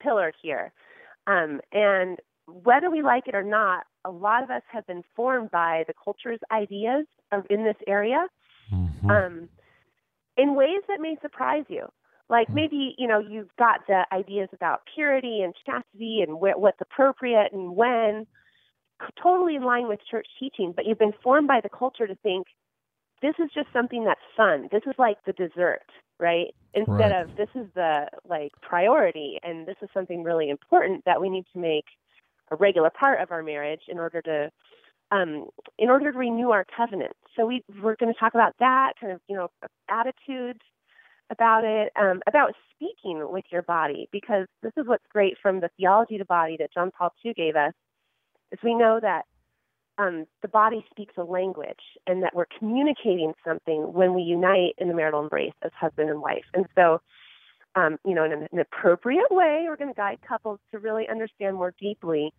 pillar 0.00 0.32
here. 0.42 0.72
Um, 1.26 1.60
and 1.72 2.18
whether 2.46 2.90
we 2.90 3.02
like 3.02 3.28
it 3.28 3.34
or 3.34 3.42
not, 3.42 3.84
a 4.04 4.10
lot 4.10 4.42
of 4.42 4.50
us 4.50 4.62
have 4.70 4.86
been 4.86 5.04
formed 5.14 5.50
by 5.50 5.84
the 5.86 5.94
culture's 6.02 6.40
ideas 6.50 7.06
of, 7.30 7.46
in 7.50 7.64
this 7.64 7.76
area 7.86 8.26
Mhm. 8.72 9.10
um, 9.10 9.48
in 10.36 10.54
ways 10.54 10.82
that 10.88 11.00
may 11.00 11.16
surprise 11.16 11.64
you. 11.68 11.90
Like 12.32 12.48
Hmm. 12.48 12.54
maybe 12.54 12.96
you 12.98 13.08
know 13.08 13.20
you've 13.20 13.54
got 13.58 13.82
the 13.88 14.06
ideas 14.12 14.48
about 14.54 14.80
purity 14.96 15.42
and 15.42 15.54
chastity 15.66 16.22
and 16.26 16.38
wh- 16.38 16.58
what's 16.58 16.80
appropriate 16.80 17.52
and 17.52 17.76
when, 17.76 18.26
totally 19.22 19.56
in 19.56 19.64
line 19.64 19.88
with 19.88 20.00
church 20.10 20.26
teaching. 20.40 20.72
But 20.74 20.86
you've 20.86 20.98
been 20.98 21.12
formed 21.22 21.48
by 21.48 21.60
the 21.62 21.70
culture 21.70 22.08
to 22.08 22.16
think 22.24 22.46
this 23.22 23.34
is 23.38 23.50
just 23.54 23.68
something 23.72 24.04
that's 24.04 24.20
fun. 24.36 24.68
This 24.72 24.82
is 24.86 24.94
like 24.98 25.18
the 25.26 25.34
dessert, 25.34 25.84
right? 26.20 26.48
Instead 26.74 27.12
Right. 27.12 27.12
of 27.12 27.30
this 27.36 27.50
is 27.54 27.66
the 27.74 28.06
like 28.28 28.52
priority, 28.62 29.38
and 29.44 29.66
this 29.66 29.76
is 29.82 29.90
something 29.94 30.24
really 30.24 30.50
important 30.50 31.04
that 31.06 31.20
we 31.20 31.30
need 31.30 31.44
to 31.54 31.60
make 31.60 31.86
a 32.50 32.56
regular 32.56 32.90
part 32.90 33.20
of 33.20 33.30
our 33.32 33.42
marriage 33.42 33.82
in 33.88 33.98
order 33.98 34.22
to 34.22 34.50
um, 35.12 35.48
in 35.78 35.90
order 35.90 36.12
to 36.12 36.18
renew 36.18 36.50
our 36.50 36.66
covenant. 36.76 37.12
So 37.36 37.46
we 37.46 37.62
we're 37.82 37.96
going 37.96 38.12
to 38.12 38.18
talk 38.18 38.34
about 38.34 38.54
that 38.60 38.94
kind 39.00 39.12
of 39.12 39.20
you 39.28 39.36
know 39.36 39.48
attitudes 39.90 40.60
about 41.30 41.64
it, 41.64 41.92
um, 41.96 42.20
about 42.26 42.54
speaking 42.74 43.26
with 43.30 43.44
your 43.50 43.62
body, 43.62 44.08
because 44.12 44.46
this 44.62 44.72
is 44.76 44.86
what's 44.86 45.06
great 45.10 45.36
from 45.40 45.60
the 45.60 45.70
theology 45.76 46.16
of 46.16 46.20
the 46.20 46.24
body 46.24 46.56
that 46.58 46.72
John 46.72 46.90
Paul 46.90 47.12
II 47.24 47.32
gave 47.34 47.56
us, 47.56 47.72
is 48.50 48.58
we 48.62 48.74
know 48.74 48.98
that 49.00 49.24
um, 49.98 50.26
the 50.40 50.48
body 50.48 50.84
speaks 50.90 51.14
a 51.16 51.22
language 51.22 51.80
and 52.06 52.22
that 52.22 52.34
we're 52.34 52.46
communicating 52.58 53.32
something 53.46 53.92
when 53.92 54.14
we 54.14 54.22
unite 54.22 54.74
in 54.78 54.88
the 54.88 54.94
marital 54.94 55.22
embrace 55.22 55.52
as 55.62 55.70
husband 55.78 56.10
and 56.10 56.20
wife. 56.20 56.44
And 56.54 56.66
so, 56.74 57.00
um, 57.74 57.98
you 58.04 58.14
know, 58.14 58.24
in 58.24 58.32
an, 58.32 58.48
an 58.52 58.58
appropriate 58.58 59.30
way, 59.30 59.64
we're 59.68 59.76
going 59.76 59.92
to 59.92 59.96
guide 59.96 60.18
couples 60.26 60.60
to 60.70 60.78
really 60.78 61.08
understand 61.08 61.56
more 61.56 61.74
deeply 61.78 62.32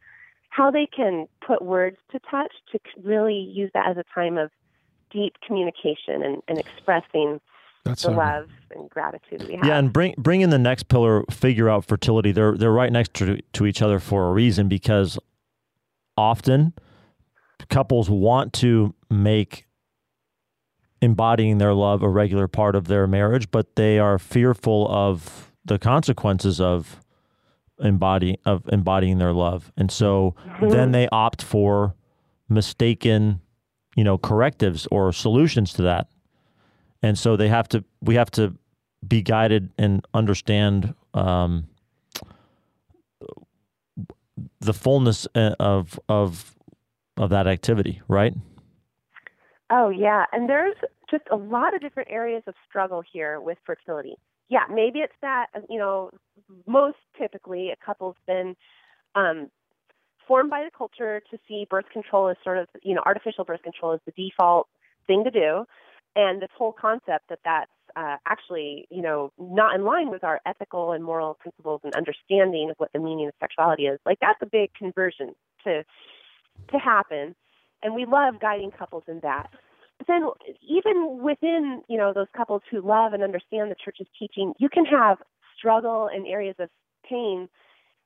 how 0.49 0.69
they 0.69 0.85
can 0.85 1.27
put 1.45 1.63
words 1.63 1.97
to 2.11 2.19
touch 2.29 2.53
to 2.71 2.79
really 3.01 3.39
use 3.39 3.71
that 3.73 3.87
as 3.89 3.97
a 3.97 4.03
time 4.13 4.37
of 4.37 4.51
deep 5.11 5.33
communication 5.45 6.23
and, 6.23 6.41
and 6.47 6.59
expressing 6.59 7.39
That's 7.85 8.03
the 8.03 8.11
uh, 8.11 8.15
love 8.15 8.49
and 8.71 8.89
gratitude 8.89 9.45
we 9.47 9.55
have. 9.55 9.65
Yeah, 9.65 9.77
and 9.77 9.91
bring 9.91 10.15
bring 10.17 10.41
in 10.41 10.49
the 10.49 10.59
next 10.59 10.87
pillar. 10.87 11.23
Figure 11.29 11.69
out 11.69 11.85
fertility. 11.85 12.31
They're 12.31 12.57
they're 12.57 12.71
right 12.71 12.91
next 12.91 13.13
to 13.15 13.41
to 13.41 13.65
each 13.65 13.81
other 13.81 13.99
for 13.99 14.29
a 14.29 14.31
reason 14.31 14.67
because 14.67 15.19
often 16.15 16.73
couples 17.69 18.09
want 18.09 18.53
to 18.53 18.93
make 19.09 19.65
embodying 21.01 21.57
their 21.57 21.73
love 21.73 22.01
a 22.01 22.09
regular 22.09 22.47
part 22.47 22.75
of 22.75 22.87
their 22.87 23.07
marriage, 23.07 23.51
but 23.51 23.75
they 23.75 23.99
are 23.99 24.17
fearful 24.17 24.87
of 24.89 25.51
the 25.65 25.77
consequences 25.77 26.61
of 26.61 27.01
embody 27.79 28.39
of 28.45 28.63
embodying 28.71 29.17
their 29.17 29.33
love, 29.33 29.71
and 29.75 29.91
so 29.91 30.35
then 30.61 30.91
they 30.93 31.09
opt 31.11 31.41
for 31.41 31.95
mistaken, 32.47 33.41
you 33.95 34.03
know, 34.03 34.17
correctives 34.17 34.87
or 34.89 35.11
solutions 35.11 35.73
to 35.73 35.81
that. 35.81 36.07
And 37.03 37.19
so 37.19 37.35
they 37.35 37.49
have 37.49 37.67
to. 37.69 37.83
We 38.01 38.15
have 38.15 38.31
to 38.31 38.55
be 39.05 39.21
guided 39.21 39.71
and 39.77 40.07
understand 40.13 40.95
um, 41.13 41.67
the 44.59 44.73
fullness 44.73 45.27
uh, 45.35 45.55
of 45.59 45.99
of 46.09 46.55
of 47.17 47.29
that 47.29 47.45
activity, 47.45 48.01
right? 48.07 48.33
Oh, 49.69 49.89
yeah. 49.89 50.25
And 50.31 50.49
there's 50.49 50.75
just 51.09 51.23
a 51.31 51.35
lot 51.35 51.73
of 51.73 51.81
different 51.81 52.09
areas 52.11 52.43
of 52.47 52.53
struggle 52.67 53.03
here 53.11 53.39
with 53.39 53.57
fertility. 53.65 54.15
Yeah, 54.49 54.65
maybe 54.69 54.99
it's 54.99 55.13
that, 55.21 55.47
uh, 55.55 55.61
you 55.69 55.79
know, 55.79 56.11
most 56.67 56.97
typically 57.17 57.71
a 57.71 57.75
couple's 57.83 58.15
been 58.27 58.55
um, 59.15 59.49
formed 60.27 60.49
by 60.49 60.63
the 60.63 60.71
culture 60.75 61.21
to 61.31 61.37
see 61.47 61.65
birth 61.69 61.85
control 61.91 62.29
as 62.29 62.37
sort 62.43 62.57
of, 62.57 62.67
you 62.83 62.93
know, 62.93 63.01
artificial 63.05 63.45
birth 63.45 63.63
control 63.63 63.93
as 63.93 63.99
the 64.05 64.11
default 64.11 64.67
thing 65.07 65.23
to 65.23 65.31
do. 65.31 65.65
And 66.15 66.41
this 66.41 66.49
whole 66.55 66.73
concept 66.73 67.29
that 67.29 67.39
that's 67.43 67.71
uh, 67.95 68.17
actually, 68.27 68.87
you 68.89 69.01
know, 69.01 69.31
not 69.37 69.75
in 69.75 69.83
line 69.83 70.09
with 70.09 70.23
our 70.23 70.39
ethical 70.45 70.91
and 70.91 71.03
moral 71.03 71.35
principles 71.35 71.81
and 71.83 71.93
understanding 71.95 72.69
of 72.69 72.75
what 72.77 72.91
the 72.93 72.99
meaning 72.99 73.27
of 73.27 73.33
sexuality 73.39 73.83
is. 73.83 73.99
Like 74.05 74.19
that's 74.19 74.41
a 74.41 74.47
big 74.47 74.73
conversion 74.73 75.33
to 75.63 75.83
to 76.71 76.77
happen 76.77 77.35
and 77.83 77.93
we 77.93 78.05
love 78.05 78.39
guiding 78.39 78.71
couples 78.71 79.03
in 79.07 79.19
that. 79.21 79.49
But 79.97 80.07
then, 80.07 80.23
even 80.67 81.21
within 81.21 81.81
you 81.87 81.97
know 81.97 82.13
those 82.13 82.27
couples 82.35 82.61
who 82.71 82.81
love 82.81 83.13
and 83.13 83.21
understand 83.21 83.69
the 83.69 83.75
church's 83.83 84.07
teaching, 84.17 84.53
you 84.57 84.69
can 84.69 84.85
have 84.85 85.19
struggle 85.57 86.09
and 86.11 86.25
areas 86.25 86.55
of 86.59 86.69
pain 87.07 87.47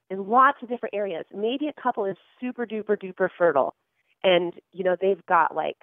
in 0.10 0.28
lots 0.28 0.58
of 0.62 0.70
different 0.70 0.96
areas. 0.96 1.26
Maybe 1.34 1.68
a 1.68 1.82
couple 1.82 2.06
is 2.06 2.18
super 2.42 2.66
duper 2.66 3.02
duper 3.02 3.30
fertile, 3.38 3.76
and 4.24 4.54
you 4.74 4.84
know 4.84 4.98
they've 5.00 5.26
got 5.28 5.56
like 5.56 5.78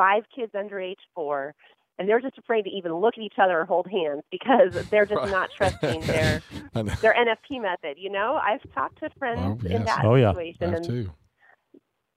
five 0.00 0.22
kids 0.34 0.52
under 0.58 0.80
age 0.80 0.98
four, 1.14 1.54
and 1.98 2.08
they're 2.08 2.22
just 2.22 2.38
afraid 2.38 2.62
to 2.62 2.70
even 2.70 2.94
look 2.94 3.14
at 3.18 3.22
each 3.22 3.34
other 3.38 3.60
or 3.60 3.64
hold 3.66 3.86
hands 3.86 4.22
because 4.30 4.70
they're 4.90 5.04
just 5.04 5.20
Right. 5.20 5.30
not 5.30 5.50
trusting 5.56 6.06
their 6.06 6.40
their 7.02 7.14
NFP 7.14 7.60
method. 7.60 7.98
You 7.98 8.10
know, 8.10 8.40
I've 8.42 8.60
talked 8.74 9.00
to 9.00 9.10
friends 9.18 9.40
Oh, 9.40 9.58
in 9.70 9.84
that 9.84 10.02
Oh, 10.04 10.14
yeah. 10.14 10.32
situation, 10.32 10.56
I 10.62 10.70
have 10.70 10.76
and 10.76 10.86
too. 10.86 11.12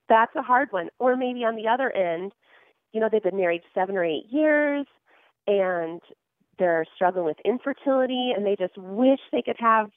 that's 0.08 0.36
a 0.36 0.42
hard 0.42 0.70
one. 0.72 0.90
Or 1.00 1.18
maybe 1.18 1.44
on 1.44 1.56
the 1.58 1.68
other 1.68 1.92
end, 1.92 2.32
you 2.94 3.02
know, 3.02 3.10
they've 3.12 3.24
been 3.24 3.38
married 3.38 3.64
seven 3.74 3.98
or 3.98 4.06
eight 4.06 4.28
years 4.30 4.86
and 5.48 6.02
they're 6.60 6.86
struggling 6.96 7.26
with 7.26 7.38
infertility 7.44 8.32
and 8.36 8.46
they 8.46 8.56
just 8.58 8.78
wish 8.78 9.20
they 9.32 9.42
could 9.42 9.58
have, 9.60 9.90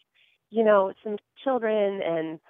you 0.51 0.64
know, 0.64 0.93
some 1.05 1.18
children 1.45 2.01
and 2.03 2.41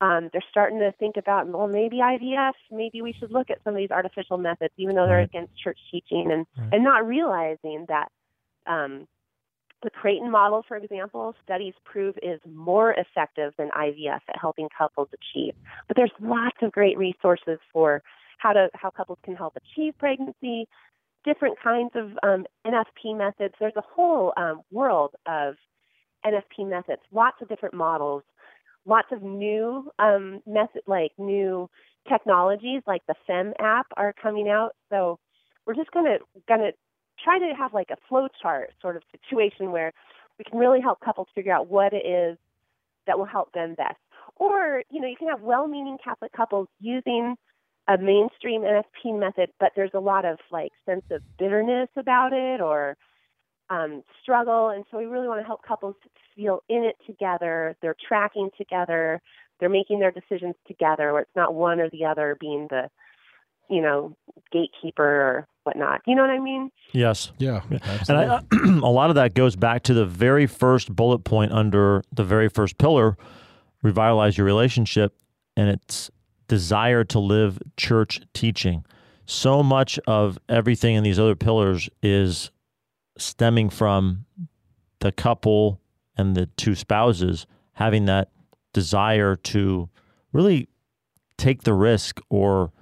um, 0.00 0.30
they're 0.32 0.44
starting 0.50 0.78
to 0.78 0.92
think 0.92 1.16
about, 1.16 1.48
well, 1.48 1.66
maybe 1.66 1.96
IVF, 1.96 2.52
maybe 2.70 3.02
we 3.02 3.12
should 3.18 3.32
look 3.32 3.50
at 3.50 3.58
some 3.64 3.74
of 3.74 3.78
these 3.78 3.90
artificial 3.90 4.38
methods, 4.38 4.72
even 4.76 4.94
though 4.94 5.06
they're 5.06 5.16
Right. 5.18 5.28
against 5.28 5.56
church 5.58 5.78
teaching 5.90 6.30
and, 6.30 6.46
Right. 6.56 6.74
and 6.74 6.84
not 6.84 7.06
realizing 7.06 7.84
that 7.88 8.10
um, 8.66 9.08
the 9.82 9.90
Creighton 9.90 10.30
model, 10.30 10.62
for 10.66 10.76
example, 10.76 11.34
studies 11.42 11.74
prove 11.84 12.16
is 12.22 12.40
more 12.46 12.92
effective 12.94 13.54
than 13.56 13.70
IVF 13.70 14.20
at 14.28 14.36
helping 14.40 14.68
couples 14.76 15.08
achieve. 15.12 15.54
But 15.86 15.96
there's 15.96 16.12
lots 16.20 16.56
of 16.62 16.72
great 16.72 16.98
resources 16.98 17.58
for 17.72 18.02
how 18.38 18.52
to 18.52 18.70
how 18.74 18.90
couples 18.90 19.18
can 19.24 19.34
help 19.36 19.56
achieve 19.56 19.94
pregnancy, 19.98 20.68
different 21.24 21.58
kinds 21.60 21.90
of 21.94 22.10
um, 22.22 22.46
NFP 22.66 23.16
methods. 23.16 23.54
There's 23.58 23.76
a 23.76 23.82
whole 23.82 24.32
um, 24.36 24.62
world 24.70 25.14
of 25.26 25.56
NFP 26.24 26.68
methods, 26.68 27.02
lots 27.12 27.40
of 27.40 27.48
different 27.48 27.74
models, 27.74 28.22
lots 28.88 29.08
of 29.12 29.22
new 29.22 29.90
um, 29.98 30.40
method 30.46 30.82
like 30.86 31.12
new 31.18 31.68
technologies 32.08 32.82
like 32.86 33.02
the 33.06 33.14
Femm 33.28 33.52
app 33.60 33.86
are 33.96 34.14
coming 34.20 34.48
out. 34.48 34.70
So 34.90 35.18
we're 35.66 35.74
just 35.74 35.90
gonna 35.90 36.18
gonna 36.48 36.70
try 37.22 37.38
to 37.38 37.52
have 37.56 37.74
like 37.74 37.90
a 37.90 37.96
flow 38.08 38.28
chart 38.40 38.70
sort 38.80 38.96
of 38.96 39.02
situation 39.12 39.72
where 39.72 39.92
we 40.38 40.44
can 40.44 40.58
really 40.58 40.80
help 40.80 41.00
couples 41.00 41.28
figure 41.34 41.52
out 41.52 41.68
what 41.68 41.92
it 41.92 42.06
is 42.06 42.38
that 43.06 43.18
will 43.18 43.26
help 43.26 43.52
them 43.52 43.74
best. 43.74 43.96
Or, 44.36 44.82
you 44.90 45.00
know, 45.00 45.08
you 45.08 45.16
can 45.16 45.28
have 45.28 45.40
well 45.40 45.66
meaning 45.66 45.98
Catholic 46.02 46.32
couples 46.32 46.68
using 46.80 47.34
a 47.88 47.98
mainstream 47.98 48.62
NFP 48.62 49.18
method, 49.18 49.50
but 49.58 49.72
there's 49.74 49.90
a 49.94 50.00
lot 50.00 50.24
of 50.24 50.38
like 50.50 50.70
sense 50.86 51.04
of 51.10 51.22
bitterness 51.38 51.88
about 51.96 52.32
it 52.32 52.60
or 52.60 52.96
um, 53.70 54.02
struggle. 54.22 54.70
And 54.70 54.84
so 54.90 54.98
we 54.98 55.04
really 55.06 55.28
want 55.28 55.40
to 55.40 55.46
help 55.46 55.62
couples 55.66 55.94
feel 56.34 56.62
in 56.68 56.84
it 56.84 56.96
together. 57.06 57.76
They're 57.82 57.96
tracking 58.08 58.50
together. 58.56 59.20
they're 59.60 59.68
making 59.68 59.98
their 59.98 60.12
decisions 60.12 60.54
together, 60.66 61.12
where 61.12 61.22
it's 61.22 61.36
not 61.36 61.54
one 61.54 61.80
or 61.80 61.90
the 61.90 62.04
other 62.04 62.36
being 62.40 62.68
the, 62.70 62.88
you 63.68 63.82
know, 63.82 64.16
gatekeeper 64.52 65.04
or 65.04 65.48
whatnot. 65.64 66.00
You 66.06 66.14
know 66.14 66.22
what 66.22 66.30
I 66.30 66.38
mean? 66.38 66.70
Yes. 66.92 67.32
Yeah. 67.38 67.62
And 68.08 68.16
I, 68.16 68.40
a 68.52 68.90
lot 68.90 69.10
of 69.10 69.16
that 69.16 69.34
goes 69.34 69.56
back 69.56 69.82
to 69.84 69.94
the 69.94 70.06
very 70.06 70.46
first 70.46 70.94
bullet 70.94 71.20
point 71.20 71.52
under 71.52 72.02
the 72.12 72.24
very 72.24 72.48
first 72.48 72.78
pillar, 72.78 73.16
revitalize 73.82 74.38
your 74.38 74.46
relationship, 74.46 75.14
and 75.56 75.68
it's 75.68 76.10
desire 76.46 77.04
to 77.04 77.18
live 77.18 77.58
church 77.76 78.20
teaching. 78.32 78.84
So 79.26 79.62
much 79.62 79.98
of 80.06 80.38
everything 80.48 80.94
in 80.94 81.04
these 81.04 81.18
other 81.18 81.36
pillars 81.36 81.90
is 82.02 82.50
stemming 83.18 83.70
from 83.70 84.24
the 85.00 85.12
couple 85.12 85.80
and 86.16 86.36
the 86.36 86.46
two 86.56 86.74
spouses 86.74 87.46
having 87.74 88.06
that 88.06 88.30
desire 88.72 89.36
to 89.36 89.88
really 90.32 90.68
take 91.36 91.62
the 91.62 91.74
risk 91.74 92.20
or 92.28 92.72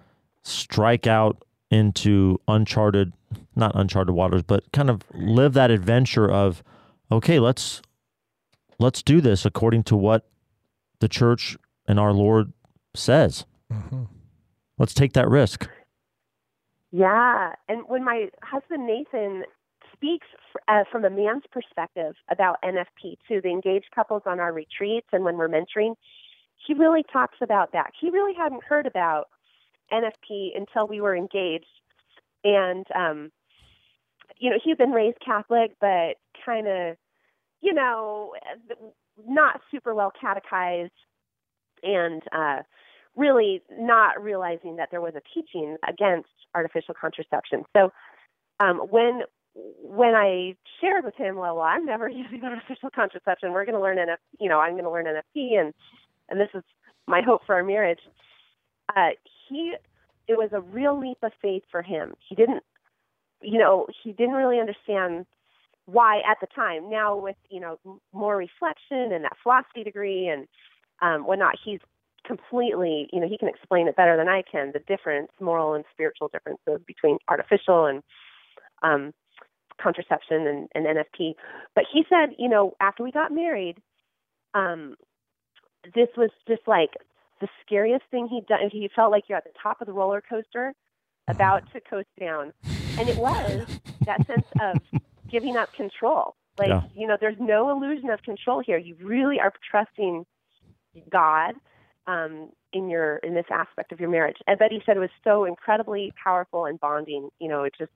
strike 0.42 1.06
out 1.06 1.42
into 1.70 2.40
uncharted 2.48 3.12
not 3.54 3.72
uncharted 3.74 4.14
waters 4.14 4.42
but 4.42 4.70
kind 4.72 4.88
of 4.88 5.02
live 5.12 5.52
that 5.52 5.70
adventure 5.70 6.30
of 6.30 6.62
okay 7.10 7.40
let's 7.40 7.82
let's 8.78 9.02
do 9.02 9.20
this 9.20 9.44
according 9.44 9.82
to 9.82 9.96
what 9.96 10.28
the 11.00 11.08
church 11.08 11.56
and 11.86 11.98
our 11.98 12.12
lord 12.12 12.52
says. 12.94 13.44
Mm-hmm. 13.72 14.04
let's 14.78 14.94
take 14.94 15.12
that 15.14 15.28
risk. 15.28 15.68
Yeah. 16.92 17.52
And 17.68 17.82
when 17.88 18.04
my 18.04 18.28
husband 18.42 18.86
nathan 18.86 19.42
speaks 19.96 20.26
uh, 20.68 20.84
from 20.90 21.04
a 21.04 21.10
man's 21.10 21.44
perspective 21.50 22.14
about 22.30 22.56
nfp 22.62 23.16
to 23.28 23.40
the 23.40 23.48
engaged 23.48 23.88
couples 23.94 24.22
on 24.26 24.40
our 24.40 24.52
retreats 24.52 25.08
and 25.12 25.24
when 25.24 25.36
we're 25.36 25.48
mentoring. 25.48 25.94
He 26.66 26.74
really 26.74 27.04
talks 27.12 27.36
about 27.40 27.72
that. 27.72 27.92
He 28.00 28.10
really 28.10 28.34
hadn't 28.34 28.64
heard 28.64 28.86
about 28.86 29.28
nfp 29.92 30.56
until 30.56 30.86
we 30.86 31.00
were 31.00 31.16
engaged. 31.16 31.66
And 32.44 32.86
um 32.94 33.32
you 34.38 34.50
know 34.50 34.58
he'd 34.62 34.78
been 34.78 34.90
raised 34.90 35.18
catholic 35.24 35.72
but 35.80 36.16
kind 36.44 36.66
of 36.66 36.96
you 37.62 37.72
know 37.72 38.32
not 39.26 39.60
super 39.70 39.94
well 39.94 40.12
catechized 40.20 40.92
and 41.82 42.22
uh 42.32 42.62
really 43.16 43.62
not 43.78 44.22
realizing 44.22 44.76
that 44.76 44.90
there 44.90 45.00
was 45.00 45.14
a 45.14 45.22
teaching 45.32 45.76
against 45.88 46.28
artificial 46.54 46.94
contraception. 47.00 47.64
So 47.74 47.92
um 48.60 48.78
when 48.90 49.22
when 49.82 50.14
I 50.14 50.54
shared 50.80 51.04
with 51.04 51.14
him, 51.16 51.36
well, 51.36 51.56
well 51.56 51.64
I'm 51.64 51.86
never 51.86 52.08
using 52.08 52.42
artificial 52.44 52.90
contraception. 52.90 53.52
We're 53.52 53.64
going 53.64 53.76
to 53.76 53.82
learn 53.82 53.98
NF, 53.98 54.16
you 54.38 54.48
know, 54.48 54.60
I'm 54.60 54.72
going 54.72 54.84
to 54.84 54.90
learn 54.90 55.06
NFP, 55.06 55.58
and 55.58 55.74
and 56.28 56.40
this 56.40 56.48
is 56.54 56.62
my 57.06 57.22
hope 57.22 57.42
for 57.46 57.54
our 57.54 57.62
marriage. 57.62 58.00
Uh, 58.94 59.10
he, 59.48 59.74
it 60.26 60.36
was 60.36 60.50
a 60.52 60.60
real 60.60 60.98
leap 60.98 61.18
of 61.22 61.32
faith 61.40 61.62
for 61.70 61.82
him. 61.82 62.14
He 62.28 62.34
didn't 62.34 62.64
you 63.40 63.58
know, 63.58 63.86
he 64.02 64.12
didn't 64.12 64.34
really 64.34 64.60
understand 64.60 65.26
why 65.86 66.18
at 66.28 66.38
the 66.40 66.46
time. 66.48 66.90
Now 66.90 67.16
with, 67.16 67.36
you 67.48 67.60
know, 67.60 67.78
more 68.12 68.36
reflection 68.36 69.12
and 69.12 69.24
that 69.24 69.36
philosophy 69.42 69.84
degree 69.84 70.28
and 70.28 70.46
um, 71.02 71.26
whatnot, 71.26 71.56
he's 71.62 71.80
completely, 72.26 73.08
you 73.12 73.20
know, 73.20 73.28
he 73.28 73.38
can 73.38 73.48
explain 73.48 73.86
it 73.86 73.96
better 73.96 74.16
than 74.16 74.28
I 74.28 74.42
can, 74.50 74.72
the 74.72 74.80
difference, 74.80 75.28
moral 75.40 75.74
and 75.74 75.84
spiritual 75.92 76.28
differences 76.28 76.80
between 76.86 77.18
artificial 77.28 77.86
and 77.86 78.02
um, 78.82 79.14
contraception 79.80 80.46
and, 80.46 80.68
and 80.74 80.86
NFP. 80.86 81.34
But 81.74 81.84
he 81.92 82.04
said, 82.08 82.34
you 82.38 82.48
know, 82.48 82.74
after 82.80 83.02
we 83.02 83.10
got 83.10 83.32
married, 83.32 83.76
um, 84.54 84.96
this 85.94 86.08
was 86.16 86.30
just 86.48 86.62
like 86.66 86.90
the 87.40 87.48
scariest 87.64 88.04
thing 88.10 88.28
he'd 88.28 88.46
done. 88.46 88.70
He 88.70 88.88
felt 88.94 89.10
like 89.10 89.24
you're 89.28 89.38
at 89.38 89.44
the 89.44 89.50
top 89.62 89.80
of 89.80 89.86
the 89.86 89.92
roller 89.92 90.22
coaster 90.26 90.72
about 91.28 91.70
to 91.72 91.80
coast 91.80 92.08
down. 92.18 92.52
And 92.98 93.08
it 93.08 93.18
was 93.18 93.66
that 94.06 94.26
sense 94.26 94.46
of 94.60 94.80
giving 95.28 95.56
up 95.56 95.72
control. 95.74 96.34
Like, 96.58 96.68
yeah. 96.68 96.82
you 96.94 97.06
know, 97.06 97.16
there's 97.20 97.36
no 97.38 97.70
illusion 97.70 98.10
of 98.10 98.22
control 98.22 98.62
here. 98.64 98.78
You 98.78 98.96
really 99.00 99.38
are 99.38 99.52
trusting 99.70 100.24
God 101.10 101.54
um, 102.06 102.50
in 102.72 102.88
your 102.88 103.18
in 103.18 103.34
this 103.34 103.46
aspect 103.50 103.92
of 103.92 104.00
your 104.00 104.08
marriage. 104.08 104.38
And 104.46 104.58
Betty 104.58 104.82
said 104.86 104.96
it 104.96 105.00
was 105.00 105.10
so 105.24 105.44
incredibly 105.44 106.12
powerful 106.22 106.64
and 106.64 106.80
bonding. 106.80 107.28
You 107.38 107.48
know, 107.48 107.64
it 107.64 107.74
just 107.78 107.92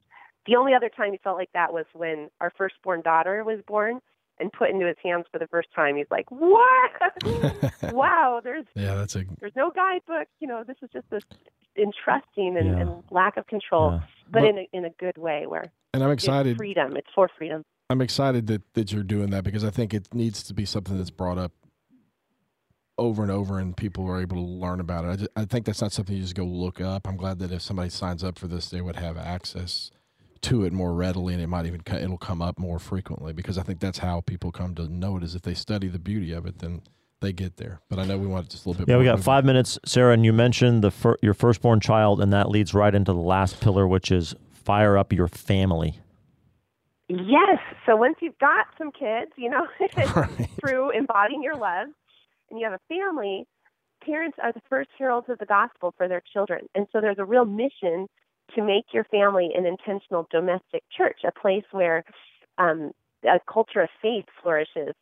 the 0.47 0.57
only 0.57 0.74
other 0.74 0.88
time 0.88 1.12
he 1.12 1.18
felt 1.22 1.36
like 1.36 1.51
that 1.55 1.72
was 1.72 1.84
when 1.93 2.28
our 2.41 2.53
firstborn 2.57 3.03
daughter 3.03 3.45
was 3.45 3.61
born 3.66 4.01
and 4.38 4.51
put 4.53 4.70
into 4.70 4.86
his 4.86 4.97
hands 5.03 5.26
for 5.30 5.38
the 5.38 5.47
first 5.49 5.68
time. 5.74 5.97
He's 5.97 6.07
like, 6.11 6.30
"What? 6.30 6.93
wow! 7.93 8.41
There's 8.43 8.64
yeah, 8.74 8.95
that's 8.95 9.14
a 9.16 9.24
there's 9.38 9.57
no 9.57 9.70
guidebook. 9.70 10.28
You 10.41 10.49
know, 10.49 10.64
this 10.66 10.76
is 10.82 10.88
just 10.93 11.09
this 11.11 11.22
entrusting 11.76 12.57
and, 12.57 12.66
yeah. 12.66 12.80
and 12.80 13.05
lack 13.11 13.36
of 13.36 13.47
control, 13.47 13.93
yeah. 13.93 14.01
but, 14.30 14.41
but, 14.41 14.45
in 14.49 14.59
a, 14.59 14.68
in 14.72 14.84
a 14.86 14.91
good 14.99 15.16
way 15.16 15.47
where 15.47 15.70
and 15.93 16.03
I'm 16.03 16.11
excited 16.11 16.57
freedom. 16.57 16.97
It's 16.97 17.09
for 17.14 17.28
freedom. 17.36 17.64
I'm 17.91 18.01
excited 18.01 18.47
that 18.49 18.62
that 18.74 18.93
you're 18.93 19.03
doing 19.03 19.30
that 19.30 19.45
because 19.45 19.64
I 19.64 19.70
think 19.70 19.93
it 19.93 20.12
needs 20.14 20.43
to 20.45 20.55
be 20.55 20.64
something 20.64 20.97
that's 20.97 21.11
brought 21.11 21.38
up 21.38 21.53
over 22.99 23.22
and 23.22 23.30
over 23.30 23.59
and 23.59 23.76
people 23.76 24.07
are 24.07 24.20
able 24.20 24.36
to 24.36 24.43
learn 24.43 24.78
about 24.78 25.05
it. 25.05 25.09
I, 25.09 25.16
just, 25.16 25.30
I 25.34 25.45
think 25.47 25.64
that's 25.64 25.80
not 25.80 25.91
something 25.91 26.14
you 26.14 26.22
just 26.22 26.34
go 26.34 26.45
look 26.45 26.82
up. 26.82 27.09
I'm 27.09 27.16
glad 27.16 27.38
that 27.38 27.51
if 27.51 27.62
somebody 27.62 27.88
signs 27.88 28.22
up 28.22 28.38
for 28.38 28.47
this, 28.47 28.68
they 28.68 28.82
would 28.82 28.97
have 28.97 29.16
access 29.16 29.91
to 30.43 30.64
it 30.64 30.72
more 30.72 30.95
readily 30.95 31.34
and 31.34 31.43
it 31.43 31.49
might 31.49 31.66
even 31.66 31.82
it'll 31.86 32.16
come 32.16 32.41
up 32.41 32.59
more 32.59 32.78
frequently 32.78 33.32
because 33.32 33.59
I 33.59 33.62
think 33.62 33.78
that's 33.78 33.99
how 33.99 34.22
people 34.22 34.51
come 34.51 34.74
to 34.76 34.88
know 34.88 35.18
it 35.18 35.22
is 35.22 35.34
if 35.34 35.43
they 35.43 35.55
study 35.55 35.88
the 35.88 35.99
beauty 35.99 36.32
of 36.32 36.47
it 36.47 36.61
then 36.61 36.82
they 37.20 37.32
get 37.32 37.57
there. 37.57 37.80
But 37.88 37.99
I 37.99 38.07
know 38.07 38.18
we 38.18 38.26
want 38.26 38.49
just 38.49 38.64
a 38.64 38.70
little 38.70 38.84
bit. 38.84 38.93
Yeah, 38.93 38.99
we 38.99 39.05
got 39.05 39.20
five 39.20 39.45
minutes, 39.45 39.78
Sarah, 39.84 40.14
and 40.14 40.24
you 40.24 40.32
mentioned 40.32 40.82
the 40.82 40.91
fir- 40.91 41.18
your 41.22 41.34
firstborn 41.34 41.80
child, 41.80 42.20
and 42.20 42.32
that 42.32 42.49
leads 42.49 42.74
right 42.74 42.95
into 42.95 43.12
the 43.12 43.18
last 43.18 43.61
pillar, 43.61 43.86
which 43.86 44.11
is 44.11 44.34
fire 44.53 44.97
up 44.97 45.12
your 45.12 45.28
family. 45.28 46.01
Yes. 47.09 47.59
So 47.86 47.97
once 47.97 48.16
you've 48.20 48.38
got 48.38 48.66
some 48.78 48.91
kids, 48.93 49.32
you 49.36 49.51
know, 49.51 49.66
right. 50.16 50.49
through 50.61 50.91
embodying 50.91 51.43
your 51.43 51.57
love, 51.57 51.88
and 52.51 52.59
you 52.59 52.68
have 52.68 52.72
a 52.72 52.80
family, 52.88 53.47
parents 54.05 54.38
are 54.43 54.53
the 54.53 54.62
first 54.68 54.91
heralds 54.99 55.28
of 55.28 55.38
the 55.38 55.47
gospel 55.47 55.93
for 55.97 56.09
their 56.09 56.22
children, 56.32 56.68
and 56.74 56.86
so 56.93 57.01
there's 57.01 57.18
a 57.18 57.24
real 57.24 57.45
mission 57.45 58.07
to 58.55 58.62
make 58.62 58.86
your 58.92 59.05
family 59.05 59.51
an 59.55 59.66
intentional 59.66 60.26
domestic 60.30 60.82
church, 60.96 61.20
a 61.26 61.32
place 61.32 61.64
where 61.70 62.05
um, 62.59 62.92
a 63.24 63.38
culture 63.46 63.80
of 63.82 63.88
faith 64.03 64.24
flourishes 64.42 64.94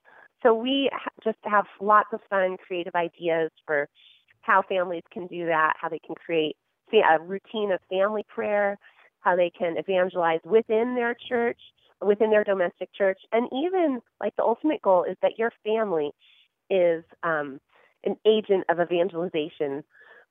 so 0.43 0.55
we 0.55 0.91
just 1.25 1.39
have 1.45 1.65
lots 1.81 2.09
of 2.13 2.21
fun, 2.31 2.57
creative 2.65 2.95
ideas 2.95 3.51
for 3.67 3.89
how 4.43 4.63
families 4.63 5.03
can 5.13 5.27
do 5.27 5.47
that, 5.47 5.75
how 5.81 5.89
they 5.89 5.99
can 5.99 6.15
create 6.15 6.57
a 6.93 7.21
routine 7.21 7.73
of 7.73 7.81
family 7.91 8.25
prayer, 8.29 8.79
how 9.21 9.37
they 9.37 9.51
can 9.51 9.77
evangelize 9.77 10.41
within 10.45 10.95
their 10.95 11.15
church, 11.29 11.61
within 12.01 12.31
their 12.31 12.45
domestic 12.45 12.89
church, 12.95 13.19
and 13.33 13.49
even 13.53 14.01
like 14.21 14.35
the 14.37 14.43
ultimate 14.43 14.81
goal 14.81 15.05
is 15.05 15.17
that 15.21 15.39
your 15.39 15.53
family 15.65 16.13
is 16.71 17.05
um, 17.25 17.61
an 18.05 18.17
agent 18.27 18.65
of 18.69 18.81
evangelization 18.81 19.83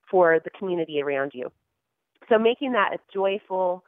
for 0.10 0.40
the 0.44 0.50
community 0.52 1.02
around 1.02 1.32
you. 1.36 1.52
So 2.30 2.38
making 2.38 2.74
that 2.74 2.94
a 2.94 3.00
joyful, 3.14 3.84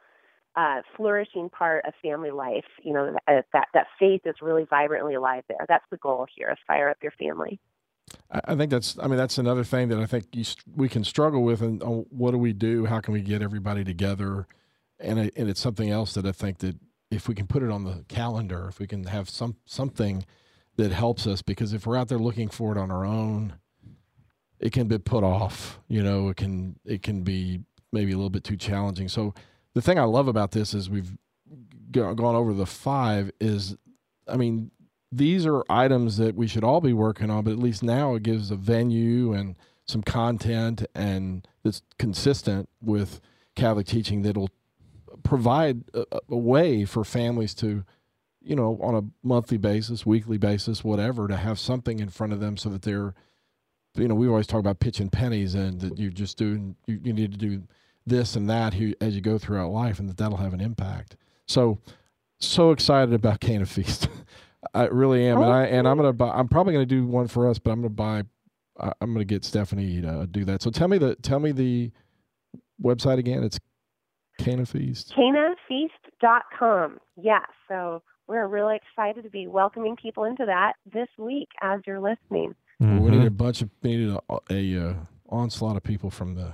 uh, 0.56 0.82
flourishing 0.96 1.48
part 1.48 1.84
of 1.86 1.94
family 2.02 2.30
life. 2.30 2.64
You 2.82 2.92
know 2.92 3.14
that, 3.26 3.46
that 3.52 3.68
that 3.74 3.86
faith 3.98 4.22
is 4.24 4.36
really 4.42 4.66
vibrantly 4.68 5.14
alive 5.14 5.44
there. 5.48 5.64
That's 5.68 5.84
the 5.90 5.96
goal 5.98 6.26
here: 6.34 6.50
is 6.50 6.58
fire 6.66 6.88
up 6.88 6.98
your 7.02 7.12
family. 7.12 7.60
I 8.30 8.54
think 8.54 8.70
that's. 8.70 8.96
I 9.00 9.06
mean, 9.06 9.16
that's 9.16 9.38
another 9.38 9.64
thing 9.64 9.88
that 9.88 9.98
I 9.98 10.06
think 10.06 10.26
you, 10.32 10.44
we 10.74 10.88
can 10.88 11.04
struggle 11.04 11.42
with. 11.42 11.62
And 11.62 11.82
uh, 11.82 11.86
what 11.86 12.32
do 12.32 12.38
we 12.38 12.52
do? 12.52 12.86
How 12.86 13.00
can 13.00 13.14
we 13.14 13.22
get 13.22 13.42
everybody 13.42 13.84
together? 13.84 14.46
And 14.98 15.18
and 15.18 15.48
it's 15.48 15.60
something 15.60 15.90
else 15.90 16.14
that 16.14 16.26
I 16.26 16.32
think 16.32 16.58
that 16.58 16.76
if 17.10 17.28
we 17.28 17.34
can 17.34 17.46
put 17.46 17.62
it 17.62 17.70
on 17.70 17.84
the 17.84 18.04
calendar, 18.08 18.66
if 18.68 18.78
we 18.78 18.86
can 18.86 19.04
have 19.04 19.28
some 19.28 19.56
something 19.64 20.24
that 20.76 20.92
helps 20.92 21.26
us, 21.26 21.42
because 21.42 21.72
if 21.72 21.86
we're 21.86 21.96
out 21.96 22.08
there 22.08 22.18
looking 22.18 22.48
for 22.48 22.72
it 22.72 22.78
on 22.78 22.90
our 22.90 23.04
own, 23.04 23.54
it 24.58 24.72
can 24.72 24.86
be 24.86 24.98
put 24.98 25.24
off. 25.24 25.80
You 25.88 26.02
know, 26.02 26.28
it 26.28 26.36
can 26.36 26.78
it 26.84 27.02
can 27.02 27.22
be 27.22 27.62
maybe 27.92 28.12
a 28.12 28.16
little 28.16 28.30
bit 28.30 28.44
too 28.44 28.56
challenging. 28.56 29.08
So 29.08 29.34
the 29.74 29.82
thing 29.82 29.98
I 29.98 30.04
love 30.04 30.28
about 30.28 30.52
this 30.52 30.74
is 30.74 30.90
we've 30.90 31.16
gone 31.90 32.20
over 32.20 32.52
the 32.52 32.66
five 32.66 33.30
is, 33.40 33.76
I 34.28 34.36
mean, 34.36 34.70
these 35.12 35.44
are 35.44 35.64
items 35.68 36.18
that 36.18 36.36
we 36.36 36.46
should 36.46 36.64
all 36.64 36.80
be 36.80 36.92
working 36.92 37.30
on, 37.30 37.44
but 37.44 37.52
at 37.52 37.58
least 37.58 37.82
now 37.82 38.14
it 38.14 38.22
gives 38.22 38.50
a 38.50 38.56
venue 38.56 39.32
and 39.32 39.56
some 39.86 40.02
content 40.02 40.84
and 40.94 41.46
that's 41.64 41.82
consistent 41.98 42.68
with 42.80 43.20
Catholic 43.56 43.86
teaching 43.86 44.22
that'll 44.22 44.50
provide 45.24 45.82
a, 45.94 46.04
a 46.28 46.36
way 46.36 46.84
for 46.84 47.04
families 47.04 47.54
to, 47.54 47.84
you 48.40 48.54
know, 48.54 48.78
on 48.80 48.94
a 48.94 49.26
monthly 49.26 49.58
basis, 49.58 50.06
weekly 50.06 50.38
basis, 50.38 50.84
whatever, 50.84 51.26
to 51.26 51.36
have 51.36 51.58
something 51.58 51.98
in 51.98 52.08
front 52.08 52.32
of 52.32 52.40
them 52.40 52.56
so 52.56 52.68
that 52.68 52.82
they're, 52.82 53.14
you 53.96 54.06
know, 54.06 54.14
we 54.14 54.28
always 54.28 54.46
talk 54.46 54.60
about 54.60 54.78
pitching 54.78 55.10
pennies 55.10 55.54
and 55.56 55.80
that 55.80 55.98
you 55.98 56.10
just 56.10 56.38
do, 56.38 56.74
you, 56.86 57.00
you 57.02 57.12
need 57.12 57.32
to 57.32 57.38
do 57.38 57.62
this 58.10 58.36
and 58.36 58.50
that 58.50 58.74
as 59.00 59.14
you 59.14 59.22
go 59.22 59.38
throughout 59.38 59.70
life, 59.72 59.98
and 59.98 60.08
that 60.08 60.18
that'll 60.18 60.36
have 60.36 60.52
an 60.52 60.60
impact. 60.60 61.16
So, 61.46 61.78
so 62.38 62.70
excited 62.70 63.14
about 63.14 63.40
Cana 63.40 63.64
Feast. 63.64 64.08
I 64.74 64.84
really 64.84 65.26
am, 65.26 65.40
and 65.40 65.50
I 65.50 65.64
and 65.64 65.88
I'm 65.88 65.96
gonna 65.96 66.12
buy. 66.12 66.30
I'm 66.30 66.48
probably 66.48 66.74
gonna 66.74 66.84
do 66.84 67.06
one 67.06 67.28
for 67.28 67.48
us, 67.48 67.58
but 67.58 67.70
I'm 67.70 67.80
gonna 67.80 67.88
buy 67.88 68.24
I, 68.80 68.92
am 69.00 69.12
going 69.12 69.18
to 69.18 69.24
get 69.24 69.44
Stephanie 69.44 70.00
to 70.00 70.26
do 70.26 70.44
that. 70.46 70.62
So 70.62 70.70
tell 70.70 70.88
me 70.88 70.98
the 70.98 71.14
tell 71.16 71.38
me 71.38 71.52
the 71.52 71.90
website 72.82 73.18
again. 73.18 73.42
It's 73.42 73.58
Cana 74.38 74.66
Feast. 74.66 75.12
CanaFeast.com. 75.16 76.98
Yeah. 77.16 77.44
So 77.68 78.02
we're 78.26 78.46
really 78.46 78.76
excited 78.76 79.24
to 79.24 79.30
be 79.30 79.46
welcoming 79.46 79.96
people 79.96 80.24
into 80.24 80.46
that 80.46 80.74
this 80.90 81.08
week 81.18 81.48
as 81.60 81.80
you're 81.86 82.00
listening. 82.00 82.54
Mm-hmm. 82.82 82.98
We 83.00 83.10
need 83.10 83.26
a 83.26 83.30
bunch 83.30 83.62
of 83.62 83.70
we 83.82 83.96
need 83.96 84.16
a, 84.30 84.38
a 84.50 84.88
uh, 84.88 84.94
onslaught 85.28 85.76
of 85.76 85.82
people 85.82 86.10
from 86.10 86.34
the 86.34 86.52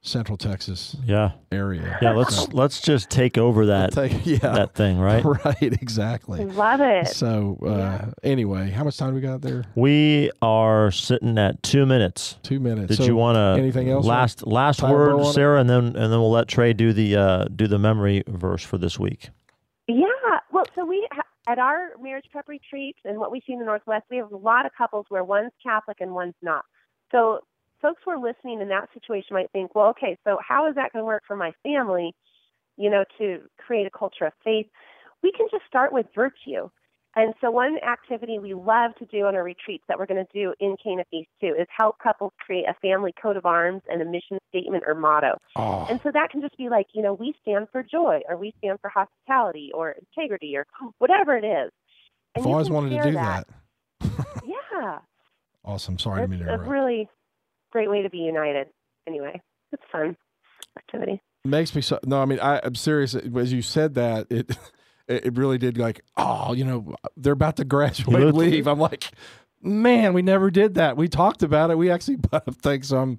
Central 0.00 0.38
Texas 0.38 0.96
yeah 1.04 1.32
area. 1.50 1.98
Yeah, 2.00 2.12
let's 2.12 2.36
so, 2.36 2.48
let's 2.52 2.80
just 2.80 3.10
take 3.10 3.36
over 3.36 3.66
that 3.66 3.92
take, 3.92 4.12
yeah, 4.24 4.38
that 4.38 4.74
thing, 4.74 4.98
right? 4.98 5.24
Right, 5.44 5.60
exactly. 5.60 6.44
Love 6.44 6.80
it. 6.80 7.08
So 7.08 7.58
uh, 7.62 7.68
yeah. 7.68 8.10
anyway, 8.22 8.70
how 8.70 8.84
much 8.84 8.96
time 8.96 9.14
we 9.14 9.20
got 9.20 9.40
there? 9.40 9.64
We 9.74 10.30
are 10.40 10.90
sitting 10.90 11.36
at 11.38 11.62
two 11.62 11.84
minutes. 11.84 12.38
Two 12.42 12.60
minutes. 12.60 12.88
Did 12.88 12.98
so 12.98 13.04
you 13.04 13.16
want 13.16 13.36
to 13.36 13.60
anything 13.60 13.90
else? 13.90 14.06
Last 14.06 14.46
last 14.46 14.82
word, 14.82 15.24
Sarah, 15.32 15.60
and 15.60 15.68
then 15.68 15.84
and 15.84 15.96
then 15.96 16.10
we'll 16.10 16.30
let 16.30 16.48
Trey 16.48 16.72
do 16.72 16.92
the 16.92 17.16
uh, 17.16 17.44
do 17.44 17.66
the 17.66 17.78
memory 17.78 18.22
verse 18.26 18.62
for 18.62 18.78
this 18.78 18.98
week. 18.98 19.30
Yeah. 19.86 20.06
Well, 20.52 20.64
so 20.74 20.84
we 20.84 21.06
at 21.48 21.58
our 21.58 21.92
marriage 22.00 22.26
prep 22.30 22.46
retreats 22.46 22.98
and 23.04 23.18
what 23.18 23.32
we 23.32 23.42
see 23.46 23.54
in 23.54 23.58
the 23.58 23.64
Northwest, 23.64 24.04
we 24.10 24.18
have 24.18 24.30
a 24.30 24.36
lot 24.36 24.66
of 24.66 24.72
couples 24.76 25.06
where 25.08 25.24
one's 25.24 25.52
Catholic 25.62 25.96
and 26.00 26.12
one's 26.14 26.34
not. 26.42 26.64
So 27.10 27.40
folks 27.80 28.02
who 28.04 28.10
are 28.10 28.20
listening 28.20 28.60
in 28.60 28.68
that 28.68 28.88
situation 28.94 29.28
might 29.34 29.50
think, 29.52 29.74
well, 29.74 29.88
okay, 29.88 30.18
so 30.24 30.38
how 30.46 30.68
is 30.68 30.74
that 30.74 30.92
going 30.92 31.02
to 31.02 31.06
work 31.06 31.22
for 31.26 31.36
my 31.36 31.52
family, 31.62 32.14
you 32.76 32.90
know, 32.90 33.04
to 33.18 33.40
create 33.58 33.86
a 33.86 33.90
culture 33.96 34.26
of 34.26 34.32
faith? 34.44 34.66
We 35.22 35.32
can 35.32 35.46
just 35.50 35.64
start 35.66 35.92
with 35.92 36.06
virtue. 36.14 36.68
And 37.16 37.34
so, 37.40 37.50
one 37.50 37.78
activity 37.78 38.38
we 38.38 38.54
love 38.54 38.94
to 38.98 39.06
do 39.06 39.24
on 39.24 39.34
our 39.34 39.42
retreats 39.42 39.82
that 39.88 39.98
we're 39.98 40.06
going 40.06 40.24
to 40.24 40.32
do 40.32 40.54
in 40.60 40.76
Cana 40.82 41.04
Feast 41.10 41.30
too 41.40 41.54
is 41.58 41.66
help 41.76 41.98
couples 41.98 42.32
create 42.38 42.66
a 42.68 42.74
family 42.80 43.12
coat 43.20 43.36
of 43.36 43.46
arms 43.46 43.82
and 43.88 44.00
a 44.02 44.04
mission 44.04 44.38
statement 44.50 44.84
or 44.86 44.94
motto. 44.94 45.38
Oh. 45.56 45.86
And 45.90 45.98
so 46.02 46.12
that 46.12 46.30
can 46.30 46.42
just 46.42 46.56
be 46.56 46.68
like, 46.68 46.86
you 46.92 47.02
know, 47.02 47.14
we 47.14 47.34
stand 47.42 47.68
for 47.72 47.82
joy, 47.82 48.20
or 48.28 48.36
we 48.36 48.54
stand 48.58 48.78
for 48.80 48.90
hospitality, 48.90 49.70
or 49.74 49.96
integrity, 50.16 50.56
or 50.56 50.66
whatever 50.98 51.36
it 51.36 51.44
is. 51.44 51.72
And 52.36 52.44
I've 52.44 52.46
always 52.46 52.70
wanted 52.70 52.90
to 52.90 53.02
do 53.02 53.12
that. 53.14 53.48
that. 54.00 54.42
yeah. 54.46 54.98
Awesome. 55.64 55.98
Sorry 55.98 56.22
it's 56.22 56.32
to 56.32 56.38
interrupt. 56.38 56.68
Really 56.68 57.08
great 57.72 57.90
way 57.90 58.02
to 58.02 58.10
be 58.10 58.18
united. 58.18 58.68
Anyway, 59.06 59.40
it's 59.72 59.82
fun 59.90 60.16
activity. 60.76 61.20
Makes 61.44 61.74
me 61.74 61.82
so. 61.82 61.98
No, 62.04 62.20
I 62.20 62.24
mean, 62.24 62.40
I, 62.40 62.60
I'm 62.62 62.74
serious. 62.74 63.14
As 63.14 63.52
you 63.52 63.62
said 63.62 63.94
that, 63.94 64.26
it 64.30 64.56
it 65.08 65.36
really 65.36 65.58
did 65.58 65.78
like, 65.78 66.02
oh, 66.16 66.52
you 66.52 66.64
know, 66.64 66.94
they're 67.16 67.32
about 67.32 67.56
to 67.56 67.64
graduate, 67.64 68.34
leave. 68.34 68.66
I'm 68.66 68.78
like, 68.78 69.10
man, 69.62 70.12
we 70.12 70.22
never 70.22 70.50
did 70.50 70.74
that. 70.74 70.96
We 70.96 71.08
talked 71.08 71.42
about 71.42 71.70
it. 71.70 71.78
We 71.78 71.90
actually 71.90 72.16
put 72.22 72.46
up 72.46 72.54
things. 72.56 72.88
So 72.88 72.98
I'm, 72.98 73.18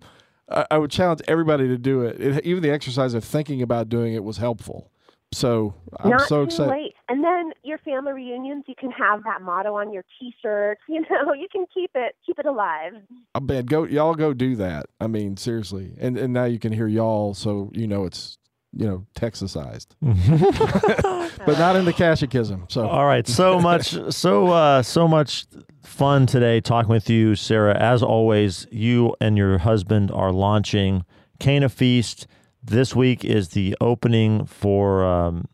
I, 0.49 0.65
I 0.71 0.77
would 0.77 0.91
challenge 0.91 1.21
everybody 1.27 1.67
to 1.67 1.77
do 1.77 2.03
it. 2.03 2.21
it. 2.21 2.45
Even 2.45 2.61
the 2.63 2.71
exercise 2.71 3.13
of 3.13 3.23
thinking 3.23 3.61
about 3.61 3.89
doing 3.89 4.13
it 4.13 4.23
was 4.23 4.37
helpful. 4.37 4.91
So 5.32 5.75
I'm 5.99 6.09
Not 6.09 6.27
so 6.27 6.38
too 6.38 6.43
excited. 6.43 6.71
Late. 6.71 6.93
And 7.07 7.23
then 7.23 7.51
your 7.63 7.77
family 7.80 8.13
reunions, 8.13 8.63
you 8.67 8.73
can 8.75 8.89
have 8.91 9.23
that 9.25 9.41
motto 9.41 9.75
on 9.75 9.93
your 9.93 10.03
T-shirts. 10.19 10.82
You 10.89 11.01
know, 11.01 11.34
you 11.34 11.47
can 11.51 11.65
keep 11.73 11.91
it 11.93 12.15
keep 12.25 12.39
it 12.39 12.45
alive. 12.45 12.93
I 13.36 13.39
bet 13.39 13.67
go 13.67 13.84
y'all 13.86 14.15
go 14.15 14.34
do 14.34 14.55
that. 14.55 14.88
I 14.99 15.07
mean, 15.07 15.38
seriously. 15.38 15.93
And 15.99 16.17
and 16.17 16.34
now 16.34 16.45
you 16.45 16.57
can 16.59 16.73
hear 16.73 16.88
y'all, 16.88 17.34
so 17.36 17.69
you 17.73 17.88
know 17.88 18.05
it's 18.05 18.38
you 18.73 18.88
know 18.88 19.05
Texasized, 19.15 19.88
but 21.45 21.59
not 21.59 21.75
in 21.75 21.86
the 21.86 21.93
catechism. 21.93 22.65
So 22.69 22.88
all 22.88 23.05
right, 23.05 23.27
so 23.27 23.59
much, 23.59 23.95
so 24.11 24.47
uh, 24.47 24.82
so 24.82 25.07
much 25.07 25.45
fun 25.84 26.25
today 26.25 26.59
talking 26.59 26.89
with 26.89 27.09
you, 27.09 27.36
Sarah. 27.36 27.77
As 27.77 28.01
always, 28.03 28.67
you 28.71 29.15
and 29.21 29.38
your 29.38 29.59
husband 29.59 30.11
are 30.11 30.32
launching 30.32 31.05
Cana 31.39 31.69
Feast 31.69 32.27
this 32.70 32.95
week 32.95 33.26
is 33.26 33.49
the 33.49 33.76
opening 33.82 34.45
for 34.45 35.03
um, 35.03 35.45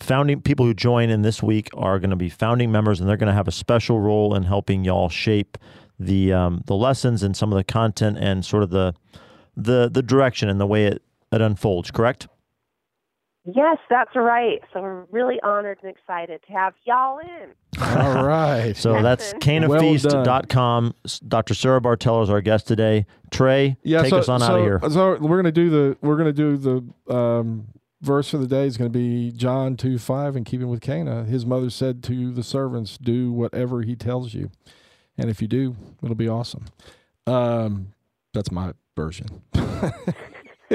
founding 0.00 0.40
people 0.40 0.66
who 0.66 0.74
join 0.74 1.10
in 1.10 1.22
this 1.22 1.42
week 1.42 1.68
are 1.74 1.98
going 1.98 2.10
to 2.10 2.16
be 2.16 2.28
founding 2.28 2.70
members, 2.70 3.00
and 3.00 3.08
they're 3.08 3.16
going 3.16 3.28
to 3.28 3.34
have 3.34 3.48
a 3.48 3.52
special 3.52 4.00
role 4.00 4.34
in 4.34 4.42
helping 4.42 4.84
y'all 4.84 5.08
shape 5.08 5.56
the 5.98 6.32
um, 6.32 6.62
the 6.66 6.74
lessons 6.74 7.22
and 7.22 7.36
some 7.36 7.52
of 7.52 7.56
the 7.56 7.64
content 7.64 8.18
and 8.18 8.44
sort 8.44 8.62
of 8.62 8.70
the 8.70 8.94
the 9.56 9.88
the 9.88 10.02
direction 10.02 10.48
and 10.48 10.60
the 10.60 10.66
way 10.66 10.86
it, 10.86 11.02
it 11.30 11.40
unfolds. 11.40 11.90
Correct? 11.90 12.28
Yes, 13.44 13.78
that's 13.90 14.14
right. 14.14 14.60
So 14.72 14.80
we're 14.80 15.04
really 15.10 15.40
honored 15.42 15.78
and 15.82 15.90
excited 15.90 16.40
to 16.46 16.52
have 16.52 16.74
y'all 16.84 17.18
in. 17.18 17.52
All 17.80 18.24
right. 18.24 18.76
so 18.76 19.02
that's 19.02 19.32
canafeast.com. 19.34 20.84
Well 20.84 21.12
Dr. 21.26 21.54
Sarah 21.54 21.80
Bartel 21.80 22.22
is 22.22 22.30
our 22.30 22.40
guest 22.40 22.68
today. 22.68 23.06
Trey, 23.30 23.76
yeah, 23.82 24.02
take 24.02 24.10
so, 24.10 24.18
us 24.18 24.28
on 24.28 24.40
so, 24.40 24.46
out 24.46 24.58
of 24.58 24.64
here. 24.64 24.80
So 24.88 25.18
we're 25.18 25.38
gonna 25.38 25.50
do 25.50 25.70
the 25.70 25.96
we're 26.02 26.16
gonna 26.16 26.32
do 26.32 26.56
the 26.56 27.12
um, 27.12 27.66
verse 28.02 28.28
for 28.28 28.38
the 28.38 28.46
day 28.46 28.66
is 28.66 28.76
going 28.76 28.92
to 28.92 28.98
be 28.98 29.30
John 29.30 29.76
2 29.76 29.98
5 29.98 30.36
in 30.36 30.44
keeping 30.44 30.68
with 30.68 30.80
Cana. 30.80 31.24
His 31.24 31.46
mother 31.46 31.70
said 31.70 32.02
to 32.04 32.32
the 32.32 32.42
servants, 32.42 32.98
Do 32.98 33.32
whatever 33.32 33.82
he 33.82 33.96
tells 33.96 34.34
you. 34.34 34.50
And 35.16 35.30
if 35.30 35.40
you 35.40 35.48
do, 35.48 35.76
it'll 36.02 36.14
be 36.14 36.28
awesome. 36.28 36.66
Um, 37.26 37.92
that's 38.34 38.50
my 38.50 38.74
version. 38.96 39.42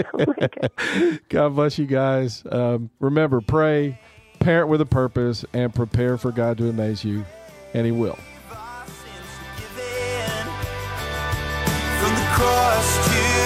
God 1.30 1.50
bless 1.56 1.78
you 1.78 1.86
guys. 1.86 2.44
Um, 2.50 2.90
remember, 3.00 3.42
pray, 3.42 4.00
parent 4.40 4.70
with 4.70 4.82
a 4.82 4.86
purpose, 4.86 5.46
and 5.54 5.74
prepare 5.74 6.18
for 6.18 6.32
God 6.32 6.58
to 6.60 6.70
amaze 6.70 7.04
you, 7.04 7.26
and 7.74 7.86
He 7.86 7.92
will. 7.92 8.18
From 12.00 12.14
the 12.16 12.28
cross 12.34 13.08
to 13.08 13.37